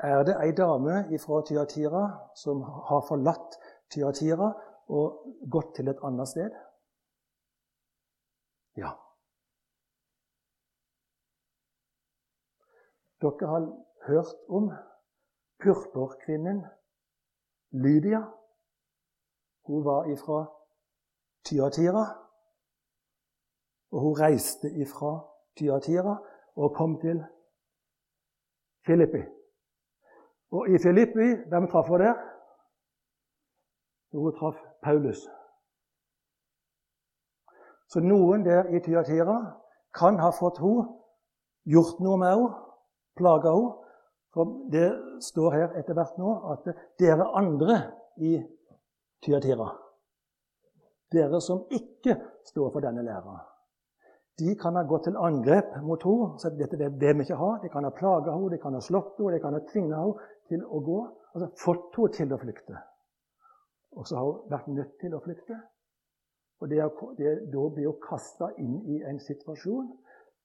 Er 0.03 0.23
det 0.23 0.33
ei 0.41 0.51
dame 0.51 1.17
fra 1.21 1.41
Tyatira 1.45 2.31
som 2.35 2.61
har 2.61 3.03
forlatt 3.05 3.57
Tyatira 3.93 4.47
og 4.89 5.35
gått 5.53 5.75
til 5.75 5.89
et 5.91 5.99
annet 6.01 6.27
sted? 6.27 6.55
Ja. 8.81 8.95
Dere 13.21 13.49
har 13.51 13.67
hørt 14.07 14.39
om 14.49 14.71
purpurkvinnen 15.61 16.63
Lydia. 17.69 18.23
Hun 19.69 19.85
var 19.85 20.09
ifra 20.09 20.39
Tyatira. 21.45 22.05
Og 23.91 24.01
hun 24.01 24.17
reiste 24.21 24.71
ifra 24.81 25.13
Tyatira 25.57 26.17
og 26.55 26.73
kom 26.73 26.97
til 27.05 27.21
Filippi. 28.85 29.40
Og 30.51 30.69
i 30.69 30.77
Filippi, 30.83 31.27
hvem 31.49 31.67
traff 31.71 31.87
hun 31.87 31.99
der? 31.99 32.15
Hun 34.13 34.35
traff 34.35 34.57
Paulus. 34.83 35.27
Så 37.87 37.99
noen 37.99 38.43
der 38.45 38.67
i 38.71 38.79
Tyatira 38.79 39.37
kan 39.95 40.19
ha 40.19 40.31
fått 40.35 40.59
henne, 40.63 40.87
gjort 41.67 41.99
noe 42.03 42.17
med 42.19 42.33
henne, 42.33 42.51
plaga 43.19 43.55
henne. 43.55 43.77
For 44.31 44.47
det 44.71 44.89
står 45.23 45.55
her 45.57 45.73
etter 45.79 45.95
hvert 45.97 46.19
nå 46.19 46.33
at 46.53 46.67
dere 46.99 47.25
andre 47.35 47.81
i 48.23 48.37
Tyatira, 49.23 49.67
dere 51.11 51.41
som 51.43 51.65
ikke 51.67 52.15
står 52.47 52.71
for 52.71 52.79
denne 52.83 53.03
læra, 53.03 53.35
de 54.39 54.55
kan 54.55 54.75
ha 54.75 54.83
gått 54.87 55.03
til 55.09 55.17
angrep 55.17 55.75
mot 55.85 56.03
henne. 56.03 56.37
Så 56.39 56.51
dette 56.55 56.77
vil 56.79 56.93
vi 56.99 57.25
ikke 57.25 57.39
ha. 57.39 57.51
De 57.63 57.69
kan 57.69 57.83
ha 57.83 57.91
plaga 57.95 58.35
henne, 58.35 58.51
de 58.53 58.61
kan 58.61 58.73
ha 58.73 58.81
slått 58.81 59.19
henne, 59.19 59.35
de 59.35 59.41
kan 59.43 59.57
ha 59.57 59.61
tvinga 59.71 59.99
henne 59.99 60.31
til 60.49 60.63
å 60.65 60.81
gå. 60.85 61.01
Altså 61.33 61.51
fått 61.63 61.99
henne 61.99 62.15
til 62.17 62.33
å 62.33 62.41
flykte. 62.41 62.79
Og 63.99 64.07
så 64.07 64.17
har 64.17 64.29
hun 64.29 64.51
vært 64.51 64.67
nødt 64.71 64.97
til 65.01 65.15
å 65.15 65.21
flykte. 65.23 65.59
Og 66.61 66.69
det, 66.69 66.83
det, 67.17 67.31
Da 67.53 67.67
blir 67.75 67.89
hun 67.89 68.01
kasta 68.03 68.51
inn 68.57 68.79
i 68.87 69.01
en 69.03 69.19
situasjon 69.19 69.91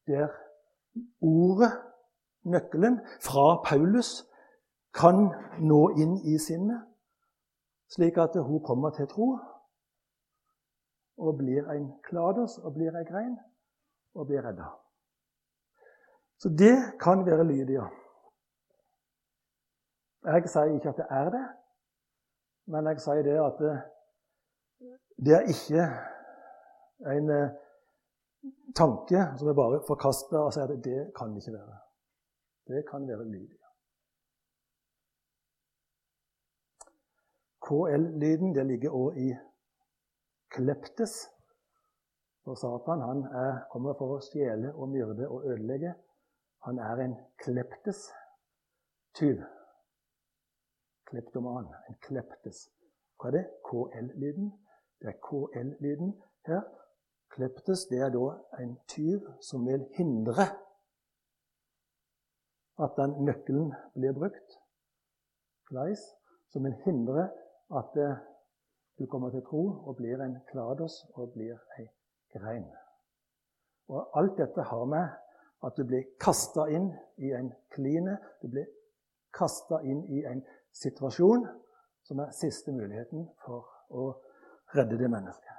der 0.07 0.31
ordet, 1.21 1.73
nøkkelen, 2.47 3.01
fra 3.21 3.61
Paulus 3.67 4.23
kan 4.95 5.29
nå 5.61 5.81
inn 5.99 6.15
i 6.25 6.39
sinnet, 6.39 6.87
slik 7.91 8.17
at 8.23 8.39
hun 8.39 8.63
kommer 8.65 8.95
til 8.97 9.09
tro 9.11 9.35
og 11.17 11.37
blir 11.39 11.69
en 11.73 11.91
klados 12.07 12.59
og 12.63 12.75
blir 12.77 12.97
ei 12.97 13.05
grein 13.09 13.37
og 14.17 14.27
blir 14.27 14.43
redda. 14.45 14.69
Så 16.39 16.49
det 16.49 16.77
kan 17.01 17.27
være 17.27 17.45
lydige. 17.45 17.85
Jeg 20.25 20.49
sier 20.51 20.75
ikke 20.75 20.89
at 20.89 20.97
det 21.01 21.07
er 21.11 21.29
det, 21.31 21.45
men 22.73 22.89
jeg 22.91 23.01
sier 23.01 23.23
det 23.23 23.37
at 23.41 23.61
det, 23.63 23.75
det 25.27 25.35
er 25.37 25.45
ikke 25.53 25.85
en 27.13 27.31
eh, 27.31 27.55
tanke 28.77 29.23
som 29.39 29.49
er 29.49 29.61
bare 29.61 29.85
forkasta 29.87 30.43
og 30.49 30.53
sier 30.57 30.67
at 30.67 30.83
det 30.85 31.13
kan 31.19 31.31
det 31.35 31.45
ikke 31.45 31.59
være. 31.59 31.79
Det 32.67 32.83
kan 32.91 33.09
være 33.09 33.29
lydig. 33.31 33.61
KL-lyden 37.67 38.55
det 38.55 38.67
ligger 38.67 38.95
òg 38.95 39.17
i 39.19 39.31
kleptes. 40.55 41.15
For 42.47 42.55
Satan 42.55 43.01
han 43.03 43.25
er, 43.35 43.65
kommer 43.73 43.97
for 43.99 44.17
å 44.17 44.23
stjele 44.23 44.71
og 44.79 44.93
myrde 44.93 45.27
og 45.27 45.49
ødelegge. 45.51 45.97
Han 46.69 46.79
er 46.79 47.03
en 47.03 47.17
kleptes 47.43 48.07
tyv 49.19 49.43
kleptoman, 51.11 51.67
en 51.89 51.99
kleptes. 52.07 52.69
Hva 53.19 53.31
er 53.31 53.39
det? 53.39 53.45
KL-lyden. 53.67 54.53
Det 55.03 55.11
er 55.11 55.19
KL-lyden 55.27 56.13
her. 56.47 56.63
Kleptes 57.35 57.87
det 57.91 58.01
er 58.07 58.13
da 58.15 58.29
en 58.63 58.77
tyv 58.91 59.27
som 59.43 59.67
vil 59.67 59.83
hindre 59.99 60.47
at 62.87 62.95
den 63.01 63.19
nøkkelen 63.27 63.75
blir 63.97 64.15
brukt. 64.15 64.57
Kleis, 65.67 66.05
som 66.53 66.65
vil 66.65 66.79
hindre 66.85 67.27
at 67.75 67.99
eh, 67.99 68.23
du 68.99 69.07
kommer 69.11 69.35
til 69.35 69.43
tro 69.51 69.65
og 69.89 69.99
blir 69.99 70.23
en 70.23 70.39
klados 70.53 71.03
og 71.17 71.35
blir 71.35 71.59
ei 71.81 71.89
grein. 72.39 72.67
Og 73.89 74.19
alt 74.19 74.39
dette 74.39 74.63
har 74.63 74.85
med 74.91 75.09
at 75.67 75.77
du 75.77 75.85
blir 75.87 76.05
kasta 76.21 76.69
inn 76.71 76.91
i 77.23 77.33
en 77.35 77.53
kline. 77.75 78.19
Du 78.43 78.49
blir 78.53 78.69
kasta 79.35 79.81
inn 79.83 80.05
i 80.13 80.25
en 80.29 80.43
situasjon 80.77 81.47
som 82.07 82.23
er 82.23 82.35
siste 82.37 82.75
muligheten 82.75 83.27
for 83.45 83.67
å 83.91 84.09
redde 84.77 84.99
det 85.01 85.11
mennesket. 85.11 85.56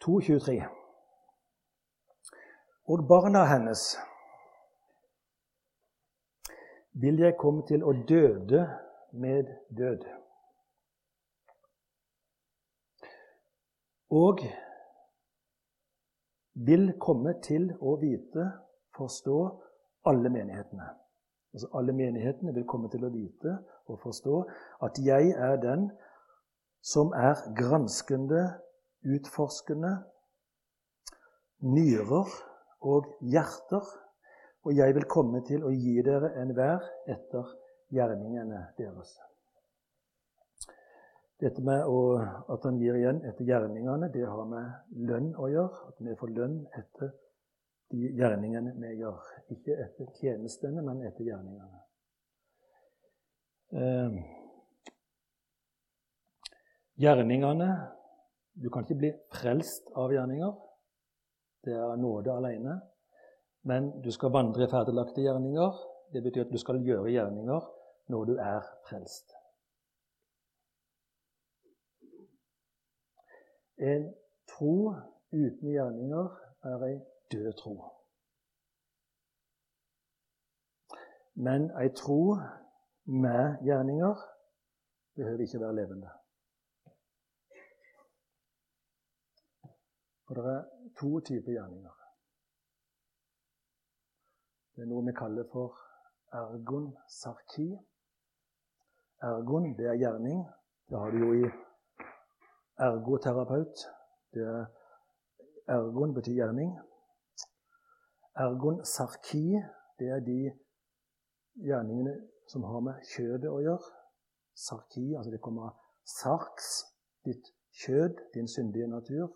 To 0.00 0.20
23. 0.20 0.62
Og 2.88 3.08
barna 3.08 3.44
hennes 3.44 3.82
vil 6.92 7.20
jeg 7.20 7.36
komme 7.38 7.66
til 7.68 7.84
å 7.84 7.92
døde 8.08 8.62
med 9.12 9.50
død. 9.76 10.06
Og 14.10 14.40
vil 16.66 16.88
komme 16.98 17.36
til 17.44 17.68
å 17.80 17.94
vite, 18.00 18.48
forstå, 18.96 19.36
alle 20.10 20.32
menighetene. 20.32 20.88
Altså 21.52 21.68
Alle 21.78 21.92
menighetene 21.92 22.54
vil 22.54 22.66
komme 22.66 22.88
til 22.90 23.04
å 23.04 23.12
vite 23.12 23.56
og 23.90 24.00
forstå 24.02 24.40
at 24.86 24.98
jeg 25.04 25.30
er 25.36 25.56
den 25.62 25.88
som 26.82 27.12
er 27.12 27.38
granskende 27.58 28.42
utforskende 29.06 29.94
nyrer 31.60 32.36
og 32.80 33.08
hjerter, 33.20 33.88
og 34.64 34.76
jeg 34.76 34.94
vil 34.96 35.08
komme 35.08 35.40
til 35.48 35.64
å 35.64 35.72
gi 35.72 36.00
dere 36.04 36.34
enhver 36.40 36.84
etter 37.08 37.52
gjerningene 37.92 38.60
deres. 38.78 39.16
Dette 41.40 41.62
med 41.64 41.86
å, 41.88 42.20
at 42.52 42.64
han 42.68 42.76
gir 42.80 42.98
igjen 42.98 43.22
etter 43.24 43.48
gjerningene, 43.48 44.10
det 44.12 44.26
har 44.28 44.48
med 44.48 44.96
lønn 45.08 45.30
å 45.40 45.48
gjøre. 45.48 45.86
At 45.88 46.02
vi 46.04 46.16
får 46.20 46.32
lønn 46.36 46.58
etter 46.76 47.14
de 47.94 48.10
gjerningene 48.18 48.74
vi 48.76 48.90
gjør. 48.98 49.30
Ikke 49.54 49.78
etter 49.86 50.10
tjenestene, 50.18 50.84
men 50.84 51.00
etter 51.08 51.30
gjerningene. 51.30 51.80
Eh, 53.80 54.20
gjerningene 57.00 57.70
du 58.62 58.70
kan 58.70 58.84
ikke 58.84 58.98
bli 59.00 59.10
frelst 59.32 59.88
av 59.96 60.12
gjerninger. 60.12 60.52
Det 61.64 61.72
er 61.72 61.96
nåde 61.96 62.32
alene. 62.32 62.80
Men 63.62 63.90
du 64.04 64.10
skal 64.12 64.32
vandre 64.32 64.64
i 64.64 64.70
ferdiglagte 64.70 65.24
gjerninger. 65.24 65.78
Det 66.12 66.22
betyr 66.22 66.44
at 66.44 66.52
du 66.52 66.58
skal 66.60 66.80
gjøre 66.84 67.12
gjerninger 67.12 67.68
når 68.12 68.24
du 68.28 68.34
er 68.36 68.66
frelst. 68.88 69.32
En 73.80 74.10
tro 74.50 74.92
uten 75.32 75.72
gjerninger 75.72 76.28
er 76.68 76.86
ei 76.90 76.96
død 77.32 77.52
tro. 77.62 77.76
Men 81.34 81.70
ei 81.80 81.88
tro 81.96 82.36
med 83.06 83.62
gjerninger 83.64 84.24
behøver 85.16 85.46
ikke 85.46 85.60
være 85.60 85.76
levende. 85.80 86.19
For 90.30 90.38
det 90.38 90.50
er 90.56 90.64
to 90.98 91.20
typer 91.20 91.52
gjerninger. 91.52 91.94
Det 94.76 94.84
er 94.84 94.90
noe 94.92 95.02
vi 95.02 95.14
kaller 95.18 95.48
for 95.50 95.74
ergon 96.38 96.84
sarki. 97.10 97.64
Ergon, 99.26 99.66
det 99.74 99.88
er 99.90 99.98
gjerning. 99.98 100.44
Det 100.86 101.00
har 101.02 101.10
du 101.10 101.18
jo 101.24 101.32
i 101.40 101.48
ergoterapeut. 102.86 103.82
Det 104.30 104.46
er 104.52 104.70
ergon 105.74 106.14
betyr 106.14 106.38
gjerning. 106.38 106.78
Ergon 108.46 108.84
sarki, 108.86 109.58
det 109.98 110.14
er 110.14 110.22
de 110.30 110.38
gjerningene 111.66 112.14
som 112.46 112.70
har 112.70 112.86
med 112.86 113.02
kjødet 113.16 113.50
å 113.50 113.58
gjøre. 113.66 113.92
Sarki, 114.54 115.08
altså 115.10 115.34
det 115.34 115.42
kommer 115.42 115.72
av 115.72 115.84
sarks, 116.06 116.72
ditt 117.26 117.50
kjød, 117.82 118.28
din 118.38 118.46
syndige 118.46 118.86
natur. 118.94 119.34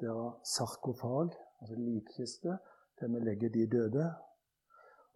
Det 0.00 0.08
er 0.08 0.40
sarkofag, 0.56 1.30
altså 1.60 1.74
likkiste, 1.78 2.58
der 3.00 3.08
vi 3.08 3.20
legger 3.20 3.48
de 3.48 3.66
døde. 3.76 4.06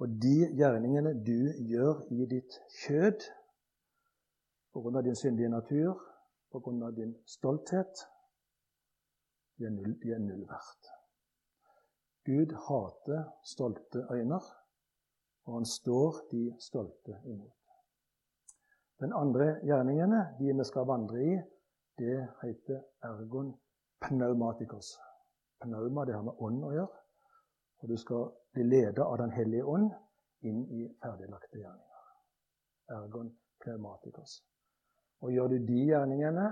Og 0.01 0.09
de 0.09 0.37
gjerningene 0.57 1.13
du 1.27 1.41
gjør 1.69 2.01
i 2.11 2.27
ditt 2.27 2.57
kjød 2.83 3.21
pga. 4.73 5.01
din 5.03 5.17
syndige 5.17 5.49
natur, 5.49 6.01
pga. 6.53 6.91
din 6.97 7.17
stolthet, 7.27 7.95
de 9.59 9.65
er, 9.65 9.71
null, 9.71 9.95
de 10.03 10.09
er 10.13 10.19
null 10.19 10.45
verdt. 10.49 10.85
Gud 12.25 12.51
hater 12.67 13.25
stolte 13.45 13.99
øyne, 14.11 14.41
og 15.45 15.55
han 15.55 15.67
står 15.67 16.13
de 16.31 16.55
stolte 16.59 17.21
imot. 17.25 17.57
Den 19.01 19.13
andre 19.13 19.47
gjerningene, 19.65 20.21
de 20.39 20.53
vi 20.59 20.65
skal 20.65 20.87
vandre 20.87 21.25
i, 21.25 21.37
det 21.99 22.29
heter 22.43 22.81
ergon 23.03 23.55
pneumatikos. 24.01 24.99
Pneuma 25.61 26.05
det 26.05 26.15
har 26.17 26.25
med 26.25 26.41
ånd 26.41 26.65
å 26.65 26.73
gjøre. 26.73 27.03
Og 27.81 27.89
du 27.89 27.97
skal 27.97 28.29
bli 28.53 28.65
ledet 28.65 29.05
av 29.05 29.19
Den 29.19 29.33
hellige 29.33 29.65
ånd 29.65 29.91
inn 30.45 30.65
i 30.73 30.87
ferdiglagte 31.03 31.61
gjerninger. 31.61 32.09
Ergon 32.97 33.31
pneumatikos. 33.63 34.41
Og 35.21 35.33
gjør 35.33 35.53
du 35.53 35.59
de 35.69 35.81
gjerningene, 35.91 36.49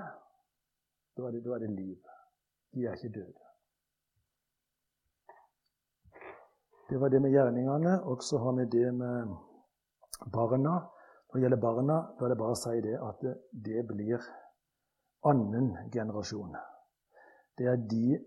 da 1.17 1.29
er 1.29 1.37
er 1.37 1.59
det 1.59 1.71
liv. 1.71 1.99
De 2.75 2.85
er 2.87 2.95
ikke 2.95 3.15
døde. 3.15 3.45
Det 6.89 7.01
var 7.01 7.09
det 7.09 7.23
med 7.23 7.31
gjerningene. 7.31 8.03
Og 8.05 8.23
så 8.23 8.39
har 8.39 8.53
vi 8.53 8.65
det 8.65 8.95
med 8.95 9.37
barna. 10.33 10.77
Når 11.29 11.35
det 11.35 11.43
gjelder 11.43 11.61
barna, 11.61 11.97
da 12.19 12.25
er 12.25 12.29
det 12.29 12.39
bare 12.39 12.57
å 12.57 12.61
si 12.61 12.81
det 12.81 12.97
at 13.09 13.21
det, 13.21 13.35
det 13.53 13.87
blir 13.89 14.23
annen 15.29 15.91
generasjon. 15.93 16.57
Det 17.59 17.67
er 17.67 17.77
de 17.91 18.19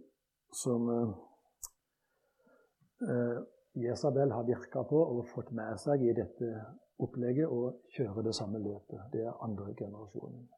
som 0.64 0.90
eh, 0.92 1.08
Jesabel 3.76 4.32
har 4.32 4.44
virka 4.44 4.84
på 4.84 5.00
og 5.00 5.28
fått 5.32 5.52
med 5.56 5.80
seg 5.80 6.02
i 6.04 6.14
dette 6.16 6.48
opplegget 7.02 7.48
og 7.48 7.80
kjører 7.96 8.22
det 8.28 8.36
samme 8.36 8.60
løpet. 8.60 9.00
Det 9.14 9.22
er 9.24 9.44
andre 9.44 9.74
generasjonen. 9.80 10.50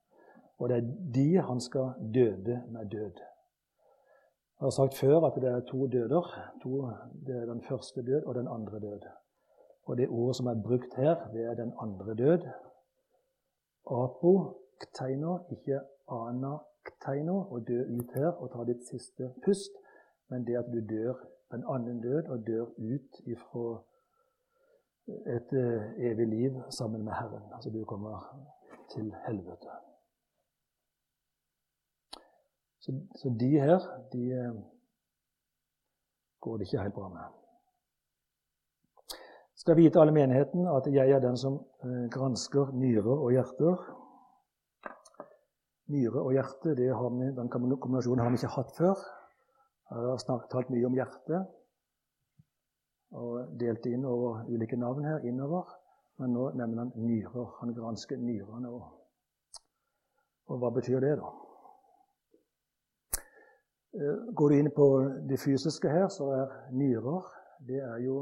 Og 0.57 0.69
det 0.69 0.77
er 0.77 0.89
de 1.15 1.41
han 1.47 1.61
skal 1.61 1.87
døde 2.15 2.63
med 2.73 2.85
død. 2.91 3.15
Jeg 4.59 4.65
har 4.65 4.69
sagt 4.69 4.97
før 4.97 5.25
at 5.27 5.35
det 5.41 5.49
er 5.49 5.61
to 5.69 5.87
døder. 5.87 6.25
To, 6.63 6.71
det 7.27 7.35
er 7.35 7.45
den 7.45 7.63
første 7.69 8.01
død 8.01 8.23
og 8.23 8.35
den 8.35 8.47
andre 8.47 8.79
død. 8.79 9.01
Og 9.85 9.97
det 9.97 10.09
ordet 10.09 10.35
som 10.35 10.47
er 10.47 10.61
brukt 10.67 10.95
her, 10.95 11.15
det 11.33 11.45
er 11.45 11.55
den 11.59 11.73
andre 11.81 12.15
død. 12.15 12.41
Apo 13.91 14.31
kteino, 14.79 15.37
ikke 15.51 15.81
ana 16.07 16.57
kteino, 16.89 17.39
å 17.51 17.59
dø 17.59 17.79
ut 17.97 18.11
her 18.15 18.31
og 18.33 18.51
ta 18.53 18.65
ditt 18.67 18.85
siste 18.87 19.31
pust, 19.45 19.75
men 20.29 20.45
det 20.47 20.57
at 20.59 20.69
du 20.73 20.79
dør 20.81 21.17
en 21.53 21.65
annen 21.69 22.01
død 22.01 22.29
og 22.33 22.47
dør 22.47 22.69
ut 22.77 23.19
ifra 23.29 23.81
et 25.07 25.53
uh, 25.53 25.83
evig 25.99 26.27
liv 26.27 26.61
sammen 26.69 27.03
med 27.03 27.13
Herren. 27.13 27.43
Altså 27.53 27.69
du 27.69 27.85
kommer 27.85 28.23
til 28.93 29.13
helvete. 29.25 29.69
Så, 32.79 32.91
så 33.15 33.35
de 33.39 33.49
her, 33.59 33.79
de 34.13 34.23
uh, 34.39 34.61
går 36.39 36.57
det 36.57 36.67
ikke 36.67 36.81
helt 36.81 36.93
bra 36.93 37.09
med. 37.09 37.39
Skal 39.55 39.77
vite 39.77 39.99
alle 39.99 40.11
menigheten 40.11 40.67
at 40.67 40.87
jeg 40.91 41.11
er 41.11 41.19
den 41.19 41.37
som 41.37 41.59
uh, 41.83 42.09
gransker 42.11 42.71
nyrer 42.71 43.19
og 43.19 43.31
hjerter. 43.31 43.85
Nyre 45.91 46.21
og 46.21 46.31
hjerte, 46.31 46.75
har 46.95 47.09
vi, 47.11 47.27
den 47.35 47.49
kombinasjonen 47.51 48.23
har 48.23 48.31
vi 48.31 48.39
ikke 48.39 48.55
hatt 48.55 48.71
før. 48.77 49.03
Jeg 49.91 50.09
har 50.09 50.21
snakket, 50.21 50.49
talt 50.51 50.71
mye 50.71 50.87
om 50.87 50.95
hjertet 50.95 51.51
og 53.13 53.51
delt 53.61 53.85
inn 53.85 54.05
over 54.09 54.47
ulike 54.49 54.77
navn 54.79 55.05
her 55.05 55.25
innover. 55.27 55.67
Men 56.17 56.33
nå 56.33 56.49
nevner 56.57 56.85
han 56.85 56.93
nyrer. 56.95 57.49
Han 57.59 57.73
gransker 57.75 58.17
nyrene. 58.17 58.69
òg. 58.69 58.83
og 60.47 60.59
hva 60.59 60.69
betyr 60.75 60.99
det, 60.99 61.17
da? 61.17 61.29
Eh, 63.93 64.33
går 64.35 64.49
du 64.49 64.55
inn 64.55 64.71
på 64.75 64.87
det 65.29 65.39
fysiske 65.39 65.89
her, 65.89 66.07
så 66.07 66.31
er 66.33 66.55
nyrer 66.71 67.29
det 67.67 67.79
er 67.79 67.99
jo 68.03 68.17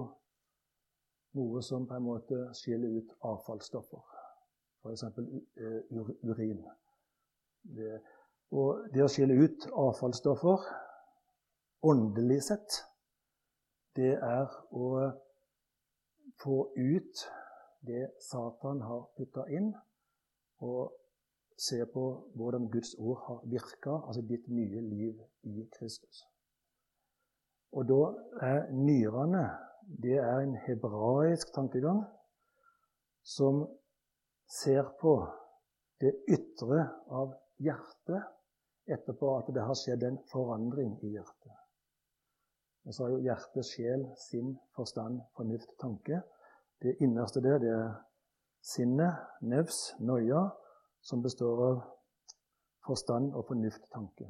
noe 1.38 1.62
som 1.66 1.88
på 1.88 1.95
en 1.95 2.05
måte 2.05 2.38
skiller 2.57 2.97
ut 2.99 3.14
avfallsstoffer. 3.26 4.03
F.eks. 4.82 5.03
Eh, 5.03 5.80
urin. 6.28 6.62
Det, 7.62 7.99
og 8.51 8.88
det 8.93 9.03
å 9.05 9.09
skille 9.12 9.38
ut 9.38 9.68
avfallsstoffer 9.70 10.66
åndelig 11.88 12.41
sett, 12.49 12.82
det 13.95 14.16
er 14.16 14.47
å 14.72 14.89
få 16.41 16.57
ut 16.76 17.24
det 17.88 18.07
Satan 18.22 18.82
har 18.86 19.07
putta 19.18 19.45
inn, 19.49 19.72
og 20.62 20.93
se 21.57 21.82
på 21.93 22.03
hvordan 22.38 22.70
Guds 22.74 22.93
ord 22.97 23.20
har 23.26 23.41
virka, 23.49 23.97
altså 24.07 24.22
ditt 24.26 24.47
nye 24.49 24.82
liv 24.82 25.18
i 25.49 25.66
Kristus. 25.78 26.24
Og 27.72 27.88
da 27.89 28.01
er 28.45 28.72
nyrene 28.76 29.45
det 30.01 30.18
er 30.20 30.41
en 30.43 30.55
hebraisk 30.66 31.53
tankegang 31.55 32.03
som 33.24 33.64
ser 34.62 34.89
på 35.01 35.16
det 36.01 36.14
ytre 36.30 36.86
av 37.09 37.34
hjertet 37.62 38.91
etterpå 38.91 39.36
at 39.38 39.49
det 39.53 39.64
har 39.66 39.78
skjedd 39.78 40.03
en 40.07 40.20
forandring 40.32 40.95
i 41.05 41.14
hjertet. 41.16 41.57
Vi 42.84 42.93
sa 42.97 43.07
jo 43.12 43.20
hjerte, 43.22 43.62
sjel, 43.64 44.07
sinn, 44.18 44.55
forstand, 44.76 45.20
fornuft, 45.38 45.70
tanke. 45.82 46.24
Det 46.82 46.95
innerste 47.05 47.43
der, 47.45 47.59
det 47.62 47.70
er 47.70 47.91
sinnet, 48.66 49.20
nevs, 49.45 49.91
noia, 50.01 50.47
som 51.05 51.22
består 51.22 51.62
av 51.68 51.82
forstand 52.86 53.36
og 53.38 53.45
fornuft, 53.51 53.86
tanke. 53.93 54.26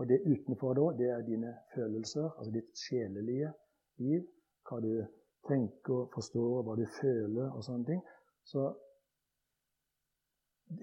Og 0.00 0.08
det 0.08 0.22
utenfor 0.24 0.72
da, 0.78 0.86
det 0.96 1.10
er 1.12 1.26
dine 1.26 1.52
følelser, 1.74 2.30
altså 2.38 2.54
ditt 2.54 2.72
sjelelige 2.80 3.52
liv. 4.00 4.24
Hva 4.64 4.80
du 4.80 4.94
tenker, 5.48 6.06
forstår, 6.14 6.62
hva 6.64 6.78
du 6.78 6.86
føler 6.96 7.52
og 7.52 7.64
sånne 7.66 7.90
ting. 7.90 8.02
Så 8.48 8.70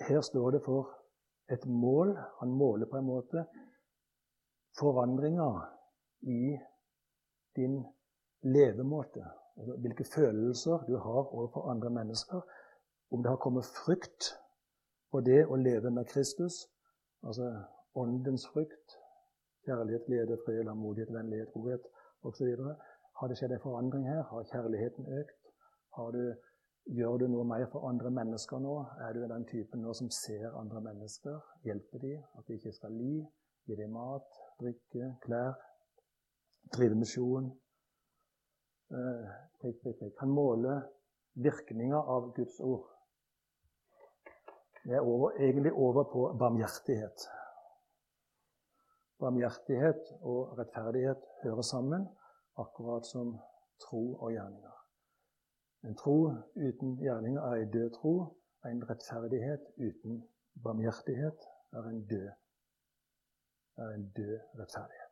her 0.06 0.22
står 0.22 0.52
det 0.58 0.62
for 0.66 0.94
et 1.52 1.66
mål. 1.66 2.18
Han 2.40 2.50
måler 2.50 2.86
på 2.86 2.98
en 2.98 3.06
måte 3.06 3.46
forandringer 4.80 5.62
i 6.22 6.58
din 7.56 7.84
levemåte. 8.44 9.26
Altså 9.58 9.76
hvilke 9.84 10.06
følelser 10.16 10.86
du 10.88 10.98
har 10.98 11.34
overfor 11.36 11.72
andre 11.72 11.90
mennesker. 11.90 12.42
Om 13.12 13.24
det 13.24 13.30
har 13.30 13.38
kommet 13.38 13.66
frykt 13.66 14.34
på 15.12 15.22
det 15.26 15.42
å 15.46 15.58
leve 15.58 15.92
med 15.92 16.06
Kristus, 16.06 16.68
altså 17.26 17.52
åndens 17.96 18.48
frykt. 18.54 18.98
kjærlighet, 19.66 20.06
glede, 20.06 20.38
fred, 20.46 20.64
langmodighet, 20.64 21.14
vennlighet, 21.14 21.50
godhet 21.54 21.84
osv. 22.24 22.48
Har 23.20 23.28
det 23.28 23.38
skjedd 23.38 23.52
en 23.52 23.62
forandring 23.62 24.06
her? 24.08 24.22
Har 24.32 24.44
kjærligheten 24.44 25.06
økt? 25.20 25.42
Har 25.98 26.12
Du, 26.12 26.34
gjør 26.96 27.18
du 27.22 27.28
noe 27.30 27.46
mer 27.48 27.66
for 27.72 27.88
andre 27.90 28.12
mennesker 28.14 28.62
nå? 28.64 28.76
Er 29.06 29.14
du 29.14 29.24
den 29.30 29.46
typen 29.50 29.84
nå 29.86 29.94
som 29.98 30.10
ser 30.14 30.54
andre 30.58 30.82
mennesker? 30.90 31.40
Hjelper 31.68 32.06
de? 32.06 32.14
At 32.38 32.48
de 32.48 32.60
ikke 32.60 32.74
skal 32.76 32.96
li? 32.98 33.18
Gi 33.70 33.78
dem 33.78 33.94
mat, 33.94 34.40
drikke, 34.62 35.16
klær? 35.26 35.58
drive 36.76 36.96
misjon. 36.96 37.50
Eh, 38.92 39.28
prikk, 39.62 39.84
virkninga 41.34 41.98
av 41.98 42.34
Guds 42.36 42.60
ord. 42.60 42.88
Det 44.84 44.96
er 44.96 45.06
over, 45.06 45.32
egentlig 45.38 45.74
over 45.74 46.04
på 46.04 46.26
barmhjertighet. 46.40 47.28
Barmhjertighet 49.20 50.14
og 50.22 50.58
rettferdighet 50.58 51.26
hører 51.44 51.62
sammen, 51.62 52.08
akkurat 52.58 53.06
som 53.06 53.38
tro 53.84 54.04
og 54.16 54.32
gjerninger. 54.32 54.79
En 55.84 55.96
tro 55.96 56.32
uten 56.56 56.98
gjerninger 57.00 57.42
er 57.42 57.62
en 57.64 57.72
død 57.72 57.90
tro. 58.00 58.14
En 58.66 58.90
rettferdighet 58.90 59.62
uten 59.78 60.24
barmhjertighet 60.64 61.46
er 61.72 61.84
en 61.84 62.06
død, 62.08 62.30
er 63.78 63.90
en 63.90 64.10
død 64.18 64.40
rettferdighet. 64.60 65.10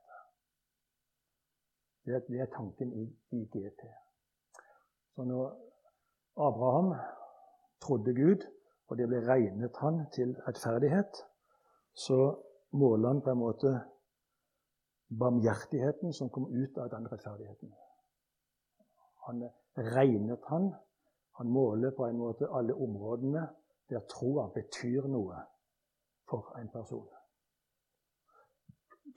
Det 2.05 2.15
er, 2.15 2.41
er 2.41 2.45
tanken 2.45 2.93
i, 2.93 3.05
i, 3.31 3.45
GT. 3.45 3.81
Så 5.15 5.23
når 5.23 5.45
Abraham 6.37 6.93
trodde 7.81 8.13
Gud, 8.15 8.43
og 8.87 8.97
det 8.97 9.07
ble 9.07 9.19
regnet 9.27 9.75
han 9.81 10.05
til 10.15 10.35
rettferdighet, 10.47 11.23
så 11.93 12.19
måler 12.71 13.07
han 13.07 13.21
på 13.21 13.31
en 13.31 13.41
måte 13.41 13.73
barmhjertigheten 15.19 16.13
som 16.13 16.29
kom 16.29 16.47
ut 16.51 16.77
av 16.77 16.91
den 16.91 17.11
rettferdigheten. 17.11 17.73
Han 19.27 19.49
regnet 19.77 20.43
han. 20.49 20.71
Han 21.37 21.49
måler 21.53 21.91
på 21.97 22.05
en 22.05 22.17
måte 22.17 22.49
alle 22.49 22.73
områdene 22.73 23.47
der 23.89 24.03
troa 24.09 24.47
betyr 24.53 25.07
noe 25.07 25.37
for 26.29 26.51
en 26.59 26.69
person. 26.73 27.07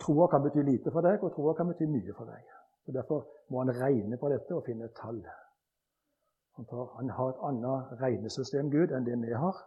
Troa 0.01 0.29
kan 0.31 0.43
bety 0.43 0.63
lite 0.63 0.93
for 0.95 1.05
deg, 1.05 1.23
og 1.23 1.35
troa 1.35 1.55
kan 1.59 1.69
bety 1.69 1.89
mye 1.91 2.15
for 2.17 2.31
deg. 2.31 2.45
Og 2.87 2.95
Derfor 2.95 3.27
må 3.51 3.65
han 3.65 3.75
regne 3.81 4.17
på 4.17 4.29
dette 4.33 4.55
og 4.55 4.65
finne 4.65 4.89
tall. 4.97 5.21
Han, 6.57 6.67
tar, 6.71 6.87
han 6.97 7.11
har 7.11 7.33
et 7.33 7.43
annet 7.49 8.01
regnesystem 8.03 8.71
Gud 8.71 8.95
enn 8.95 9.07
det 9.07 9.19
vi 9.21 9.33
har. 9.33 9.59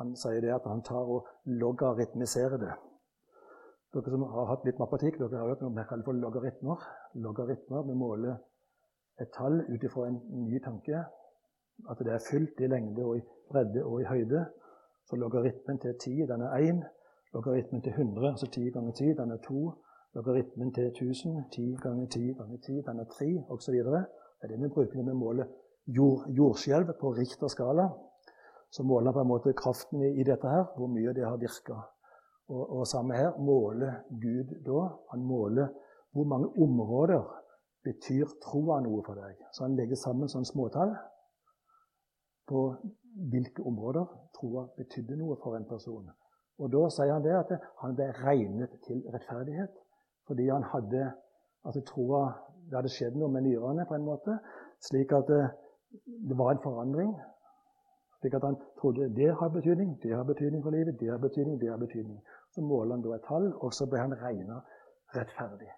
Han 0.00 0.14
sier 0.16 0.40
det 0.40 0.52
at 0.54 0.66
han 0.68 0.82
tar 0.86 1.08
og 1.16 1.28
logaritmiserer 1.44 2.58
det. 2.62 2.72
Dere 3.94 4.12
som 4.14 4.22
har 4.32 4.46
hatt 4.52 4.64
litt 4.64 4.78
matematikk, 4.78 5.18
dere 5.18 5.40
har 5.40 5.50
hørt 5.50 5.62
noe 5.64 5.74
vi 5.74 5.84
kaller 5.88 6.06
for 6.06 6.18
logaritmer. 6.24 6.84
Logaritmer 7.18 7.86
vi 7.88 7.96
måler 7.98 8.36
et 9.20 9.32
tall 9.36 9.60
ut 9.68 9.82
ifra 9.84 10.06
en 10.08 10.20
ny 10.46 10.60
tanke. 10.64 11.04
At 11.90 11.98
det 11.98 12.12
er 12.12 12.26
fylt 12.30 12.60
i 12.60 12.68
lengde 12.68 13.04
og 13.04 13.16
i 13.18 13.22
bredde 13.50 13.84
og 13.84 14.00
i 14.00 14.08
høyde. 14.08 14.46
Så 15.08 15.16
logaritmen 15.16 15.78
til 15.78 15.94
10, 16.00 16.10
den 16.32 16.42
er 16.46 16.56
1. 16.56 16.82
Logaritmen 17.34 17.82
til 17.82 17.92
100, 17.92 18.30
altså 18.30 18.46
10 18.46 18.70
ganger 18.70 18.92
10, 18.92 19.04
den 19.04 19.30
er 19.30 19.36
2. 19.36 19.72
Logaritmen 20.14 20.74
til 20.74 20.86
1000, 20.86 21.44
10 21.52 21.76
ganger 21.82 22.06
10 22.06 22.20
ganger 22.38 22.58
10, 22.66 22.72
den 22.72 22.98
er 22.98 23.04
3, 23.04 23.44
osv. 23.48 23.74
Det 23.74 24.04
er 24.42 24.48
det 24.48 24.62
vi 24.62 24.68
bruker 24.68 24.96
når 24.96 25.12
vi 25.12 25.16
måler 25.18 25.46
jord, 25.86 26.28
jordskjelv 26.28 26.92
på 27.00 27.10
Richter 27.10 27.48
skala. 27.48 27.88
Så 28.70 28.82
måler 28.82 29.12
på 29.12 29.20
en 29.20 29.28
måte 29.28 29.52
kraften 29.52 30.02
i, 30.02 30.20
i 30.20 30.24
dette 30.24 30.48
her, 30.48 30.64
hvor 30.76 30.86
mye 30.86 31.14
det 31.14 31.24
har 31.26 31.36
virka. 31.36 31.78
Og, 32.48 32.62
og 32.78 32.86
samme 32.86 33.14
her 33.14 33.38
måler 33.38 33.92
Gud 34.10 34.54
da. 34.66 34.86
Han 35.10 35.22
måler 35.26 35.68
hvor 36.12 36.24
mange 36.24 36.48
områder 36.62 37.39
betyr 37.84 38.28
troa 38.44 38.80
noe 38.84 39.02
for 39.06 39.18
deg. 39.18 39.38
Så 39.52 39.64
han 39.64 39.76
legger 39.78 39.98
sammen 39.98 40.28
sånne 40.28 40.48
småtall 40.48 40.92
på 42.50 42.64
hvilke 43.32 43.64
områder 43.66 44.06
troa 44.36 44.66
betydde 44.76 45.16
noe 45.20 45.36
for 45.42 45.56
en 45.56 45.68
person. 45.68 46.10
Og 46.60 46.72
Da 46.72 46.82
sier 46.92 47.12
han 47.12 47.24
det 47.24 47.36
at 47.36 47.52
han 47.80 47.96
ble 47.96 48.10
regnet 48.20 48.76
til 48.86 49.02
rettferdighet 49.12 49.72
fordi 50.28 50.46
han 50.48 50.62
hadde 50.62 51.10
altså 51.64 51.80
troa 51.88 52.22
Det 52.70 52.76
hadde 52.76 52.92
skjedd 52.92 53.16
noe 53.18 53.32
med 53.34 53.42
nyrene 53.42 53.82
på 53.88 53.96
en 53.96 54.04
måte, 54.06 54.36
slik 54.86 55.10
at 55.16 55.26
det, 55.26 55.40
det 56.28 56.36
var 56.38 56.52
en 56.52 56.60
forandring. 56.62 57.08
Slik 58.20 58.36
at 58.38 58.44
han 58.46 58.58
trodde 58.78 59.08
det 59.16 59.32
har 59.40 59.48
betydning, 59.48 59.96
det 60.02 60.12
har 60.14 60.22
betydning 60.28 60.62
for 60.62 60.70
livet, 60.70 61.00
det 61.00 61.10
har 61.10 61.18
betydning, 61.18 61.58
det 61.60 61.72
har 61.72 61.82
betydning. 61.82 62.20
Så 62.54 62.62
måler 62.62 62.94
han 62.94 63.02
da 63.02 63.16
et 63.16 63.26
tall, 63.26 63.50
og 63.58 63.74
så 63.74 63.88
ble 63.90 64.04
han 64.04 64.14
regna 64.22 64.60
rettferdig. 65.16 65.72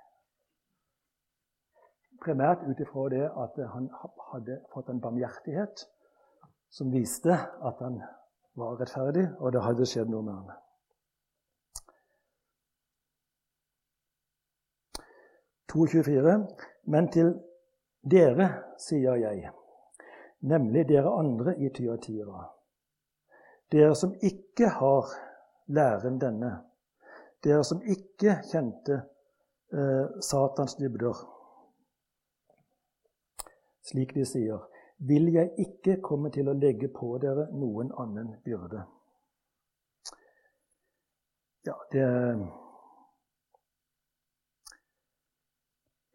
Primært 2.23 2.63
ut 2.69 2.81
ifra 2.81 3.09
det 3.11 3.25
at 3.27 3.57
han 3.73 3.89
hadde 4.31 4.61
fått 4.73 4.89
en 4.93 5.01
barmhjertighet 5.03 5.87
som 6.71 6.93
viste 6.93 7.35
at 7.35 7.81
han 7.83 8.03
var 8.55 8.77
rettferdig, 8.81 9.27
og 9.41 9.53
det 9.53 9.63
hadde 9.65 9.87
skjedd 9.89 10.13
noe 10.13 10.23
med 10.23 10.35
ham. 10.35 10.51
Men 16.85 17.09
til 17.15 17.33
dere 18.05 18.49
sier 18.83 19.17
jeg, 19.23 19.51
nemlig 20.45 20.85
dere 20.91 21.15
andre 21.17 21.55
i 21.57 21.71
Tyatira, 21.73 22.45
dere 23.73 23.95
som 23.97 24.13
ikke 24.21 24.69
har 24.79 25.15
læren 25.73 26.19
denne, 26.21 26.53
dere 27.45 27.65
som 27.65 27.81
ikke 27.83 28.43
kjente 28.51 29.01
eh, 29.73 30.07
Satans 30.21 30.77
dybder, 30.77 31.32
slik 33.83 34.15
de 34.15 34.25
sier, 34.29 34.63
vil 35.03 35.33
jeg 35.35 35.53
ikke 35.59 36.01
komme 36.05 36.31
til 36.31 36.49
å 36.49 36.57
legge 36.57 36.89
på 36.95 37.17
dere 37.23 37.49
noen 37.53 37.91
annen 37.99 38.37
byrde. 38.45 38.85
Ja, 41.67 41.75
det 41.93 42.03
er 42.03 42.41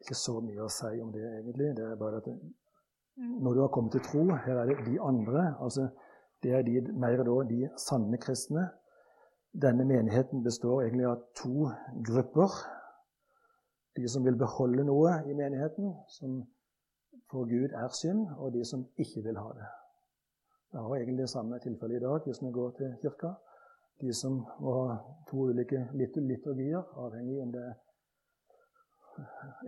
ikke 0.04 0.16
så 0.16 0.40
mye 0.44 0.64
å 0.64 0.72
si 0.72 0.94
om 1.04 1.12
det, 1.12 1.24
egentlig. 1.24 1.74
Det 1.76 1.84
er 1.84 2.00
bare 2.00 2.20
at 2.22 2.28
når 3.18 3.54
du 3.56 3.62
har 3.64 3.72
kommet 3.74 3.96
til 3.96 4.04
tro 4.06 4.26
Her 4.46 4.60
er 4.62 4.70
det 4.70 4.86
de 4.86 5.00
andre. 5.02 5.56
altså 5.60 5.88
Det 6.44 6.52
er 6.54 6.62
de, 6.62 6.82
mer 6.94 7.24
da 7.24 7.38
de 7.50 7.70
sanne 7.82 8.18
kristne. 8.22 8.68
Denne 9.52 9.86
menigheten 9.86 10.44
består 10.44 10.84
egentlig 10.84 11.08
av 11.10 11.24
to 11.36 11.72
grupper. 12.06 12.52
De 13.98 14.08
som 14.08 14.26
vil 14.26 14.38
beholde 14.38 14.86
noe 14.86 15.16
i 15.26 15.34
menigheten, 15.34 15.96
som 16.08 16.44
for 17.32 17.46
Gud 17.50 17.72
er 17.74 17.88
synd, 18.02 18.28
og 18.38 18.54
de 18.54 18.66
som 18.66 18.86
ikke 18.98 19.24
vil 19.24 19.38
ha 19.38 19.50
det. 19.58 19.68
Det 20.72 20.80
er 20.80 20.96
egentlig 20.96 21.24
det 21.24 21.30
samme 21.30 21.60
tilfellet 21.60 21.96
i 21.96 22.06
dag 22.06 22.20
hvis 22.26 22.42
vi 22.42 22.52
går 22.52 22.72
til 22.78 22.96
kirka. 23.02 23.34
De 24.02 24.14
som 24.14 24.46
må 24.60 24.74
ha 24.78 24.98
to 25.30 25.38
ulike 25.50 25.90
liturgier, 25.94 26.84
avhengig 27.04 27.42
om 27.42 27.52
det 27.52 27.64
er 27.66 27.76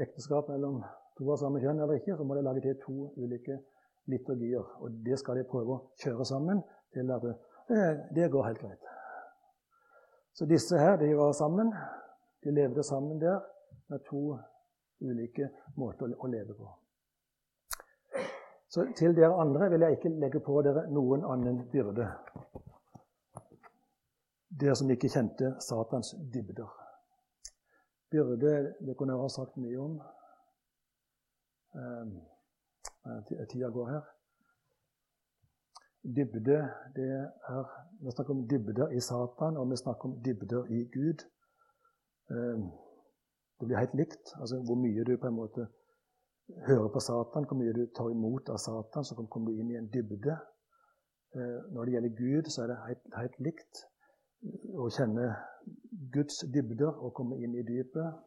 ekteskap 0.06 0.50
mellom 0.50 0.84
to 1.18 1.32
av 1.32 1.40
samme 1.42 1.62
kjønn 1.64 1.80
eller 1.82 1.98
ikke, 2.00 2.18
så 2.18 2.24
må 2.24 2.36
de 2.36 2.44
lage 2.46 2.62
til 2.62 2.78
to 2.84 2.98
ulike 3.18 3.58
liturgier. 4.12 4.66
Og 4.84 5.00
det 5.06 5.20
skal 5.20 5.40
de 5.40 5.48
prøve 5.50 5.76
å 5.76 5.84
kjøre 6.04 6.26
sammen 6.26 6.62
til 6.94 7.12
at 7.16 7.26
det, 7.70 7.86
det 8.16 8.32
går 8.32 8.48
helt 8.52 8.62
greit. 8.62 8.86
Så 10.34 10.46
disse 10.46 10.78
her, 10.78 10.98
de 10.98 11.10
var 11.18 11.34
sammen. 11.34 11.74
De 12.44 12.52
levde 12.52 12.84
sammen 12.84 13.20
der 13.22 13.42
med 13.90 14.06
to 14.08 14.38
ulike 15.02 15.50
måter 15.76 16.14
å 16.16 16.30
leve 16.32 16.56
på. 16.56 16.79
Så 18.70 18.86
til 18.98 19.16
dere 19.18 19.34
andre 19.42 19.70
vil 19.70 19.82
jeg 19.82 19.98
ikke 19.98 20.10
legge 20.22 20.40
på 20.46 20.62
dere 20.62 20.86
noen 20.94 21.24
annen 21.26 21.64
byrde. 21.72 22.06
Dere 24.62 24.76
som 24.78 24.92
ikke 24.94 25.10
kjente 25.10 25.56
Satans 25.66 26.14
dybder. 26.34 26.70
Byrde 28.12 28.54
det 28.86 28.98
kunne 28.98 29.16
jeg 29.16 29.22
ha 29.24 29.30
sagt 29.34 29.58
mye 29.58 29.80
om. 29.82 29.96
Um, 31.74 32.14
Tida 33.50 33.72
går 33.74 33.90
her. 33.90 34.06
Dybde, 36.04 36.60
det 36.96 37.10
er 37.10 37.66
Vi 38.02 38.12
snakker 38.12 38.34
om 38.34 38.48
dybder 38.48 38.94
i 38.94 39.02
Satan, 39.02 39.58
og 39.58 39.70
vi 39.70 39.76
snakker 39.76 40.10
om 40.10 40.22
dybder 40.24 40.66
i 40.66 40.84
Gud. 40.94 41.26
Um, 42.30 42.70
det 43.60 43.68
blir 43.68 43.78
helt 43.78 43.96
likt. 43.96 44.34
Altså 44.40 44.62
hvor 44.62 44.76
mye 44.76 45.04
du 45.04 45.18
på 45.18 45.28
en 45.28 45.36
måte 45.42 45.68
hører 46.68 46.90
på 46.94 47.00
Satan, 47.00 47.46
hvor 47.48 47.58
mye 47.58 47.74
du 47.74 47.86
tar 47.96 48.10
imot 48.10 48.50
av 48.50 48.58
Satan, 48.58 49.06
så 49.06 49.16
kommer 49.16 49.52
du 49.52 49.60
inn 49.60 49.72
i 49.72 49.78
en 49.78 49.90
dybde. 49.94 50.38
Eh, 51.36 51.60
når 51.74 51.86
det 51.86 51.94
gjelder 51.94 52.16
Gud, 52.24 52.50
så 52.50 52.64
er 52.64 52.72
det 52.72 52.80
helt, 52.88 53.06
helt 53.16 53.40
likt 53.48 53.84
å 54.80 54.88
kjenne 54.94 55.30
Guds 56.14 56.42
dybder 56.54 56.92
og 56.96 57.14
komme 57.18 57.38
inn 57.44 57.56
i 57.60 57.66
dypet. 57.68 58.26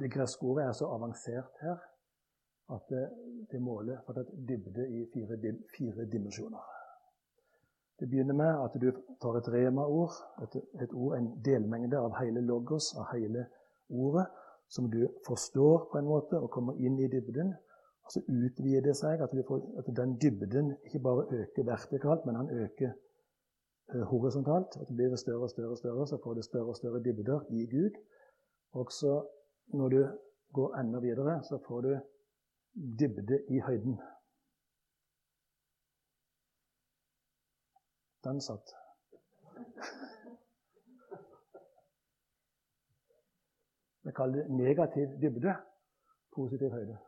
Det 0.00 0.10
greske 0.10 0.46
ordet 0.48 0.66
er 0.66 0.76
så 0.76 0.88
avansert 0.90 1.62
her 1.62 1.80
at 2.72 2.86
det, 2.88 3.02
det 3.52 3.60
måler 3.60 4.00
for 4.06 4.16
det 4.16 4.26
dybde 4.48 4.86
i 4.88 5.04
fire, 5.12 5.36
fire, 5.76 6.06
dimensjoner. 6.12 6.70
Det 8.00 8.08
begynner 8.10 8.34
med 8.34 8.62
at 8.64 8.78
du 8.82 8.88
tar 9.22 9.36
et 9.38 9.48
rema-ord, 9.52 10.14
et, 10.42 10.56
et 10.82 10.94
ord, 10.96 11.18
en 11.18 11.28
delmengde 11.44 12.00
av 12.00 12.16
hele 12.18 12.40
logos, 12.40 12.94
av 12.98 13.12
hele 13.12 13.44
ordet, 13.88 14.26
som 14.68 14.90
du 14.90 15.08
forstår 15.26 15.88
på 15.92 15.98
en 15.98 16.08
måte, 16.08 16.40
og 16.40 16.50
kommer 16.50 16.78
inn 16.80 16.98
i 16.98 17.08
dybden. 17.08 17.54
Og 18.02 18.12
så 18.12 18.22
utvider 18.28 18.82
det 18.86 18.96
seg, 18.98 19.20
at, 19.22 19.34
får, 19.48 19.60
at 19.78 19.90
den 19.96 20.16
dybden 20.22 20.72
ikke 20.86 21.02
bare 21.02 21.26
øker 21.30 21.68
vertikalt, 21.68 22.26
men 22.26 22.36
han 22.40 22.50
øker 22.50 22.94
uh, 23.94 24.02
horisontalt. 24.10 24.76
At 24.80 24.88
det 24.88 24.96
blir 24.96 25.16
større 25.16 25.46
og 25.46 25.50
større, 25.50 25.70
og 25.70 25.78
større, 25.78 26.06
så 26.06 26.18
får 26.24 26.34
du 26.34 26.42
større 26.42 26.74
og 26.74 26.76
større 26.76 27.02
dybder 27.04 27.46
i 27.50 27.66
Gud. 27.74 28.00
Og 28.72 28.92
så 28.92 29.20
når 29.66 29.88
du 29.88 30.00
går 30.52 30.76
enda 30.80 30.98
videre, 30.98 31.42
så 31.44 31.58
får 31.66 31.80
du 31.80 31.92
dybde 32.98 33.44
i 33.48 33.60
høyden. 33.60 34.00
Den 38.24 38.40
satt. 38.40 38.74
Vi 44.02 44.10
kaller 44.16 44.42
det 44.42 44.50
negativ 44.50 45.08
dybde, 45.22 45.54
positiv 46.34 46.70
høyde. 46.70 46.98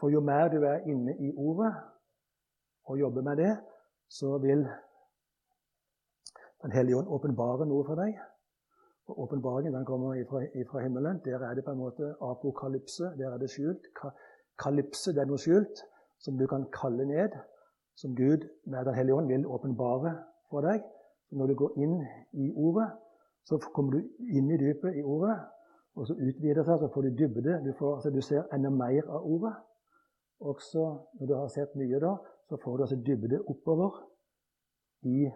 For 0.00 0.08
jo 0.08 0.20
mer 0.20 0.48
du 0.48 0.62
er 0.64 0.84
inne 0.88 1.16
i 1.18 1.32
ordet 1.36 1.74
og 2.84 2.98
jobber 2.98 3.22
med 3.22 3.36
det, 3.36 3.56
så 4.08 4.38
vil 4.38 4.68
Den 6.62 6.72
hellige 6.72 6.96
ånd 6.96 7.08
åpenbare 7.08 7.64
noe 7.64 7.84
for 7.88 7.96
deg. 7.96 8.18
Og 9.08 9.20
Åpenbaringen 9.22 9.84
kommer 9.84 10.14
ifra, 10.14 10.42
ifra, 10.54 10.82
himmelen. 10.82 11.20
Der 11.24 11.38
er 11.38 11.54
det 11.54 11.64
på 11.64 11.70
en 11.70 11.78
måte 11.78 12.14
apokalypse. 12.20 13.04
Der 13.18 13.32
er 13.32 13.38
det 13.38 13.50
skjult. 13.50 13.86
Ka 13.96 14.10
kalypse, 14.60 15.14
det 15.14 15.22
er 15.22 15.30
noe 15.30 15.40
skjult, 15.40 15.80
som 16.18 16.36
du 16.38 16.44
kan 16.46 16.66
kalle 16.74 17.06
ned, 17.08 17.32
som 17.96 18.12
Gud 18.16 18.44
med 18.66 18.84
Den 18.84 18.94
hellige 18.94 19.14
ånd 19.14 19.32
vil 19.32 19.46
åpenbare 19.46 20.12
for 20.50 20.60
deg. 20.60 20.84
Når 21.30 21.46
du 21.46 21.54
går 21.54 21.72
inn 21.78 21.96
i 22.32 22.52
ordet, 22.52 22.90
så 23.44 23.58
kommer 23.74 23.96
du 23.96 23.98
inn 24.36 24.50
i 24.50 24.60
dypet 24.60 25.00
i 25.00 25.02
ordet, 25.02 25.38
og 25.98 26.06
så 26.06 26.14
utvider 26.14 26.60
det 26.60 26.66
seg, 26.68 26.78
så 26.80 26.88
får 26.94 27.06
du 27.06 27.10
dybde. 27.18 27.56
Du, 27.64 27.72
får, 27.78 27.94
altså, 27.96 28.10
du 28.14 28.20
ser 28.22 28.46
enda 28.54 28.70
mer 28.70 29.08
av 29.10 29.26
ordet. 29.26 29.54
Også 30.40 30.84
når 31.18 31.26
du 31.26 31.34
har 31.36 31.48
sett 31.52 31.74
mye, 31.76 31.98
da, 32.00 32.14
så 32.48 32.58
får 32.62 32.76
du 32.76 32.84
altså 32.86 32.98
dybde 33.06 33.42
oppover 33.50 33.98
i 35.10 35.26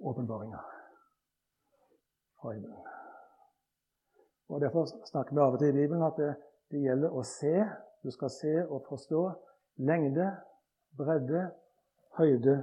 åpenbaringa 0.00 0.60
fra 2.40 2.52
himmelen. 2.52 2.82
Og 4.48 4.60
Derfor 4.60 4.86
snakker 5.08 5.34
vi 5.34 5.42
av 5.42 5.56
og 5.56 5.58
til 5.58 5.72
i 5.72 5.78
Bibelen 5.80 6.04
at 6.06 6.18
det, 6.20 6.34
det 6.70 6.82
gjelder 6.84 7.14
å 7.14 7.22
se. 7.26 7.54
Du 8.04 8.12
skal 8.14 8.30
se 8.30 8.52
og 8.62 8.84
forstå 8.86 9.22
lengde, 9.82 10.28
bredde, 10.98 11.48
høyde, 12.18 12.60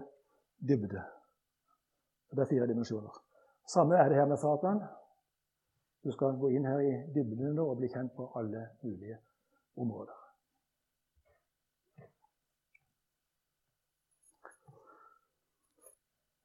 dybde. 0.63 1.01
Det 2.33 2.45
er 2.45 2.49
fire 2.49 2.67
dimensjoner. 2.69 3.17
Samme 3.69 3.97
er 3.99 4.09
det 4.09 4.17
her 4.17 4.29
med 4.29 4.39
Satan. 4.41 4.79
Du 6.03 6.11
skal 6.11 6.35
gå 6.39 6.49
inn 6.51 6.65
her 6.67 6.81
i 6.83 6.91
dybden 7.15 7.59
og 7.63 7.77
bli 7.79 7.87
kjent 7.87 8.11
på 8.17 8.27
alle 8.35 8.65
mulige 8.83 9.17
områder. 9.79 10.19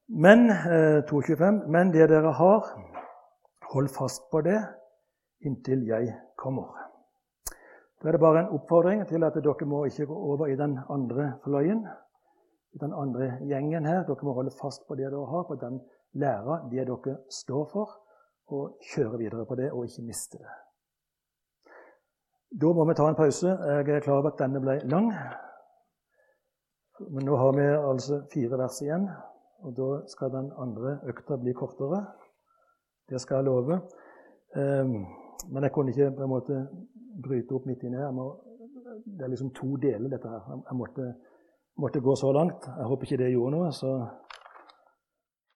Men 0.09 0.49
eh, 0.49 1.03
2.25, 1.05 1.67
men 1.67 1.91
det 1.93 2.07
dere 2.09 2.31
har, 2.33 2.69
hold 3.73 3.89
fast 3.93 4.23
på 4.31 4.41
det 4.41 4.57
inntil 5.45 5.83
jeg 5.87 6.15
kommer. 6.39 6.71
Da 7.99 8.07
er 8.07 8.15
det 8.15 8.23
bare 8.23 8.45
en 8.45 8.53
oppfordring 8.55 9.03
til 9.07 9.23
at 9.27 9.37
dere 9.37 9.67
må 9.67 9.83
ikke 9.85 10.07
gå 10.09 10.15
over 10.15 10.47
i 10.47 10.55
den 10.55 10.79
andre 10.89 11.33
fløyen, 11.43 11.83
i 12.73 12.77
den 12.81 12.93
andre 12.93 13.35
gjengen 13.43 13.85
her. 13.85 14.05
Dere 14.07 14.25
må 14.25 14.33
holde 14.33 14.55
fast 14.61 14.87
på 14.87 14.95
det 14.95 15.11
dere 15.11 15.27
har, 15.29 15.43
på 15.43 15.59
den 15.61 15.81
læra, 16.13 16.61
det 16.71 16.87
dere 16.87 17.17
står 17.29 17.69
for, 17.73 17.99
og 18.51 18.79
kjøre 18.93 19.17
videre 19.17 19.45
på 19.45 19.55
det 19.59 19.71
og 19.71 19.85
ikke 19.85 20.05
miste 20.07 20.37
det. 20.41 20.55
Da 22.61 22.71
må 22.73 22.85
vi 22.89 22.95
ta 22.97 23.05
en 23.09 23.17
pause. 23.17 23.47
Jeg 23.47 23.89
er 23.95 24.01
klar 24.01 24.21
over 24.21 24.31
at 24.31 24.39
denne 24.41 24.61
ble 24.61 24.79
lang. 24.89 25.11
Men 26.99 27.25
nå 27.25 27.35
har 27.37 27.51
vi 27.55 27.65
altså 27.91 28.23
fire 28.33 28.57
vers 28.59 28.81
igjen, 28.81 29.05
og 29.63 29.75
da 29.77 29.89
skal 30.11 30.33
den 30.33 30.49
andre 30.57 30.97
økta 31.07 31.37
bli 31.39 31.53
kortere. 31.53 32.01
Det 33.09 33.21
skal 33.21 33.39
jeg 33.39 33.45
love. 33.45 33.79
Um, 34.55 35.05
men 35.49 35.63
jeg 35.63 35.71
kunne 35.71 35.93
ikke 35.93 36.11
på 36.17 36.25
en 36.25 36.33
måte 36.33 36.57
bryte 37.23 37.55
opp 37.55 37.65
midt 37.69 37.85
inni 37.85 38.01
her. 38.01 38.11
Det 39.05 39.25
er 39.25 39.31
liksom 39.31 39.53
to 39.55 39.75
deler, 39.77 40.09
dette 40.09 40.29
her. 40.29 40.41
Jeg 40.69 40.77
måtte, 40.77 41.13
måtte, 41.77 42.01
gå 42.01 42.15
så 42.15 42.31
langt. 42.31 42.67
Jeg 42.67 42.85
håper 42.85 43.07
ikke 43.07 43.23
det 43.23 43.31
gjorde 43.31 43.55
noe. 43.55 43.71
så 43.71 43.93